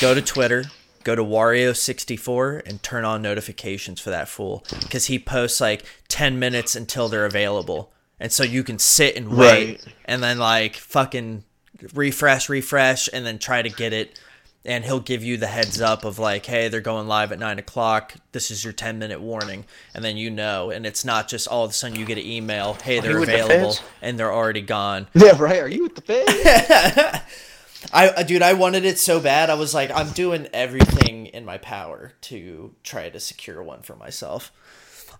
go 0.00 0.14
to 0.14 0.22
Twitter, 0.22 0.64
go 1.04 1.14
to 1.14 1.22
Wario64, 1.22 2.62
and 2.66 2.82
turn 2.82 3.04
on 3.04 3.20
notifications 3.22 4.00
for 4.00 4.10
that 4.10 4.28
fool 4.28 4.64
because 4.80 5.06
he 5.06 5.18
posts 5.18 5.60
like 5.60 5.84
ten 6.08 6.38
minutes 6.38 6.74
until 6.74 7.08
they're 7.08 7.26
available, 7.26 7.92
and 8.18 8.32
so 8.32 8.42
you 8.44 8.62
can 8.64 8.78
sit 8.78 9.14
and 9.16 9.36
wait, 9.36 9.68
Right. 9.84 9.94
and 10.06 10.22
then 10.22 10.38
like 10.38 10.76
fucking 10.76 11.44
refresh, 11.92 12.48
refresh, 12.48 13.08
and 13.12 13.26
then 13.26 13.38
try 13.38 13.60
to 13.62 13.68
get 13.70 13.92
it. 13.92 14.18
And 14.64 14.84
he'll 14.84 15.00
give 15.00 15.24
you 15.24 15.36
the 15.36 15.46
heads 15.46 15.80
up 15.80 16.04
of 16.04 16.18
like, 16.18 16.44
hey, 16.44 16.68
they're 16.68 16.80
going 16.80 17.06
live 17.06 17.32
at 17.32 17.38
nine 17.38 17.58
o'clock. 17.58 18.14
This 18.32 18.50
is 18.50 18.64
your 18.64 18.72
ten 18.72 18.98
minute 18.98 19.20
warning, 19.20 19.64
and 19.94 20.04
then 20.04 20.16
you 20.16 20.30
know. 20.30 20.70
And 20.70 20.84
it's 20.84 21.04
not 21.04 21.28
just 21.28 21.48
all 21.48 21.64
of 21.64 21.70
a 21.70 21.74
sudden 21.74 21.98
you 21.98 22.04
get 22.04 22.18
an 22.18 22.26
email, 22.26 22.74
hey, 22.74 23.00
they're 23.00 23.20
with 23.20 23.28
the 23.28 23.44
available, 23.44 23.76
and 24.02 24.18
they're 24.18 24.32
already 24.32 24.60
gone. 24.60 25.06
Yeah, 25.14 25.40
right. 25.40 25.60
Are 25.62 25.68
you 25.68 25.84
with 25.84 25.94
the 25.94 26.02
feds? 26.02 27.22
I, 27.92 28.08
uh, 28.08 28.22
dude, 28.24 28.42
I 28.42 28.54
wanted 28.54 28.84
it 28.84 28.98
so 28.98 29.20
bad. 29.20 29.50
I 29.50 29.54
was 29.54 29.72
like, 29.72 29.90
I'm 29.90 30.10
doing 30.10 30.48
everything 30.52 31.26
in 31.26 31.44
my 31.44 31.58
power 31.58 32.12
to 32.22 32.74
try 32.82 33.08
to 33.08 33.20
secure 33.20 33.62
one 33.62 33.82
for 33.82 33.94
myself. 33.96 34.52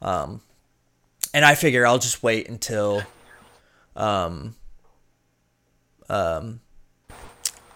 Um, 0.03 0.41
and 1.33 1.45
I 1.45 1.55
figure 1.55 1.87
I'll 1.87 1.99
just 1.99 2.23
wait 2.23 2.49
until, 2.49 3.03
um, 3.95 4.57
um, 6.09 6.61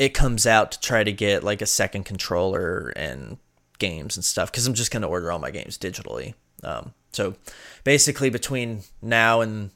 it 0.02 0.14
comes 0.14 0.48
out 0.48 0.72
to 0.72 0.80
try 0.80 1.04
to 1.04 1.12
get 1.12 1.44
like 1.44 1.62
a 1.62 1.66
second 1.66 2.02
controller 2.02 2.92
and 2.96 3.38
games 3.78 4.16
and 4.16 4.24
stuff 4.24 4.50
because 4.50 4.66
I'm 4.66 4.74
just 4.74 4.90
gonna 4.90 5.06
order 5.06 5.30
all 5.30 5.38
my 5.38 5.52
games 5.52 5.78
digitally. 5.78 6.34
Um, 6.64 6.92
so 7.12 7.36
basically 7.84 8.28
between 8.28 8.82
now 9.00 9.42
and 9.42 9.70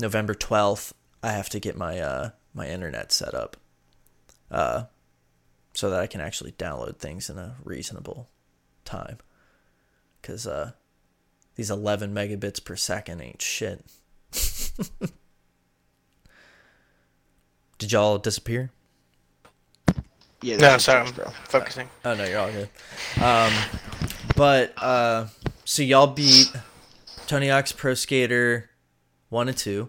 November 0.00 0.34
12th, 0.34 0.94
I 1.22 1.30
have 1.30 1.48
to 1.50 1.60
get 1.60 1.76
my 1.76 2.00
uh 2.00 2.30
my 2.52 2.68
internet 2.68 3.12
set 3.12 3.34
up 3.34 3.56
uh 4.50 4.86
so 5.74 5.90
that 5.90 6.00
I 6.00 6.08
can 6.08 6.20
actually 6.20 6.50
download 6.52 6.96
things 6.96 7.30
in 7.30 7.38
a 7.38 7.54
reasonable 7.62 8.28
time 8.84 9.18
cuz 10.22 10.44
uh 10.44 10.72
these 11.54 11.70
11 11.70 12.12
megabits 12.12 12.64
per 12.64 12.74
second 12.74 13.20
ain't 13.20 13.40
shit. 13.40 13.84
Did 17.78 17.92
y'all 17.92 18.18
disappear? 18.18 18.72
Yeah. 20.42 20.56
No, 20.56 20.60
that's 20.62 20.84
sorry, 20.84 21.06
I'm 21.06 21.12
bro. 21.14 21.30
focusing. 21.44 21.88
Oh 22.04 22.14
no, 22.14 22.24
you're 22.24 22.38
all 22.38 22.50
good. 22.50 22.68
Um, 23.22 23.52
but 24.36 24.72
uh, 24.76 25.26
so 25.64 25.82
y'all 25.82 26.08
beat 26.08 26.52
Tony 27.26 27.48
Hawk's 27.48 27.72
Pro 27.72 27.94
Skater 27.94 28.70
one 29.28 29.48
and 29.48 29.56
two. 29.56 29.88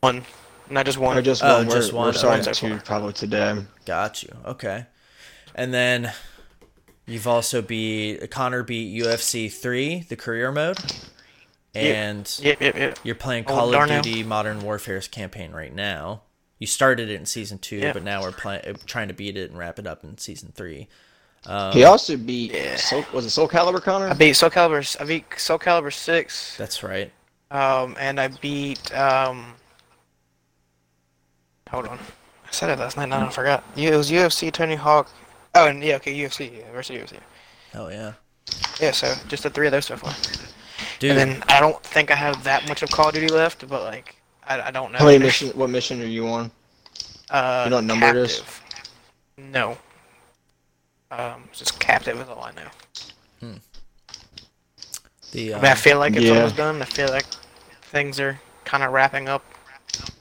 One, 0.00 0.24
not 0.70 0.86
just 0.86 0.98
one. 0.98 1.16
Or 1.18 1.22
just 1.22 1.42
Oh, 1.44 1.58
one. 1.58 1.66
we're, 1.68 1.74
just 1.74 1.92
one. 1.92 2.06
We're 2.06 2.12
starting 2.14 2.48
Okay. 2.48 2.68
to 2.78 2.82
probably 2.84 3.12
today. 3.12 3.64
Got 3.86 4.22
you. 4.22 4.34
Okay. 4.44 4.86
And 5.54 5.72
then 5.72 6.12
you've 7.06 7.26
also 7.26 7.62
beat 7.62 8.30
Connor 8.30 8.62
beat 8.62 9.02
UFC 9.02 9.50
three, 9.52 10.00
the 10.08 10.16
career 10.16 10.50
mode, 10.52 10.78
and 11.74 12.30
Yep, 12.42 12.60
yep, 12.60 12.76
yep. 12.76 12.98
you're 13.02 13.14
playing 13.14 13.44
Oh, 13.46 13.54
Call 13.54 13.66
of 13.68 13.72
Darnell. 13.72 14.02
Duty 14.02 14.22
Modern 14.24 14.60
Warfare's 14.60 15.08
campaign 15.08 15.52
right 15.52 15.74
now. 15.74 16.22
You 16.58 16.66
started 16.66 17.08
it 17.08 17.14
in 17.14 17.26
season 17.26 17.58
two, 17.58 17.76
Yeah. 17.76 17.92
but 17.92 18.02
now 18.02 18.22
we're 18.22 18.32
playing, 18.32 18.62
trying 18.86 19.08
to 19.08 19.14
beat 19.14 19.36
it 19.36 19.50
and 19.50 19.58
wrap 19.58 19.78
it 19.78 19.86
up 19.86 20.02
in 20.04 20.18
season 20.18 20.52
three. 20.54 20.88
Um, 21.46 21.72
He 21.72 21.84
also 21.84 22.16
beat 22.16 22.52
Yeah. 22.52 22.76
Soul, 22.76 23.04
was 23.12 23.24
it 23.26 23.30
Soul 23.30 23.48
Calibur 23.48 23.80
Connor? 23.82 24.08
I 24.08 24.14
beat 24.14 24.34
Soul 24.34 24.50
Calibur. 24.50 25.00
I 25.00 25.04
beat 25.04 25.24
Soul 25.36 25.58
Calibur 25.58 25.92
six. 25.92 26.56
That's 26.56 26.82
right. 26.82 27.12
Um, 27.50 27.96
and 27.98 28.20
I 28.20 28.28
beat 28.28 28.92
um. 28.94 29.54
Hold 31.70 31.86
on, 31.86 31.98
I 31.98 32.50
said 32.50 32.70
it 32.70 32.78
last 32.78 32.96
night. 32.96 33.08
Now 33.10 33.26
I 33.26 33.30
forgot. 33.30 33.62
It 33.76 33.94
was 33.94 34.10
UFC 34.10 34.50
Tony 34.52 34.74
Hawk. 34.74 35.10
Oh, 35.54 35.66
and 35.66 35.82
yeah, 35.82 35.96
okay, 35.96 36.14
UFC, 36.16 36.58
yeah, 36.58 36.70
versus 36.72 36.96
UFC. 36.96 37.18
Oh 37.74 37.88
yeah, 37.88 38.14
Yeah, 38.80 38.90
so 38.92 39.14
just 39.28 39.42
the 39.42 39.50
three 39.50 39.66
of 39.66 39.72
those 39.72 39.84
so 39.86 39.96
far. 39.96 40.14
dude. 40.98 41.10
And 41.10 41.18
then 41.18 41.44
I 41.48 41.60
don't 41.60 41.82
think 41.82 42.10
I 42.10 42.14
have 42.14 42.42
that 42.44 42.66
much 42.68 42.82
of 42.82 42.90
Call 42.90 43.08
of 43.08 43.14
Duty 43.14 43.28
left, 43.28 43.66
but 43.68 43.82
like 43.84 44.16
I, 44.48 44.68
I 44.68 44.70
don't 44.70 44.92
know. 44.92 44.98
How 44.98 45.04
many 45.04 45.18
mission? 45.18 45.50
What 45.50 45.70
mission 45.70 46.02
are 46.02 46.06
you 46.06 46.26
on? 46.26 46.50
Uh, 47.30 47.62
You 47.64 47.70
know 47.70 47.76
what 47.76 47.84
number 47.84 48.08
it 48.08 48.16
is? 48.16 48.42
No. 49.36 49.76
Um, 51.10 51.44
just 51.52 51.78
captive 51.78 52.20
is 52.20 52.28
all 52.28 52.42
I 52.42 52.52
know. 52.52 52.68
Hmm. 53.40 53.54
the 55.32 55.54
I 55.54 55.56
mean, 55.56 55.64
I 55.66 55.74
feel 55.74 55.98
like 55.98 56.16
it's 56.16 56.24
yeah. 56.24 56.34
almost 56.34 56.56
done. 56.56 56.82
I 56.82 56.86
feel 56.86 57.08
like 57.08 57.26
things 57.82 58.18
are 58.18 58.38
kind 58.64 58.82
of 58.82 58.92
wrapping 58.92 59.28
up. 59.28 59.44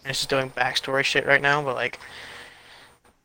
And 0.04 0.12
it's 0.12 0.20
just 0.20 0.30
doing 0.30 0.50
backstory 0.52 1.04
shit 1.04 1.26
right 1.26 1.42
now, 1.42 1.62
but 1.62 1.76
like, 1.76 2.00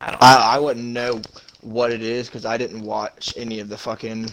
I 0.01 0.11
don't. 0.11 0.21
I 0.23 0.55
I 0.55 0.59
wouldn't 0.59 0.85
know 0.85 1.21
what 1.61 1.91
it 1.91 2.01
is 2.01 2.27
because 2.27 2.45
I 2.45 2.57
didn't 2.57 2.81
watch 2.81 3.33
any 3.37 3.59
of 3.59 3.69
the 3.69 3.77
fucking 3.77 4.29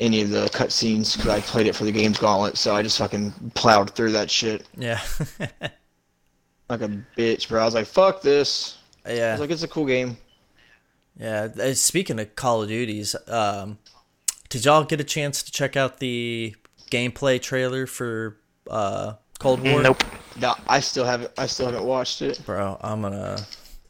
any 0.00 0.22
of 0.22 0.30
the 0.30 0.46
cutscenes 0.46 1.16
because 1.16 1.30
I 1.30 1.40
played 1.40 1.66
it 1.66 1.74
for 1.74 1.84
the 1.84 1.92
games 1.92 2.18
gauntlet, 2.18 2.56
so 2.56 2.74
I 2.74 2.82
just 2.82 2.98
fucking 2.98 3.32
plowed 3.54 3.90
through 3.90 4.12
that 4.12 4.30
shit 4.30 4.66
yeah, 4.76 5.00
like 6.68 6.82
a 6.82 6.88
bitch, 7.16 7.48
bro. 7.48 7.62
I 7.62 7.64
was 7.64 7.74
like, 7.74 7.86
fuck 7.86 8.22
this. 8.22 8.78
I 9.04 9.12
yeah, 9.14 9.32
was 9.32 9.40
like, 9.40 9.50
it's 9.50 9.62
a 9.62 9.68
cool 9.68 9.86
game. 9.86 10.16
yeah. 11.18 11.48
Uh, 11.60 11.74
Speaking 11.74 12.20
of 12.20 12.34
Call 12.36 12.62
of 12.62 12.68
Duties, 12.68 13.16
um, 13.26 13.78
did 14.48 14.64
y'all 14.64 14.84
get 14.84 15.00
a 15.00 15.04
chance 15.04 15.42
to 15.42 15.52
check 15.52 15.76
out 15.76 15.98
the 15.98 16.54
gameplay 16.90 17.40
trailer 17.40 17.86
for 17.86 18.36
uh, 18.70 19.14
Cold 19.38 19.62
War? 19.62 19.82
nope. 19.82 20.02
No, 20.40 20.54
I 20.68 20.80
still 20.80 21.04
haven't. 21.04 21.32
I 21.36 21.46
still 21.46 21.66
haven't 21.66 21.84
watched 21.84 22.22
it. 22.22 22.40
bro. 22.46 22.78
I'm 22.80 23.02
gonna 23.02 23.38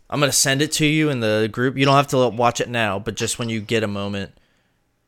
I'm 0.09 0.21
gonna 0.21 0.33
send 0.33 0.63
it 0.63 0.73
to 0.73 0.87
you 0.87 1.11
in 1.11 1.21
the 1.21 1.49
group. 1.53 1.77
You 1.77 1.85
don't 1.85 1.97
have 1.97 2.07
to 2.09 2.29
watch 2.29 2.61
it 2.61 2.69
now, 2.69 2.99
but 2.99 3.15
just 3.17 3.39
when 3.39 3.49
you 3.49 3.61
get 3.61 3.83
a 3.83 3.89
moment. 3.89 4.33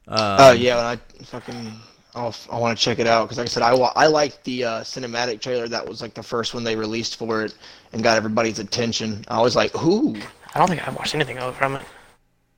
Um, 0.09 0.19
Oh 0.39 0.53
yeah, 0.53 0.77
when 0.77 0.85
I 0.85 1.25
fucking 1.25 1.73
I'll, 2.15 2.35
I 2.51 2.59
want 2.59 2.77
to 2.77 2.85
check 2.85 2.99
it 2.99 3.07
out 3.07 3.25
because 3.27 3.39
like 3.39 3.47
I 3.47 3.49
said, 3.49 3.63
I 3.63 3.75
wa- 3.75 3.93
I 3.95 4.07
liked 4.07 4.43
the 4.45 4.65
uh, 4.65 4.81
cinematic 4.81 5.41
trailer 5.41 5.69
that 5.69 5.87
was 5.89 6.03
like 6.03 6.15
the 6.15 6.23
first 6.23 6.55
one 6.55 6.65
they 6.65 6.75
released 6.77 7.17
for 7.17 7.45
it 7.45 7.55
and 7.93 8.03
got 8.03 8.17
everybody's 8.17 8.59
attention. 8.59 9.25
I 9.29 9.41
was 9.41 9.55
like, 9.55 9.75
ooh, 9.81 10.17
I 10.55 10.59
don't 10.59 10.69
think 10.69 10.87
I've 10.87 10.97
watched 10.97 11.15
anything 11.15 11.39
else 11.39 11.57
from 11.57 11.77
it. 11.77 11.83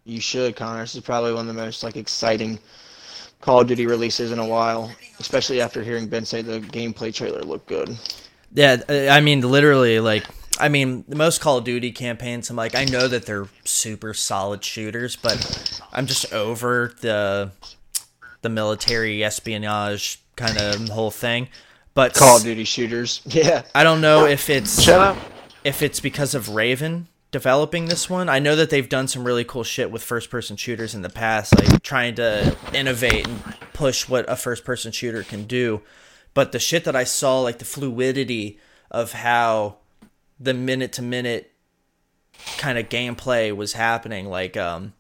you 0.05 0.21
should, 0.21 0.57
Connor. 0.57 0.81
This 0.81 0.95
is 0.95 1.03
probably 1.03 1.33
one 1.33 1.49
of 1.49 1.55
the 1.55 1.61
most 1.63 1.83
like 1.83 1.97
exciting 1.97 2.59
Call 3.43 3.61
of 3.61 3.67
Duty 3.67 3.87
releases 3.87 4.33
in 4.33 4.39
a 4.39 4.47
while, 4.47 4.91
especially 5.19 5.61
after 5.61 5.83
hearing 5.83 6.07
Ben 6.07 6.25
say 6.25 6.41
the 6.43 6.61
gameplay 6.61 7.13
trailer 7.13 7.43
looked 7.43 7.67
good. 7.67 7.97
Yeah, 8.55 8.77
uh, 8.89 9.09
I 9.11 9.21
mean, 9.21 9.41
literally, 9.41 9.99
like, 9.99 10.25
I 10.61 10.69
mean, 10.69 11.05
the 11.09 11.17
most 11.17 11.41
Call 11.41 11.59
of 11.59 11.65
Duty 11.65 11.91
campaigns, 11.93 12.49
I'm 12.51 12.57
like, 12.57 12.75
I 12.75 12.85
know 12.85 13.09
that 13.09 13.27
they're 13.27 13.49
super 13.65 14.15
solid 14.15 14.63
shooters, 14.65 15.17
but 15.17 15.72
I'm 15.93 16.07
just 16.07 16.33
over 16.33 16.95
the 17.01 17.53
the 18.43 18.49
military 18.49 19.23
espionage 19.23 20.21
kind 20.37 20.59
of 20.59 20.89
whole 20.89 21.11
thing. 21.11 21.49
But 21.95 22.15
Call 22.15 22.39
of 22.39 22.43
Duty 22.43 22.65
shooters, 22.65 23.21
yeah. 23.27 23.63
I 23.75 23.85
don't 23.85 24.01
know 24.01 24.27
if 24.27 24.49
it's 24.49 24.89
if 25.65 25.83
it's 25.83 26.01
because 26.01 26.35
of 26.35 26.49
Raven 26.49 27.09
developing 27.31 27.87
this 27.87 28.09
one. 28.09 28.29
I 28.29 28.39
know 28.39 28.57
that 28.57 28.71
they've 28.71 28.89
done 28.89 29.09
some 29.09 29.25
really 29.25 29.45
cool 29.45 29.65
shit 29.65 29.91
with 29.91 30.03
first 30.03 30.31
person 30.31 30.57
shooters 30.57 30.95
in 30.95 31.03
the 31.03 31.11
past, 31.11 31.57
like 31.59 31.83
trying 31.83 32.15
to 32.17 32.57
innovate 32.73 33.27
and 33.27 33.43
push 33.73 34.09
what 34.09 34.29
a 34.29 34.37
first 34.37 34.65
person 34.65 34.93
shooter 34.93 35.23
can 35.23 35.45
do. 35.45 35.83
But 36.35 36.53
the 36.53 36.59
shit 36.59 36.85
that 36.85 36.97
I 36.97 37.05
saw, 37.05 37.41
like 37.41 37.59
the 37.59 37.65
fluidity 37.65 38.59
of 38.91 39.13
how 39.13 39.77
the 40.41 40.55
minute 40.55 40.93
to 40.95 41.03
minute 41.03 41.51
kind 42.59 42.79
of 42.79 42.89
gameplay 42.89 43.55
was 43.55 43.75
happening, 43.75 44.27
like 44.27 44.57
um 44.57 44.95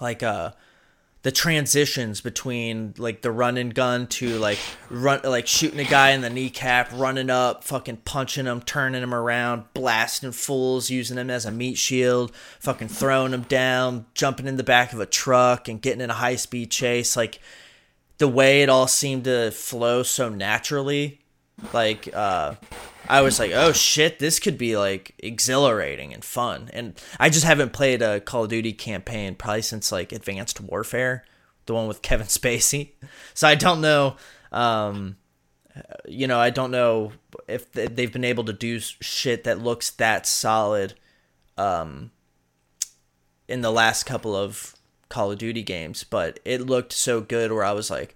like 0.00 0.22
uh 0.22 0.52
the 1.24 1.32
transitions 1.32 2.20
between 2.20 2.92
like 2.98 3.22
the 3.22 3.32
run 3.32 3.56
and 3.56 3.74
gun 3.74 4.06
to 4.06 4.38
like 4.38 4.58
run 4.90 5.20
like 5.24 5.46
shooting 5.46 5.80
a 5.80 5.84
guy 5.84 6.10
in 6.10 6.20
the 6.20 6.28
kneecap, 6.28 6.90
running 6.92 7.30
up, 7.30 7.64
fucking 7.64 7.96
punching 8.04 8.44
him, 8.44 8.60
turning 8.60 9.02
him 9.02 9.14
around, 9.14 9.64
blasting 9.72 10.32
fools, 10.32 10.90
using 10.90 11.16
him 11.16 11.30
as 11.30 11.46
a 11.46 11.50
meat 11.50 11.78
shield, 11.78 12.30
fucking 12.60 12.88
throwing 12.88 13.32
him 13.32 13.40
down, 13.44 14.04
jumping 14.12 14.46
in 14.46 14.58
the 14.58 14.62
back 14.62 14.92
of 14.92 15.00
a 15.00 15.06
truck 15.06 15.66
and 15.66 15.80
getting 15.80 16.02
in 16.02 16.10
a 16.10 16.14
high 16.14 16.36
speed 16.36 16.70
chase. 16.70 17.16
Like 17.16 17.40
the 18.18 18.28
way 18.28 18.60
it 18.60 18.68
all 18.68 18.86
seemed 18.86 19.24
to 19.24 19.50
flow 19.50 20.02
so 20.02 20.28
naturally, 20.28 21.22
like 21.72 22.06
uh 22.12 22.56
I 23.08 23.20
was 23.20 23.38
like, 23.38 23.52
oh 23.52 23.72
shit, 23.72 24.18
this 24.18 24.38
could 24.38 24.56
be 24.56 24.76
like 24.76 25.14
exhilarating 25.18 26.14
and 26.14 26.24
fun. 26.24 26.70
And 26.72 27.00
I 27.18 27.28
just 27.28 27.44
haven't 27.44 27.72
played 27.72 28.02
a 28.02 28.20
Call 28.20 28.44
of 28.44 28.50
Duty 28.50 28.72
campaign 28.72 29.34
probably 29.34 29.62
since 29.62 29.92
like 29.92 30.12
Advanced 30.12 30.60
Warfare, 30.60 31.24
the 31.66 31.74
one 31.74 31.86
with 31.86 32.02
Kevin 32.02 32.26
Spacey. 32.26 32.92
So 33.34 33.46
I 33.46 33.54
don't 33.54 33.80
know, 33.80 34.16
um, 34.52 35.16
you 36.06 36.26
know, 36.26 36.38
I 36.38 36.50
don't 36.50 36.70
know 36.70 37.12
if 37.48 37.70
they've 37.72 38.12
been 38.12 38.24
able 38.24 38.44
to 38.44 38.52
do 38.52 38.78
shit 38.78 39.44
that 39.44 39.60
looks 39.60 39.90
that 39.90 40.26
solid, 40.26 40.94
um, 41.58 42.10
in 43.48 43.60
the 43.60 43.72
last 43.72 44.04
couple 44.04 44.34
of 44.34 44.74
Call 45.08 45.32
of 45.32 45.38
Duty 45.38 45.62
games. 45.62 46.04
But 46.04 46.40
it 46.44 46.62
looked 46.62 46.92
so 46.92 47.20
good 47.20 47.52
where 47.52 47.64
I 47.64 47.72
was 47.72 47.90
like, 47.90 48.14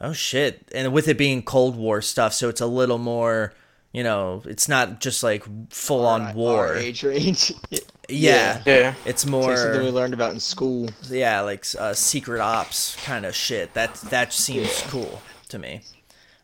oh 0.00 0.12
shit. 0.12 0.70
And 0.74 0.92
with 0.92 1.08
it 1.08 1.18
being 1.18 1.42
Cold 1.42 1.76
War 1.76 2.00
stuff, 2.00 2.32
so 2.32 2.48
it's 2.48 2.60
a 2.60 2.66
little 2.66 2.98
more 2.98 3.52
you 3.92 4.02
know, 4.02 4.42
it's 4.46 4.68
not 4.68 5.00
just 5.00 5.22
like 5.22 5.44
full 5.70 6.06
on 6.06 6.22
Our- 6.22 6.32
war. 6.34 6.66
our 6.68 6.76
age 6.76 7.02
range. 7.04 7.52
Yeah. 8.08 8.60
Yeah. 8.66 8.94
It's 9.06 9.24
It's 9.24 9.32
like 9.32 9.56
something 9.56 9.84
we 9.84 9.90
learned 9.90 10.12
about 10.12 10.32
in 10.34 10.40
school. 10.40 10.90
yeah, 11.08 11.40
like 11.40 11.64
uh, 11.78 11.94
secret 11.94 12.40
ops 12.40 12.96
kind 13.04 13.24
of 13.24 13.34
shit. 13.34 13.72
That 13.74 13.94
that 14.10 14.32
seems 14.34 14.80
Yeah. 14.82 14.88
cool 14.90 15.22
to 15.48 15.58
me. 15.58 15.82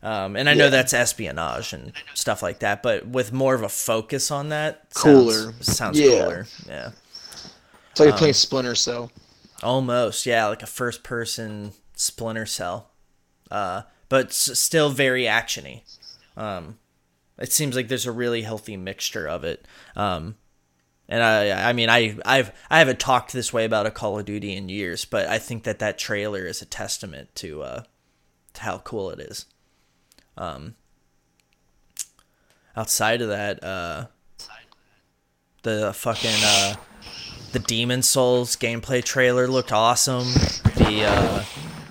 Um, 0.03 0.37
and 0.37 0.49
I 0.49 0.55
know 0.55 0.71
that's 0.71 0.95
espionage 0.95 1.73
and 1.73 1.93
stuff 2.15 2.43
like 2.43 2.61
that, 2.61 2.83
but 2.83 3.07
with 3.09 3.33
more 3.33 3.55
of 3.55 3.63
a 3.65 3.69
focus 3.69 4.31
on 4.31 4.49
that, 4.51 4.85
sounds- 4.95 5.03
Cooler. 5.37 5.55
Sounds 5.61 5.99
Yeah. 6.01 6.09
cooler. 6.23 6.47
Yeah. 6.67 6.91
It's 7.91 8.01
like 8.01 8.07
you're 8.07 8.13
Um, 8.13 8.19
playing 8.19 8.35
Splinter 8.35 8.75
Cell. 8.77 9.11
Almost, 9.63 10.25
yeah, 10.25 10.47
like 10.47 10.63
a 10.63 10.67
first 10.67 11.03
person 11.03 11.73
Splinter 11.97 12.47
Cell. 12.47 12.91
Uh, 13.51 13.83
but 14.09 14.29
s- 14.29 14.59
still 14.59 14.89
very 14.91 15.25
actiony. 15.25 15.83
Um, 16.37 16.79
it 17.39 17.53
seems 17.53 17.77
like 17.77 17.89
there's 17.89 18.07
a 18.07 18.13
really 18.13 18.43
healthy 18.43 18.77
mixture 18.77 19.27
of 19.27 19.45
it. 19.45 19.67
Um, 19.97 20.37
and 21.09 21.23
I, 21.23 21.71
I 21.71 21.73
mean, 21.73 21.89
I, 21.89 22.17
I've, 22.25 22.53
I 22.69 22.79
haven't 22.81 23.01
talked 23.01 23.33
this 23.33 23.53
way 23.53 23.65
about 23.65 23.87
a 23.87 23.91
Call 23.91 24.19
of 24.19 24.27
Duty 24.27 24.55
in 24.55 24.69
years, 24.69 25.05
but 25.05 25.27
I 25.27 25.39
think 25.39 25.65
that 25.65 25.79
that 25.79 25.99
trailer 25.99 26.45
is 26.45 26.61
a 26.61 26.67
testament 26.67 27.35
to, 27.37 27.63
uh, 27.63 27.83
to 28.55 28.61
how 28.61 28.79
cool 28.79 29.11
it 29.11 29.21
is. 29.21 29.47
Um, 30.37 30.75
outside 32.77 33.23
of 33.23 33.29
that, 33.29 33.65
uh, 33.65 34.07
the 35.63 35.93
fucking, 35.95 36.41
uh, 36.43 36.75
the 37.53 37.59
Demon's 37.59 38.07
Souls 38.07 38.57
gameplay 38.57 39.03
trailer 39.03 39.49
looked 39.49 39.73
awesome. 39.73 40.29
The 40.77 41.05
uh, 41.07 41.45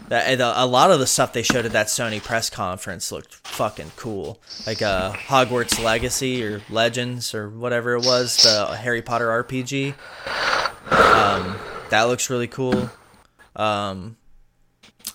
the, 0.09 0.35
the, 0.37 0.53
a 0.55 0.65
lot 0.65 0.91
of 0.91 0.99
the 0.99 1.07
stuff 1.07 1.33
they 1.33 1.43
showed 1.43 1.65
at 1.65 1.71
that 1.73 1.87
Sony 1.87 2.21
press 2.23 2.49
conference 2.49 3.11
looked 3.11 3.33
fucking 3.47 3.91
cool. 3.95 4.39
Like 4.65 4.81
uh, 4.81 5.13
Hogwarts 5.13 5.83
Legacy 5.83 6.43
or 6.43 6.61
Legends 6.69 7.33
or 7.35 7.49
whatever 7.49 7.93
it 7.95 8.05
was, 8.05 8.37
the 8.43 8.65
Harry 8.77 9.01
Potter 9.01 9.27
RPG. 9.27 9.93
Um, 10.91 11.57
that 11.89 12.03
looks 12.03 12.29
really 12.29 12.47
cool. 12.47 12.89
Um, 13.55 14.17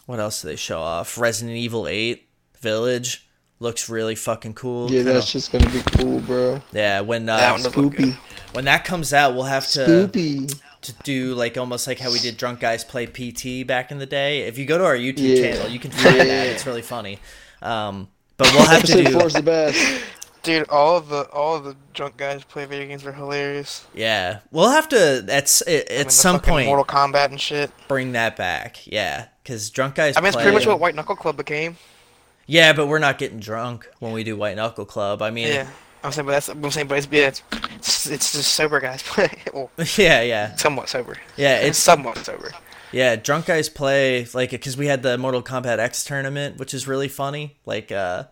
what 0.07 0.21
else 0.21 0.43
did 0.43 0.49
they 0.49 0.57
show 0.57 0.81
off? 0.81 1.17
Resident 1.19 1.57
Evil 1.57 1.87
8 1.87 2.29
Village 2.61 3.27
looks 3.61 3.89
really 3.89 4.15
fucking 4.15 4.55
cool. 4.55 4.91
Yeah, 4.91 4.99
Kinda- 4.99 5.13
that's 5.15 5.33
just 5.33 5.53
gonna 5.53 5.71
be 5.71 5.83
cool, 5.97 6.21
bro. 6.21 6.61
yeah. 6.73 7.01
When 7.01 7.29
uh, 7.29 7.37
That 7.37 7.53
one 7.53 7.63
does 7.63 7.77
look 7.77 7.95
Spoopy. 7.95 8.17
when 8.53 8.65
that 8.67 8.85
comes 8.85 9.13
out, 9.13 9.35
we'll 9.35 9.45
have 9.45 9.67
to 9.71 9.81
Spoopy. 9.81 10.61
To 10.83 10.93
do 11.05 11.35
like 11.35 11.57
almost 11.57 11.87
like 11.87 11.99
how 11.99 12.11
we 12.13 12.19
did 12.19 12.37
drunk 12.37 12.61
guys 12.61 12.85
play 12.85 13.07
PT 13.07 13.67
back 13.67 13.91
in 13.91 13.99
the 13.99 14.07
day. 14.07 14.43
If 14.43 14.59
you 14.59 14.67
go 14.67 14.79
to 14.79 14.85
our 14.85 14.97
YouTube 14.97 15.37
Yeah. 15.37 15.53
channel, 15.55 15.69
you 15.71 15.79
can 15.79 15.91
find 15.91 16.21
that. 16.21 16.47
It's 16.49 16.67
really 16.67 16.83
funny. 16.83 17.19
Um, 17.63 18.09
but 18.37 18.53
we'll 18.53 18.67
have 18.67 18.83
to 18.85 18.93
Episode 18.93 19.05
do 19.07 19.13
four 19.19 19.27
is 19.29 19.33
the 19.35 19.43
best. 19.43 20.03
Dude, 20.43 20.69
all 20.71 20.97
of 20.97 21.09
the 21.09 21.23
all 21.31 21.55
of 21.55 21.63
the 21.63 21.77
drunk 21.95 22.17
guys 22.17 22.43
play 22.43 22.65
video 22.65 22.89
games 22.89 23.07
are 23.07 23.13
hilarious. 23.13 23.87
yeah. 23.95 24.41
We'll 24.51 24.71
have 24.71 24.89
to 24.89 25.25
at 25.29 25.63
at 25.69 25.91
I 25.91 25.99
mean, 25.99 26.11
some 26.11 26.41
point 26.41 26.67
Mortal 26.67 26.85
Kombat 26.85 27.27
and 27.27 27.41
shit. 27.41 27.71
bring 27.87 28.11
that 28.13 28.35
back. 28.37 28.85
Yeah, 28.85 29.27
because 29.45 29.71
drunk 29.71 29.95
guys. 29.95 30.17
I 30.17 30.21
mean, 30.21 30.27
it's 30.29 30.37
pretty 30.37 30.51
much 30.51 30.67
what 30.67 30.81
White 30.81 30.97
Knuckle 30.97 31.15
Club 31.15 31.37
became. 31.37 31.77
Yeah, 32.47 32.73
but 32.73 32.89
we're 32.89 32.99
not 32.99 33.19
getting 33.19 33.39
drunk 33.39 33.89
when 34.01 34.11
we 34.11 34.25
do 34.25 34.37
White 34.37 34.57
Knuckle 34.57 34.85
Club. 34.85 35.23
I 35.23 35.31
mean, 35.31 35.47
Yeah, 35.47 35.69
I'm 36.05 36.13
saying, 36.13 36.27
but 36.27 36.33
that's 36.33 36.49
I'm 36.49 36.71
saying, 36.71 36.87
but 36.89 36.99
it's 36.99 37.09
yeah, 37.11 37.29
it's 37.29 37.43
it's, 37.77 38.07
it's 38.07 38.33
just 38.33 38.53
sober 38.55 38.81
guys 38.81 39.03
play. 39.03 39.31
well, 39.55 39.71
yeah, 39.97 40.23
yeah, 40.23 40.55
somewhat 40.57 40.89
sober. 40.89 41.17
yeah. 41.37 41.59
It's 41.59 41.69
It's 41.71 41.79
somewhat 41.79 42.19
sober. 42.19 42.51
Yeah, 42.93 43.17
drunk 43.17 43.47
guys 43.47 43.69
play 43.69 44.27
like 44.35 44.51
because 44.51 44.77
we 44.77 44.87
had 44.87 45.03
the 45.03 45.17
Mortal 45.17 45.43
Kombat 45.43 45.79
X 45.79 46.05
tournament, 46.05 46.59
which 46.59 46.75
is 46.75 46.87
really 46.87 47.09
funny. 47.09 47.57
Like, 47.65 47.91
uh, 47.91 48.25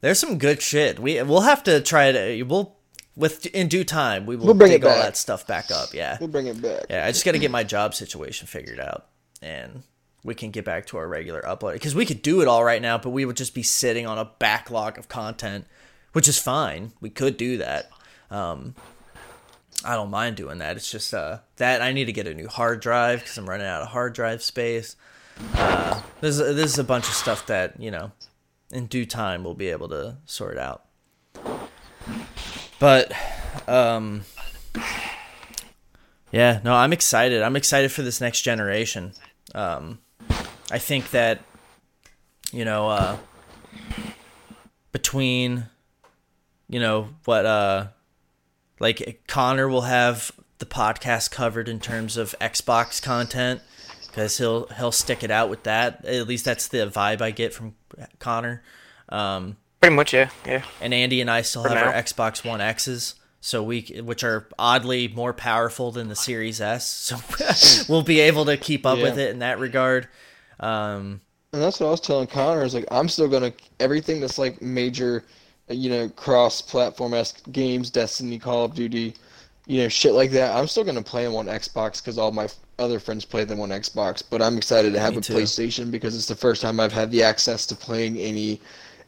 there's 0.00 0.18
some 0.18 0.38
good 0.38 0.62
shit. 0.62 0.98
We 0.98 1.22
we'll 1.22 1.42
have 1.42 1.62
to 1.64 1.80
try 1.80 2.10
to 2.12 2.42
we'll 2.44 2.76
with 3.16 3.44
in 3.46 3.68
due 3.68 3.84
time 3.84 4.24
we 4.24 4.36
will 4.36 4.46
We'll 4.46 4.54
bring 4.54 4.70
dig 4.70 4.82
it 4.84 4.86
all 4.86 4.94
back. 4.94 5.02
that 5.04 5.16
stuff 5.16 5.46
back 5.46 5.70
up. 5.70 5.92
Yeah, 5.92 6.16
We'll 6.20 6.28
bring 6.30 6.46
it 6.46 6.62
back. 6.62 6.84
yeah. 6.88 7.04
I 7.04 7.12
just 7.12 7.24
got 7.24 7.32
to 7.32 7.38
get 7.38 7.50
my 7.50 7.64
job 7.64 7.92
situation 7.94 8.46
figured 8.46 8.80
out, 8.80 9.08
and 9.42 9.82
we 10.24 10.34
can 10.34 10.50
get 10.50 10.64
back 10.64 10.86
to 10.86 10.96
our 10.96 11.06
regular 11.08 11.42
upload 11.42 11.74
because 11.74 11.94
we 11.94 12.06
could 12.06 12.22
do 12.22 12.40
it 12.40 12.48
all 12.48 12.64
right 12.64 12.80
now, 12.80 12.96
but 12.96 13.10
we 13.10 13.24
would 13.26 13.36
just 13.36 13.54
be 13.54 13.62
sitting 13.62 14.06
on 14.06 14.16
a 14.16 14.24
backlog 14.38 14.96
of 14.96 15.08
content, 15.08 15.66
which 16.12 16.28
is 16.28 16.38
fine. 16.38 16.92
We 17.00 17.10
could 17.10 17.36
do 17.36 17.58
that. 17.58 17.90
Um, 18.30 18.74
I 19.84 19.94
don't 19.94 20.10
mind 20.10 20.36
doing 20.36 20.58
that. 20.58 20.76
It's 20.76 20.90
just 20.90 21.14
uh, 21.14 21.38
that 21.56 21.82
I 21.82 21.92
need 21.92 22.06
to 22.06 22.12
get 22.12 22.26
a 22.26 22.34
new 22.34 22.48
hard 22.48 22.80
drive 22.80 23.20
because 23.20 23.38
I'm 23.38 23.48
running 23.48 23.66
out 23.66 23.82
of 23.82 23.88
hard 23.88 24.12
drive 24.12 24.42
space. 24.42 24.96
Uh, 25.54 26.02
this 26.20 26.36
this 26.36 26.72
is 26.72 26.78
a 26.78 26.84
bunch 26.84 27.08
of 27.08 27.14
stuff 27.14 27.46
that 27.46 27.80
you 27.80 27.90
know, 27.90 28.12
in 28.70 28.86
due 28.86 29.06
time 29.06 29.42
we'll 29.44 29.54
be 29.54 29.68
able 29.68 29.88
to 29.88 30.16
sort 30.26 30.58
out. 30.58 30.84
But, 32.80 33.12
um, 33.68 34.22
yeah, 36.32 36.60
no, 36.64 36.74
I'm 36.74 36.94
excited. 36.94 37.42
I'm 37.42 37.54
excited 37.54 37.92
for 37.92 38.00
this 38.00 38.22
next 38.22 38.40
generation. 38.40 39.12
Um, 39.54 39.98
I 40.70 40.78
think 40.78 41.10
that, 41.10 41.42
you 42.52 42.64
know, 42.64 42.88
uh, 42.88 43.16
between, 44.92 45.66
you 46.70 46.80
know, 46.80 47.08
what, 47.24 47.44
uh, 47.44 47.88
like 48.78 49.22
Connor 49.26 49.68
will 49.68 49.82
have 49.82 50.30
the 50.58 50.66
podcast 50.66 51.30
covered 51.30 51.68
in 51.68 51.80
terms 51.80 52.16
of 52.16 52.34
Xbox 52.40 53.02
content 53.02 53.60
because 54.06 54.38
he'll 54.38 54.66
he'll 54.68 54.92
stick 54.92 55.22
it 55.22 55.30
out 55.30 55.50
with 55.50 55.64
that. 55.64 56.04
At 56.04 56.26
least 56.28 56.44
that's 56.44 56.68
the 56.68 56.78
vibe 56.86 57.20
I 57.20 57.30
get 57.30 57.52
from 57.52 57.74
Connor. 58.18 58.62
Um, 59.08 59.56
Pretty 59.80 59.96
much, 59.96 60.12
yeah, 60.12 60.30
yeah. 60.46 60.62
and 60.80 60.92
Andy 60.94 61.20
and 61.20 61.30
I 61.30 61.42
still 61.42 61.62
For 61.64 61.70
have 61.70 61.86
our. 61.86 61.92
Xbox 61.92 62.44
One 62.44 62.60
X's, 62.60 63.14
so 63.40 63.62
we 63.62 63.80
which 64.04 64.22
are 64.22 64.46
oddly 64.58 65.08
more 65.08 65.32
powerful 65.32 65.90
than 65.90 66.08
the 66.08 66.16
Series 66.16 66.60
S, 66.60 66.86
so 67.56 67.86
we'll 67.92 68.02
be 68.02 68.20
able 68.20 68.44
to 68.44 68.56
keep 68.56 68.86
up 68.86 68.98
with 68.98 69.18
it 69.18 69.30
in 69.30 69.38
that 69.40 69.58
regard. 69.58 70.06
Um, 70.60 71.22
And 71.52 71.62
that's 71.62 71.80
what 71.80 71.86
I 71.86 71.90
was 71.90 72.00
telling 72.00 72.26
Connor. 72.26 72.62
Is 72.62 72.74
like 72.74 72.86
I'm 72.90 73.08
still 73.08 73.28
gonna 73.28 73.52
everything 73.80 74.20
that's 74.20 74.38
like 74.38 74.60
major, 74.60 75.24
you 75.70 75.90
know, 75.90 76.08
cross-platform 76.10 77.14
esque 77.14 77.50
games, 77.52 77.90
Destiny, 77.90 78.38
Call 78.38 78.64
of 78.64 78.74
Duty, 78.74 79.14
you 79.66 79.82
know, 79.82 79.88
shit 79.88 80.12
like 80.14 80.30
that. 80.32 80.54
I'm 80.56 80.66
still 80.66 80.84
gonna 80.84 81.02
play 81.02 81.24
them 81.24 81.36
on 81.36 81.46
Xbox 81.46 82.00
because 82.02 82.18
all 82.18 82.32
my 82.32 82.44
f- 82.44 82.56
other 82.78 82.98
friends 83.00 83.24
play 83.24 83.44
them 83.44 83.60
on 83.60 83.68
Xbox. 83.70 84.22
But 84.28 84.42
I'm 84.42 84.56
excited 84.56 84.92
to 84.94 85.00
have 85.00 85.16
Me 85.16 85.18
a 85.18 85.20
too. 85.20 85.32
PlayStation 85.36 85.90
because 85.90 86.14
it's 86.16 86.26
the 86.26 86.34
first 86.36 86.62
time 86.62 86.80
I've 86.80 86.92
had 86.92 87.10
the 87.10 87.22
access 87.22 87.66
to 87.66 87.76
playing 87.76 88.18
any 88.18 88.60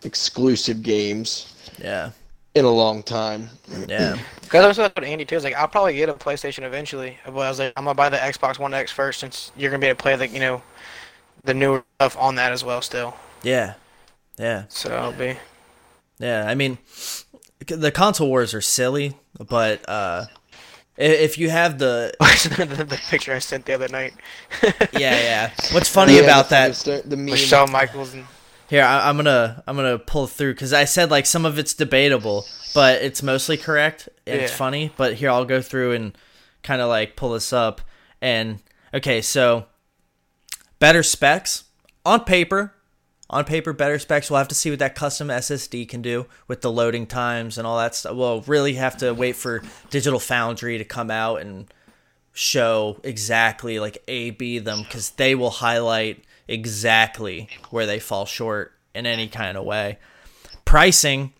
exclusive 0.04 0.82
games 0.82 1.48
yeah, 1.78 2.12
in 2.54 2.64
a 2.64 2.70
long 2.70 3.02
time. 3.02 3.50
yeah, 3.86 4.16
Because 4.42 4.64
I 4.64 4.68
was 4.68 4.78
with 4.78 5.02
Andy 5.04 5.24
too. 5.24 5.36
I 5.36 5.38
was 5.38 5.44
like, 5.44 5.54
I'll 5.54 5.68
probably 5.68 5.94
get 5.94 6.08
a 6.08 6.14
PlayStation 6.14 6.62
eventually. 6.64 7.18
But 7.24 7.38
I 7.38 7.48
was 7.48 7.58
like, 7.58 7.72
I'm 7.76 7.84
gonna 7.84 7.94
buy 7.94 8.08
the 8.08 8.18
Xbox 8.18 8.58
One 8.58 8.74
X 8.74 8.92
first, 8.92 9.20
since 9.20 9.50
you're 9.56 9.70
gonna 9.70 9.80
be 9.80 9.86
able 9.88 9.96
to 9.96 10.02
play 10.02 10.16
the, 10.16 10.28
you 10.28 10.40
know, 10.40 10.62
the 11.44 11.54
newer 11.54 11.84
stuff 11.96 12.16
on 12.18 12.36
that 12.36 12.52
as 12.52 12.64
well 12.64 12.82
still. 12.82 13.16
yeah, 13.42 13.74
yeah, 14.38 14.64
So 14.68 14.90
I'll 14.96 15.12
be. 15.12 15.36
Yeah. 16.22 16.44
I 16.46 16.54
mean, 16.54 16.78
the 17.66 17.90
console 17.90 18.28
wars 18.28 18.54
are 18.54 18.60
silly, 18.60 19.14
but 19.38 19.86
uh, 19.88 20.24
if 20.96 21.38
you 21.38 21.50
have 21.50 21.78
the 21.78 22.12
the, 22.20 22.64
the 22.88 23.00
picture 23.10 23.32
I 23.34 23.38
sent 23.38 23.66
the 23.66 23.74
other 23.74 23.88
night. 23.88 24.14
yeah, 24.62 24.70
yeah. 24.92 25.50
What's 25.72 25.88
funny 25.88 26.16
Yeah, 26.16 26.22
about 26.22 26.44
the 26.46 26.50
that 26.50 26.76
fucking 26.76 26.92
st- 27.02 27.10
the 27.10 27.16
meme. 27.16 27.30
With 27.30 27.70
Michaels 27.72 28.14
and 28.14 28.24
Here, 28.68 28.82
I, 28.84 29.08
I'm 29.08 29.16
gonna 29.16 29.62
I'm 29.66 29.76
gonna 29.76 29.98
pull 29.98 30.26
through 30.26 30.54
because 30.54 30.72
I 30.72 30.84
said 30.84 31.10
like 31.10 31.26
some 31.26 31.44
of 31.44 31.58
it's 31.58 31.74
debatable, 31.74 32.46
but 32.74 33.02
it's 33.02 33.22
mostly 33.22 33.56
correct 33.56 34.08
and 34.26 34.40
it's 34.40 34.52
funny. 34.52 34.92
But 34.96 35.14
here, 35.14 35.30
I'll 35.30 35.44
go 35.44 35.60
through 35.62 35.92
and 35.92 36.16
kind 36.62 36.80
of 36.80 36.88
like 36.88 37.16
pull 37.16 37.32
this 37.32 37.52
up. 37.52 37.80
And 38.20 38.60
okay, 38.94 39.20
so 39.20 39.66
better 40.78 41.02
specs 41.02 41.64
on 42.04 42.24
paper. 42.24 42.74
On 43.33 43.47
paper, 43.47 43.72
better 43.72 43.99
specs. 43.99 44.30
We'll 44.30 44.39
have 44.39 44.49
to 44.49 44.55
see 44.55 44.68
what 44.68 44.78
that 44.80 44.95
custom 44.95 45.28
SSD 45.28 45.89
can 45.89 46.03
do 46.03 46.26
with 46.49 46.61
the 46.61 46.70
loading 46.70 47.07
times 47.07 47.57
and 47.57 47.66
all 47.66 47.78
that 47.78 47.95
stuff. 47.95 48.14
We'll 48.14 48.43
really 48.43 48.74
have 48.74 48.99
to 48.99 49.12
wait 49.12 49.37
for 49.37 49.62
Digital 49.89 50.20
Foundry 50.20 50.76
to 50.76 50.85
come 50.85 51.11
out 51.11 51.41
and 51.41 51.72
show 52.35 52.99
exactly 53.03 53.78
like 53.80 54.03
A 54.07 54.30
B 54.30 54.59
them 54.59 54.83
because 54.83 55.11
they 55.11 55.35
will 55.35 55.51
highlight 55.51 56.24
exactly 56.47 57.49
where 57.70 57.87
they 57.87 57.99
fall 57.99 58.26
short 58.26 58.72
in 58.95 59.07
any 59.07 59.28
kind 59.28 59.57
of 59.57 59.64
way. 59.64 59.99
Pricing, 60.66 61.33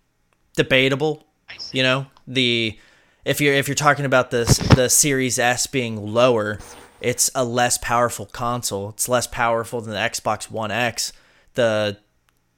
debatable. 0.57 1.27
You 1.73 1.83
know 1.83 2.07
the 2.27 2.79
if 3.27 3.41
you're 3.41 3.55
if 3.55 3.69
you're 3.69 3.75
talking 3.75 4.07
about 4.07 4.31
this 4.31 4.57
the 4.57 4.89
Series 4.89 5.39
S 5.39 5.67
being 5.67 6.15
lower, 6.15 6.59
it's 7.03 7.31
a 7.35 7.45
less 7.45 7.77
powerful 7.79 8.25
console. 8.25 8.91
It's 8.91 9.09
less 9.09 9.27
powerful 9.27 9.83
than 9.83 9.93
the 9.93 9.99
Xbox 9.99 10.51
One 10.51 10.71
X. 10.71 11.13
The 11.55 11.99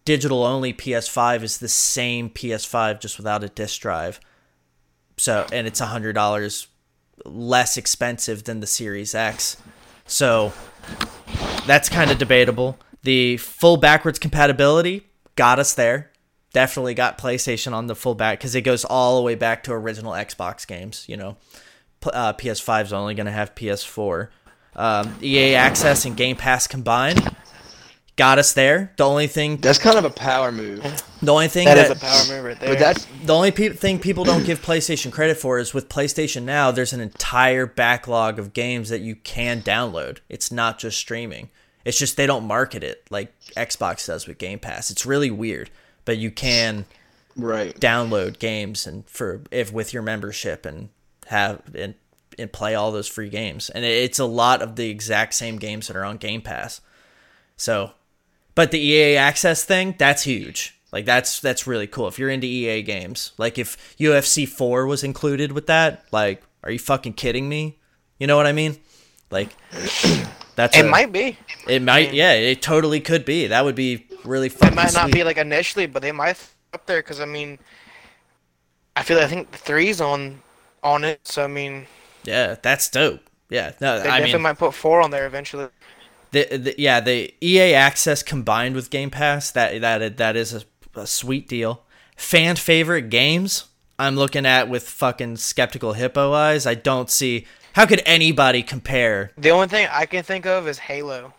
digital 0.04 0.44
only 0.44 0.72
PS5 0.72 1.42
is 1.42 1.58
the 1.58 1.68
same 1.68 2.30
PS5 2.30 3.00
just 3.00 3.16
without 3.16 3.44
a 3.44 3.48
disc 3.48 3.80
drive. 3.80 4.20
So 5.16 5.46
and 5.52 5.66
it's 5.66 5.80
hundred 5.80 6.14
dollars 6.14 6.68
less 7.24 7.76
expensive 7.76 8.44
than 8.44 8.60
the 8.60 8.66
Series 8.66 9.14
X. 9.14 9.56
So 10.06 10.52
that's 11.66 11.88
kind 11.88 12.10
of 12.10 12.18
debatable. 12.18 12.78
The 13.02 13.36
full 13.36 13.76
backwards 13.76 14.18
compatibility 14.18 15.06
got 15.36 15.58
us 15.58 15.74
there. 15.74 16.10
Definitely 16.52 16.94
got 16.94 17.18
PlayStation 17.18 17.72
on 17.72 17.86
the 17.86 17.94
full 17.94 18.14
back 18.14 18.38
because 18.38 18.54
it 18.54 18.62
goes 18.62 18.84
all 18.84 19.16
the 19.16 19.22
way 19.22 19.34
back 19.34 19.64
to 19.64 19.72
original 19.72 20.12
Xbox 20.12 20.66
games. 20.66 21.04
You 21.08 21.16
know, 21.16 21.36
uh, 22.12 22.32
PS5 22.34 22.84
is 22.84 22.92
only 22.92 23.14
going 23.14 23.26
to 23.26 23.32
have 23.32 23.54
PS4. 23.54 24.28
Um, 24.76 25.16
EA 25.22 25.54
Access 25.54 26.04
and 26.04 26.16
Game 26.16 26.36
Pass 26.36 26.66
combined 26.66 27.34
got 28.16 28.38
us 28.38 28.52
there. 28.52 28.92
The 28.96 29.04
only 29.04 29.26
thing, 29.26 29.56
That's 29.56 29.78
kind 29.78 29.98
of 29.98 30.04
a 30.04 30.10
power 30.10 30.52
move. 30.52 30.82
the 31.22 31.32
only 31.32 31.48
thing 31.48 31.66
that 31.66 31.74
that, 31.74 31.90
is 31.90 31.96
a 31.96 32.00
power 32.00 32.36
move 32.36 32.44
right 32.44 32.60
there. 32.60 32.70
But 32.70 32.78
that's 32.78 33.06
the 33.24 33.34
only 33.34 33.50
pe- 33.50 33.70
thing 33.70 33.98
people 33.98 34.24
don't 34.24 34.44
give 34.44 34.62
PlayStation 34.62 35.10
credit 35.10 35.36
for 35.36 35.58
is 35.58 35.74
with 35.74 35.88
PlayStation 35.88 36.42
Now, 36.44 36.70
there's 36.70 36.92
an 36.92 37.00
entire 37.00 37.66
backlog 37.66 38.38
of 38.38 38.52
games 38.52 38.88
that 38.88 39.00
you 39.00 39.16
can 39.16 39.62
download. 39.62 40.18
It's 40.28 40.52
not 40.52 40.78
just 40.78 40.98
streaming. 40.98 41.50
It's 41.84 41.98
just 41.98 42.16
they 42.16 42.26
don't 42.26 42.46
market 42.46 42.82
it 42.82 43.04
like 43.10 43.38
Xbox 43.56 44.06
does 44.06 44.26
with 44.26 44.38
Game 44.38 44.58
Pass. 44.58 44.90
It's 44.90 45.04
really 45.04 45.30
weird, 45.30 45.70
but 46.04 46.16
you 46.16 46.30
can 46.30 46.86
right. 47.36 47.78
download 47.78 48.38
games 48.38 48.86
and 48.86 49.06
for 49.08 49.42
if 49.50 49.72
with 49.72 49.92
your 49.92 50.02
membership 50.02 50.64
and 50.64 50.88
have 51.26 51.62
and, 51.74 51.94
and 52.38 52.52
play 52.52 52.74
all 52.74 52.90
those 52.90 53.08
free 53.08 53.28
games. 53.28 53.68
And 53.70 53.84
it's 53.84 54.18
a 54.18 54.24
lot 54.24 54.62
of 54.62 54.76
the 54.76 54.88
exact 54.88 55.34
same 55.34 55.58
games 55.58 55.88
that 55.88 55.96
are 55.96 56.04
on 56.04 56.16
Game 56.16 56.40
Pass. 56.40 56.80
So, 57.56 57.92
but 58.54 58.70
the 58.70 58.78
EA 58.78 59.16
Access 59.16 59.64
thing, 59.64 59.94
that's 59.98 60.22
huge. 60.22 60.78
Like 60.92 61.04
that's 61.06 61.40
that's 61.40 61.66
really 61.66 61.88
cool. 61.88 62.06
If 62.06 62.18
you're 62.18 62.30
into 62.30 62.46
EA 62.46 62.82
games, 62.82 63.32
like 63.36 63.58
if 63.58 63.96
UFC 63.98 64.46
4 64.48 64.86
was 64.86 65.02
included 65.02 65.50
with 65.52 65.66
that, 65.66 66.04
like 66.12 66.42
are 66.62 66.70
you 66.70 66.78
fucking 66.78 67.14
kidding 67.14 67.48
me? 67.48 67.78
You 68.18 68.26
know 68.28 68.36
what 68.36 68.46
I 68.46 68.52
mean? 68.52 68.78
Like 69.30 69.56
that's 70.54 70.76
it 70.78 70.84
a- 70.84 70.88
might 70.88 71.10
be. 71.10 71.36
it 71.66 71.82
might 71.82 72.12
yeah, 72.14 72.32
it 72.32 72.62
totally 72.62 73.00
could 73.00 73.24
be. 73.24 73.48
That 73.48 73.64
would 73.64 73.74
be 73.74 74.06
really 74.24 74.48
fun. 74.48 74.68
It 74.68 74.76
fucking 74.76 74.76
might 74.76 74.94
not 74.94 75.10
be 75.12 75.24
like 75.24 75.36
initially, 75.36 75.86
but 75.86 76.00
they 76.00 76.12
might 76.12 76.38
up 76.72 76.86
there 76.86 77.00
because 77.00 77.20
I 77.20 77.24
mean, 77.26 77.58
I 78.94 79.02
feel 79.02 79.16
like 79.16 79.26
I 79.26 79.28
think 79.28 79.50
the 79.50 79.58
three's 79.58 80.00
on 80.00 80.42
on 80.84 81.02
it. 81.02 81.26
So 81.26 81.42
I 81.42 81.48
mean, 81.48 81.86
yeah, 82.22 82.54
that's 82.62 82.88
dope. 82.88 83.20
Yeah, 83.50 83.72
no, 83.80 83.98
they 84.00 84.08
I 84.08 84.18
definitely 84.20 84.32
mean, 84.34 84.42
might 84.42 84.58
put 84.58 84.74
four 84.74 85.00
on 85.02 85.10
there 85.10 85.26
eventually. 85.26 85.68
The, 86.34 86.56
the 86.58 86.74
yeah 86.76 87.00
the 87.00 87.32
EA 87.40 87.74
Access 87.74 88.22
combined 88.22 88.74
with 88.74 88.90
Game 88.90 89.10
Pass 89.10 89.50
that 89.52 89.80
that 89.80 90.16
that 90.16 90.36
is 90.36 90.52
a, 90.54 90.62
a 90.94 91.06
sweet 91.06 91.48
deal. 91.48 91.82
Fan 92.16 92.56
favorite 92.56 93.08
games 93.10 93.64
I'm 93.98 94.16
looking 94.16 94.44
at 94.44 94.68
with 94.68 94.88
fucking 94.88 95.36
skeptical 95.36 95.92
hippo 95.92 96.32
eyes. 96.32 96.66
I 96.66 96.74
don't 96.74 97.08
see 97.08 97.46
how 97.74 97.86
could 97.86 98.02
anybody 98.04 98.62
compare. 98.62 99.32
The 99.36 99.50
only 99.50 99.68
thing 99.68 99.88
I 99.90 100.06
can 100.06 100.22
think 100.22 100.46
of 100.46 100.66
is 100.68 100.78
Halo. 100.78 101.32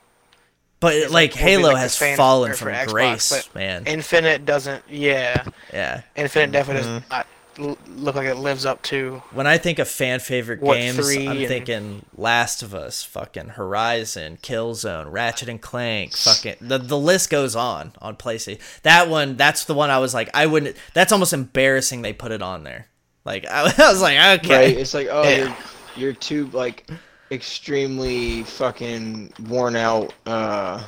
But 0.79 0.95
It's 0.95 1.13
like 1.13 1.31
would 1.31 1.39
Halo 1.39 1.71
the 1.71 1.77
has 1.77 1.97
fallen 1.97 2.53
from 2.53 2.69
Xbox, 2.69 2.87
grace, 2.87 3.49
man. 3.55 3.85
Infinite 3.85 4.45
doesn't. 4.45 4.83
Yeah, 4.89 5.45
yeah. 5.73 6.01
Infinite 6.15 6.51
definitely 6.51 6.83
does 6.83 7.01
mm-hmm. 7.01 7.09
not 7.09 7.27
l- 7.27 7.34
look 7.57 8.15
like 8.15 8.27
it 8.27 8.35
lives 8.35 8.65
up 8.65 8.81
to. 8.83 9.21
When 9.31 9.47
I 9.47 9.57
think 9.57 9.79
of 9.79 9.87
fan 9.87 10.19
favorite 10.19 10.61
What, 10.61 10.75
games, 10.75 11.09
I'm 11.15 11.27
and- 11.37 11.47
thinking 11.47 12.05
Last 12.17 12.61
of 12.63 12.73
Us, 12.75 13.03
fucking 13.03 13.49
Horizon, 13.49 14.37
Killzone, 14.41 15.11
Ratchet 15.11 15.49
and 15.49 15.61
Clank, 15.61 16.15
fucking 16.15 16.55
the 16.61 16.77
the 16.77 16.97
list 16.97 17.29
goes 17.29 17.55
on 17.55 17.93
on 18.01 18.15
PlayStation. 18.15 18.59
That 18.83 19.09
one, 19.09 19.35
that's 19.37 19.65
the 19.65 19.73
one 19.73 19.89
I 19.89 19.99
was 19.99 20.13
like, 20.13 20.29
I 20.33 20.45
wouldn't. 20.45 20.75
That's 20.93 21.11
almost 21.11 21.33
embarrassing 21.33 22.01
they 22.01 22.13
put 22.13 22.31
it 22.31 22.41
on 22.41 22.63
there. 22.63 22.87
Like 23.23 23.45
I, 23.49 23.61
I 23.77 23.91
was 23.91 24.01
like, 24.01 24.39
okay, 24.45 24.55
Right. 24.67 24.77
It's 24.77 24.93
like, 24.93 25.07
oh, 25.11 25.23
Yeah. 25.23 25.37
you're, 25.37 25.55
you're 25.97 26.13
too 26.13 26.47
like 26.47 26.89
extremely 27.31 28.43
fucking 28.43 29.31
worn 29.47 29.75
out 29.75 30.13
uh, 30.25 30.83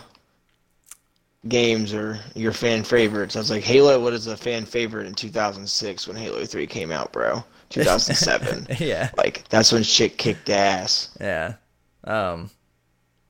games 1.49 1.93
are 1.93 2.19
your 2.35 2.51
fan 2.51 2.83
favorites. 2.83 3.35
I 3.35 3.39
was 3.39 3.51
like, 3.51 3.63
Halo, 3.63 4.01
what 4.01 4.13
is 4.13 4.27
a 4.27 4.37
fan 4.37 4.65
favorite 4.65 5.07
in 5.07 5.13
2006 5.13 6.07
when 6.07 6.17
Halo 6.17 6.45
3 6.45 6.67
came 6.67 6.91
out, 6.91 7.11
bro? 7.11 7.43
2007. 7.69 8.67
yeah. 8.79 9.09
like 9.17 9.47
that's 9.49 9.71
when 9.71 9.83
shit 9.83 10.17
kicked 10.17 10.49
ass. 10.49 11.09
Yeah. 11.19 11.55
Um 12.05 12.49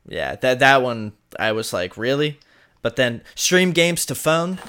yeah, 0.08 0.36
that 0.36 0.60
that 0.60 0.82
one 0.82 1.14
I 1.40 1.52
was 1.52 1.74
like, 1.74 1.98
"Really?" 1.98 2.40
But 2.82 2.96
then 2.96 3.22
stream 3.36 3.72
games 3.72 4.06
to 4.06 4.16
phone, 4.16 4.60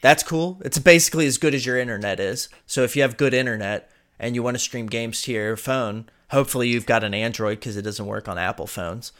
that's 0.00 0.22
cool. 0.22 0.60
It's 0.64 0.78
basically 0.78 1.26
as 1.26 1.36
good 1.38 1.54
as 1.54 1.66
your 1.66 1.76
internet 1.76 2.18
is. 2.20 2.48
So 2.66 2.82
if 2.82 2.96
you 2.96 3.02
have 3.02 3.16
good 3.16 3.34
internet 3.34 3.90
and 4.18 4.34
you 4.34 4.42
want 4.42 4.54
to 4.54 4.58
stream 4.58 4.86
games 4.86 5.20
to 5.22 5.32
your 5.32 5.56
phone, 5.56 6.08
hopefully 6.30 6.68
you've 6.68 6.86
got 6.86 7.04
an 7.04 7.12
Android 7.12 7.60
cuz 7.60 7.76
it 7.76 7.82
doesn't 7.82 8.06
work 8.06 8.28
on 8.28 8.38
Apple 8.38 8.66
phones. 8.66 9.12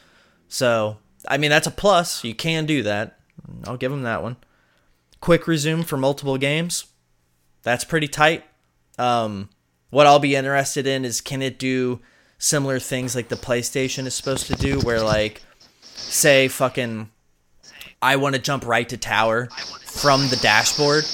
So, 0.47 0.97
I 1.27 1.37
mean, 1.37 1.49
that's 1.49 1.67
a 1.67 1.71
plus. 1.71 2.23
You 2.23 2.33
can 2.33 2.65
do 2.65 2.81
that. 2.83 3.17
I'll 3.65 3.77
give 3.77 3.91
them 3.91 4.03
that 4.03 4.23
one. 4.23 4.37
Quick 5.19 5.47
resume 5.47 5.83
for 5.83 5.97
multiple 5.97 6.37
games. 6.37 6.85
That's 7.63 7.83
pretty 7.83 8.07
tight. 8.07 8.43
Um 8.97 9.49
what 9.89 10.07
I'll 10.07 10.19
be 10.19 10.35
interested 10.35 10.87
in 10.87 11.05
is 11.05 11.21
can 11.21 11.41
it 11.41 11.59
do 11.59 11.99
similar 12.41 12.79
things 12.79 13.15
like 13.15 13.29
the 13.29 13.35
PlayStation 13.35 14.07
is 14.07 14.15
supposed 14.15 14.47
to 14.47 14.55
do, 14.55 14.79
where 14.79 15.01
like, 15.01 15.41
say, 15.81 16.47
fucking, 16.47 17.09
I 18.01 18.15
want 18.15 18.35
to 18.35 18.41
jump 18.41 18.65
right 18.65 18.89
to 18.89 18.97
tower 18.97 19.47
from 19.85 20.27
the 20.29 20.37
dashboard. 20.37 21.05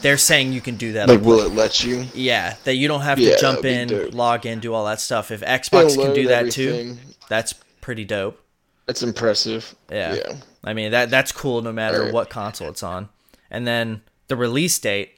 They're 0.00 0.18
saying 0.18 0.52
you 0.52 0.60
can 0.60 0.76
do 0.76 0.94
that. 0.94 1.08
Like, 1.08 1.22
will 1.22 1.40
it 1.40 1.52
let 1.52 1.84
you? 1.84 2.04
yeah, 2.14 2.56
that 2.64 2.74
you 2.74 2.88
don't 2.88 3.00
have 3.00 3.18
to 3.18 3.38
jump 3.38 3.64
in, 3.64 3.88
dope. 3.88 4.12
log 4.12 4.44
in, 4.44 4.60
do 4.60 4.74
all 4.74 4.84
that 4.86 5.00
stuff. 5.00 5.30
If 5.30 5.40
Xbox 5.40 5.94
can 5.94 6.14
do 6.14 6.28
that 6.28 6.50
too, 6.50 6.96
that's 7.28 7.54
pretty 7.80 8.04
dope. 8.04 8.42
That's 8.86 9.02
impressive. 9.02 9.74
Yeah. 9.90 10.14
Yeah. 10.14 10.36
I 10.66 10.74
mean 10.74 10.90
that 10.90 11.08
that's 11.08 11.32
cool 11.32 11.62
no 11.62 11.72
matter 11.72 12.04
what 12.04 12.28
console 12.28 12.68
it's 12.68 12.82
on. 12.82 13.08
And 13.50 13.66
then 13.66 14.02
the 14.26 14.36
release 14.36 14.78
date 14.78 15.12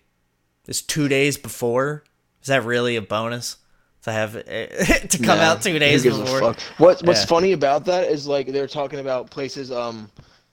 is 0.67 0.83
two 0.83 1.09
days 1.09 1.37
before. 1.39 2.05
Is 2.43 2.49
that 2.49 2.63
really 2.65 2.95
a 2.97 3.03
bonus? 3.03 3.57
To 4.03 4.13
have 4.13 4.37
it 4.37 5.11
to 5.11 5.19
come 5.19 5.39
Nah, 5.39 5.45
out 5.45 5.63
two 5.63 5.79
days 5.79 6.05
before. 6.05 6.55
What 6.77 7.03
What's 7.03 7.23
Yeah. 7.23 7.27
funny 7.27 7.53
about 7.53 7.85
that 7.87 8.09
is 8.09 8.27
like 8.27 8.47
they're 8.53 8.69
talking 8.69 9.01
about 9.01 9.31
places. 9.31 9.73
Um, 9.73 10.11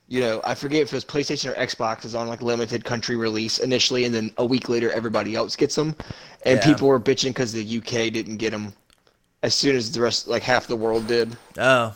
you 0.08 0.20
know, 0.20 0.40
I 0.44 0.54
forget 0.54 0.82
if 0.82 0.92
it 0.92 0.96
was 0.96 1.04
PlayStation 1.04 1.50
or 1.50 1.54
Xbox 1.54 2.04
is 2.04 2.14
on 2.14 2.28
like 2.28 2.40
limited 2.42 2.84
country 2.84 3.16
release 3.16 3.58
initially, 3.58 4.04
and 4.04 4.14
then 4.14 4.32
a 4.38 4.44
week 4.44 4.68
later 4.68 4.90
everybody 4.92 5.34
else 5.34 5.56
gets 5.56 5.74
them, 5.74 5.94
and 6.44 6.58
Yeah. 6.58 6.64
people 6.64 6.88
were 6.88 7.00
bitching 7.00 7.28
because 7.30 7.52
the 7.52 7.62
UK 7.78 8.10
didn't 8.10 8.36
get 8.38 8.50
them 8.50 8.72
as 9.42 9.54
soon 9.54 9.76
as 9.76 9.92
the 9.92 10.00
rest, 10.00 10.26
like 10.28 10.42
half 10.42 10.66
the 10.66 10.76
world 10.76 11.06
did. 11.06 11.36
Oh, 11.58 11.94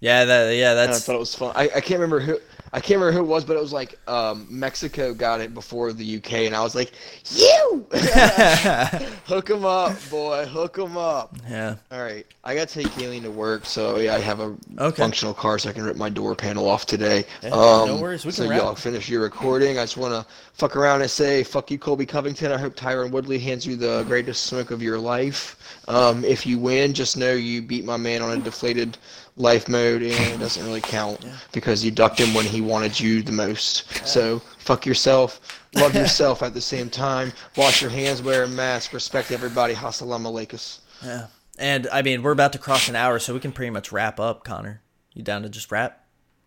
yeah, 0.00 0.24
that 0.24 0.54
yeah, 0.54 0.74
And 0.80 0.92
I 0.94 0.98
that's 0.98 1.00
thought 1.00 1.16
it 1.16 1.18
was 1.18 1.34
fun. 1.34 1.52
I, 1.56 1.64
I 1.64 1.80
can't 1.80 2.00
remember 2.00 2.20
who. 2.20 2.38
I 2.72 2.80
can't 2.80 3.00
remember 3.00 3.12
who 3.18 3.24
it 3.24 3.28
was, 3.28 3.44
but 3.44 3.56
it 3.56 3.60
was 3.60 3.72
like 3.72 3.98
um, 4.08 4.46
Mexico 4.50 5.12
got 5.14 5.40
it 5.40 5.54
before 5.54 5.92
the 5.92 6.04
UK, 6.04 6.46
and 6.46 6.54
I 6.54 6.62
was 6.62 6.74
like, 6.74 6.92
"You, 7.30 7.86
hook 9.24 9.50
'em 9.50 9.64
up, 9.64 10.08
boy, 10.08 10.46
hook 10.46 10.78
'em 10.78 10.96
up." 10.96 11.38
yeah. 11.48 11.76
All 11.90 12.00
right, 12.02 12.26
I 12.44 12.54
gotta 12.54 12.72
take 12.72 12.90
Kayleen 12.90 13.22
to 13.22 13.30
work, 13.30 13.64
so 13.66 13.98
yeah, 13.98 14.14
I 14.14 14.20
have 14.20 14.40
a 14.40 14.56
Okay. 14.78 15.10
functional 15.10 15.34
car, 15.34 15.58
so 15.58 15.70
I 15.70 15.72
can 15.72 15.84
rip 15.84 15.96
my 15.96 16.10
door 16.10 16.34
panel 16.36 16.68
off 16.68 16.86
today. 16.86 17.24
Yeah, 17.42 17.56
um, 17.56 17.80
no 17.80 17.96
worries, 17.96 18.24
we 18.24 18.32
so 18.32 18.44
wrap. 18.44 18.68
y'all 18.68 18.74
finish 18.76 19.08
your 19.08 19.22
recording. 19.22 19.78
I 19.78 19.82
just 19.84 19.96
wanna 19.96 20.26
fuck 20.52 20.76
around 20.76 21.00
and 21.02 21.10
say, 21.10 21.42
"Fuck 21.42 21.70
you, 21.70 21.78
Colby 21.78 22.06
Covington." 22.06 22.52
I 22.52 22.58
hope 22.58 22.76
Tyron 22.76 23.10
Woodley 23.10 23.38
hands 23.38 23.66
you 23.66 23.76
the 23.76 24.04
greatest 24.04 24.44
smoke 24.44 24.70
of 24.70 24.82
your 24.82 24.98
life. 24.98 25.56
Um, 25.88 26.24
if 26.24 26.46
you 26.46 26.58
win, 26.58 26.92
just 26.92 27.16
know 27.16 27.32
you 27.32 27.62
beat 27.62 27.84
my 27.84 27.96
man 27.96 28.22
on 28.22 28.30
a 28.30 28.38
deflated 28.38 28.98
life 29.38 29.68
mode, 29.68 30.02
and 30.02 30.34
it 30.34 30.38
doesn't 30.38 30.64
really 30.64 30.80
count 30.80 31.24
because 31.52 31.84
you 31.84 31.90
ducked 31.90 32.18
him 32.20 32.34
when 32.34 32.44
he 32.44 32.60
wanted 32.60 32.98
you 32.98 33.22
the 33.22 33.32
most. 33.32 34.06
So 34.06 34.40
fuck 34.58 34.84
yourself. 34.84 35.62
Love 35.74 35.94
yourself 35.94 36.42
at 36.42 36.54
the 36.54 36.60
same 36.60 36.90
time. 36.90 37.32
Wash 37.56 37.80
your 37.80 37.90
hands, 37.90 38.22
wear 38.22 38.44
a 38.44 38.48
mask, 38.48 38.92
respect 38.92 39.30
everybody. 39.30 39.74
Assalamu 39.74 40.26
alaikum. 40.32 40.80
Yeah. 41.04 41.26
And 41.58 41.88
I 41.92 42.02
mean, 42.02 42.22
we're 42.22 42.32
about 42.32 42.52
to 42.52 42.58
cross 42.58 42.88
an 42.88 42.96
hour, 42.96 43.18
so 43.18 43.34
we 43.34 43.40
can 43.40 43.52
pretty 43.52 43.70
much 43.70 43.90
wrap 43.90 44.20
up, 44.20 44.44
Connor. 44.44 44.82
You 45.14 45.22
down 45.22 45.42
to 45.42 45.48
just 45.48 45.72
wrap? 45.72 46.04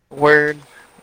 Word. 0.10 0.60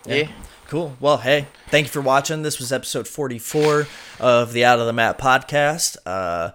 Yeah. 0.07 0.28
Cool. 0.68 0.97
Well, 1.01 1.18
hey, 1.18 1.47
thank 1.68 1.86
you 1.86 1.91
for 1.91 2.01
watching. 2.01 2.43
This 2.43 2.59
was 2.59 2.72
episode 2.72 3.09
44 3.09 3.86
of 4.20 4.53
the 4.53 4.64
Out 4.64 4.78
of 4.78 4.86
the 4.86 4.93
Map 4.93 5.18
podcast. 5.18 5.97
Uh, 6.05 6.51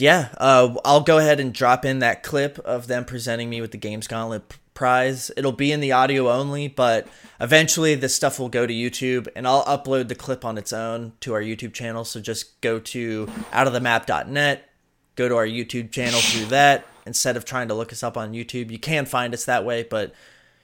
yeah, 0.00 0.28
uh, 0.38 0.74
I'll 0.84 1.02
go 1.02 1.18
ahead 1.18 1.40
and 1.40 1.52
drop 1.52 1.84
in 1.84 2.00
that 2.00 2.22
clip 2.22 2.58
of 2.60 2.86
them 2.86 3.04
presenting 3.04 3.50
me 3.50 3.60
with 3.60 3.70
the 3.72 3.78
Games 3.78 4.06
Gauntlet 4.06 4.56
prize. 4.74 5.30
It'll 5.36 5.52
be 5.52 5.72
in 5.72 5.80
the 5.80 5.92
audio 5.92 6.30
only, 6.30 6.68
but 6.68 7.06
eventually 7.40 7.94
this 7.94 8.14
stuff 8.14 8.38
will 8.38 8.48
go 8.48 8.66
to 8.66 8.72
YouTube, 8.72 9.28
and 9.36 9.46
I'll 9.46 9.64
upload 9.64 10.08
the 10.08 10.14
clip 10.14 10.44
on 10.44 10.56
its 10.58 10.72
own 10.72 11.12
to 11.20 11.34
our 11.34 11.42
YouTube 11.42 11.74
channel. 11.74 12.04
So 12.04 12.20
just 12.20 12.60
go 12.60 12.78
to 12.78 13.26
outofthemap.net, 13.52 14.68
go 15.16 15.28
to 15.28 15.36
our 15.36 15.46
YouTube 15.46 15.90
channel 15.90 16.20
through 16.20 16.46
that 16.46 16.86
instead 17.06 17.36
of 17.36 17.44
trying 17.44 17.68
to 17.68 17.74
look 17.74 17.92
us 17.92 18.02
up 18.02 18.16
on 18.16 18.32
YouTube. 18.32 18.70
You 18.70 18.78
can 18.78 19.04
find 19.06 19.34
us 19.34 19.44
that 19.44 19.64
way, 19.64 19.82
but 19.82 20.14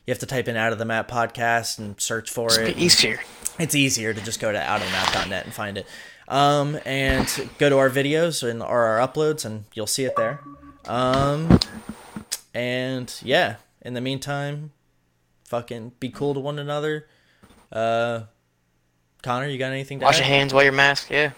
you 0.06 0.12
have 0.12 0.18
to 0.20 0.26
type 0.26 0.48
in 0.48 0.56
Out 0.56 0.72
of 0.72 0.78
the 0.78 0.84
Map 0.84 1.10
podcast 1.10 1.78
and 1.78 2.00
search 2.00 2.30
for 2.30 2.46
It's 2.46 2.56
it. 2.56 2.68
It's 2.68 2.78
easier. 2.78 3.20
It's 3.58 3.74
easier 3.74 4.14
to 4.14 4.20
just 4.22 4.40
go 4.40 4.52
to 4.52 4.58
outofthemap.net 4.58 5.44
and 5.44 5.52
find 5.52 5.78
it. 5.78 5.86
Um, 6.28 6.78
and 6.84 7.28
go 7.58 7.68
to 7.70 7.78
our 7.78 7.88
videos 7.88 8.48
and 8.48 8.62
or 8.62 8.84
our 8.84 9.06
uploads, 9.06 9.44
and 9.44 9.64
you'll 9.74 9.86
see 9.86 10.04
it 10.04 10.16
there. 10.16 10.40
Um, 10.86 11.58
and 12.52 13.12
yeah, 13.22 13.56
in 13.82 13.94
the 13.94 14.00
meantime, 14.00 14.72
fucking 15.44 15.92
be 16.00 16.08
cool 16.08 16.34
to 16.34 16.40
one 16.40 16.58
another. 16.58 17.06
Uh, 17.70 18.22
Connor, 19.22 19.46
you 19.46 19.58
got 19.58 19.72
anything 19.72 20.00
to 20.00 20.04
Wash 20.04 20.16
add? 20.16 20.18
your 20.18 20.26
hands, 20.26 20.52
wear 20.54 20.64
your 20.64 20.72
mask. 20.72 21.10
Yeah. 21.10 21.30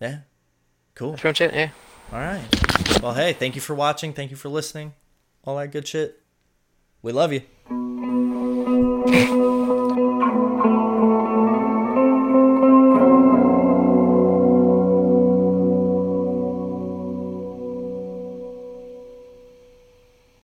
Yeah, 0.00 0.18
cool. 0.94 1.10
That's 1.12 1.22
pretty 1.22 1.44
much 1.44 1.54
it. 1.54 1.54
Yeah. 1.54 1.70
All 2.12 2.18
right. 2.18 3.02
Well, 3.02 3.14
hey, 3.14 3.32
thank 3.32 3.54
you 3.54 3.60
for 3.60 3.74
watching. 3.74 4.12
Thank 4.12 4.30
you 4.30 4.36
for 4.36 4.48
listening. 4.48 4.94
All 5.44 5.56
that 5.56 5.72
good 5.72 5.86
shit. 5.88 6.20
We 7.02 7.12
love 7.12 7.32
you. 7.32 7.42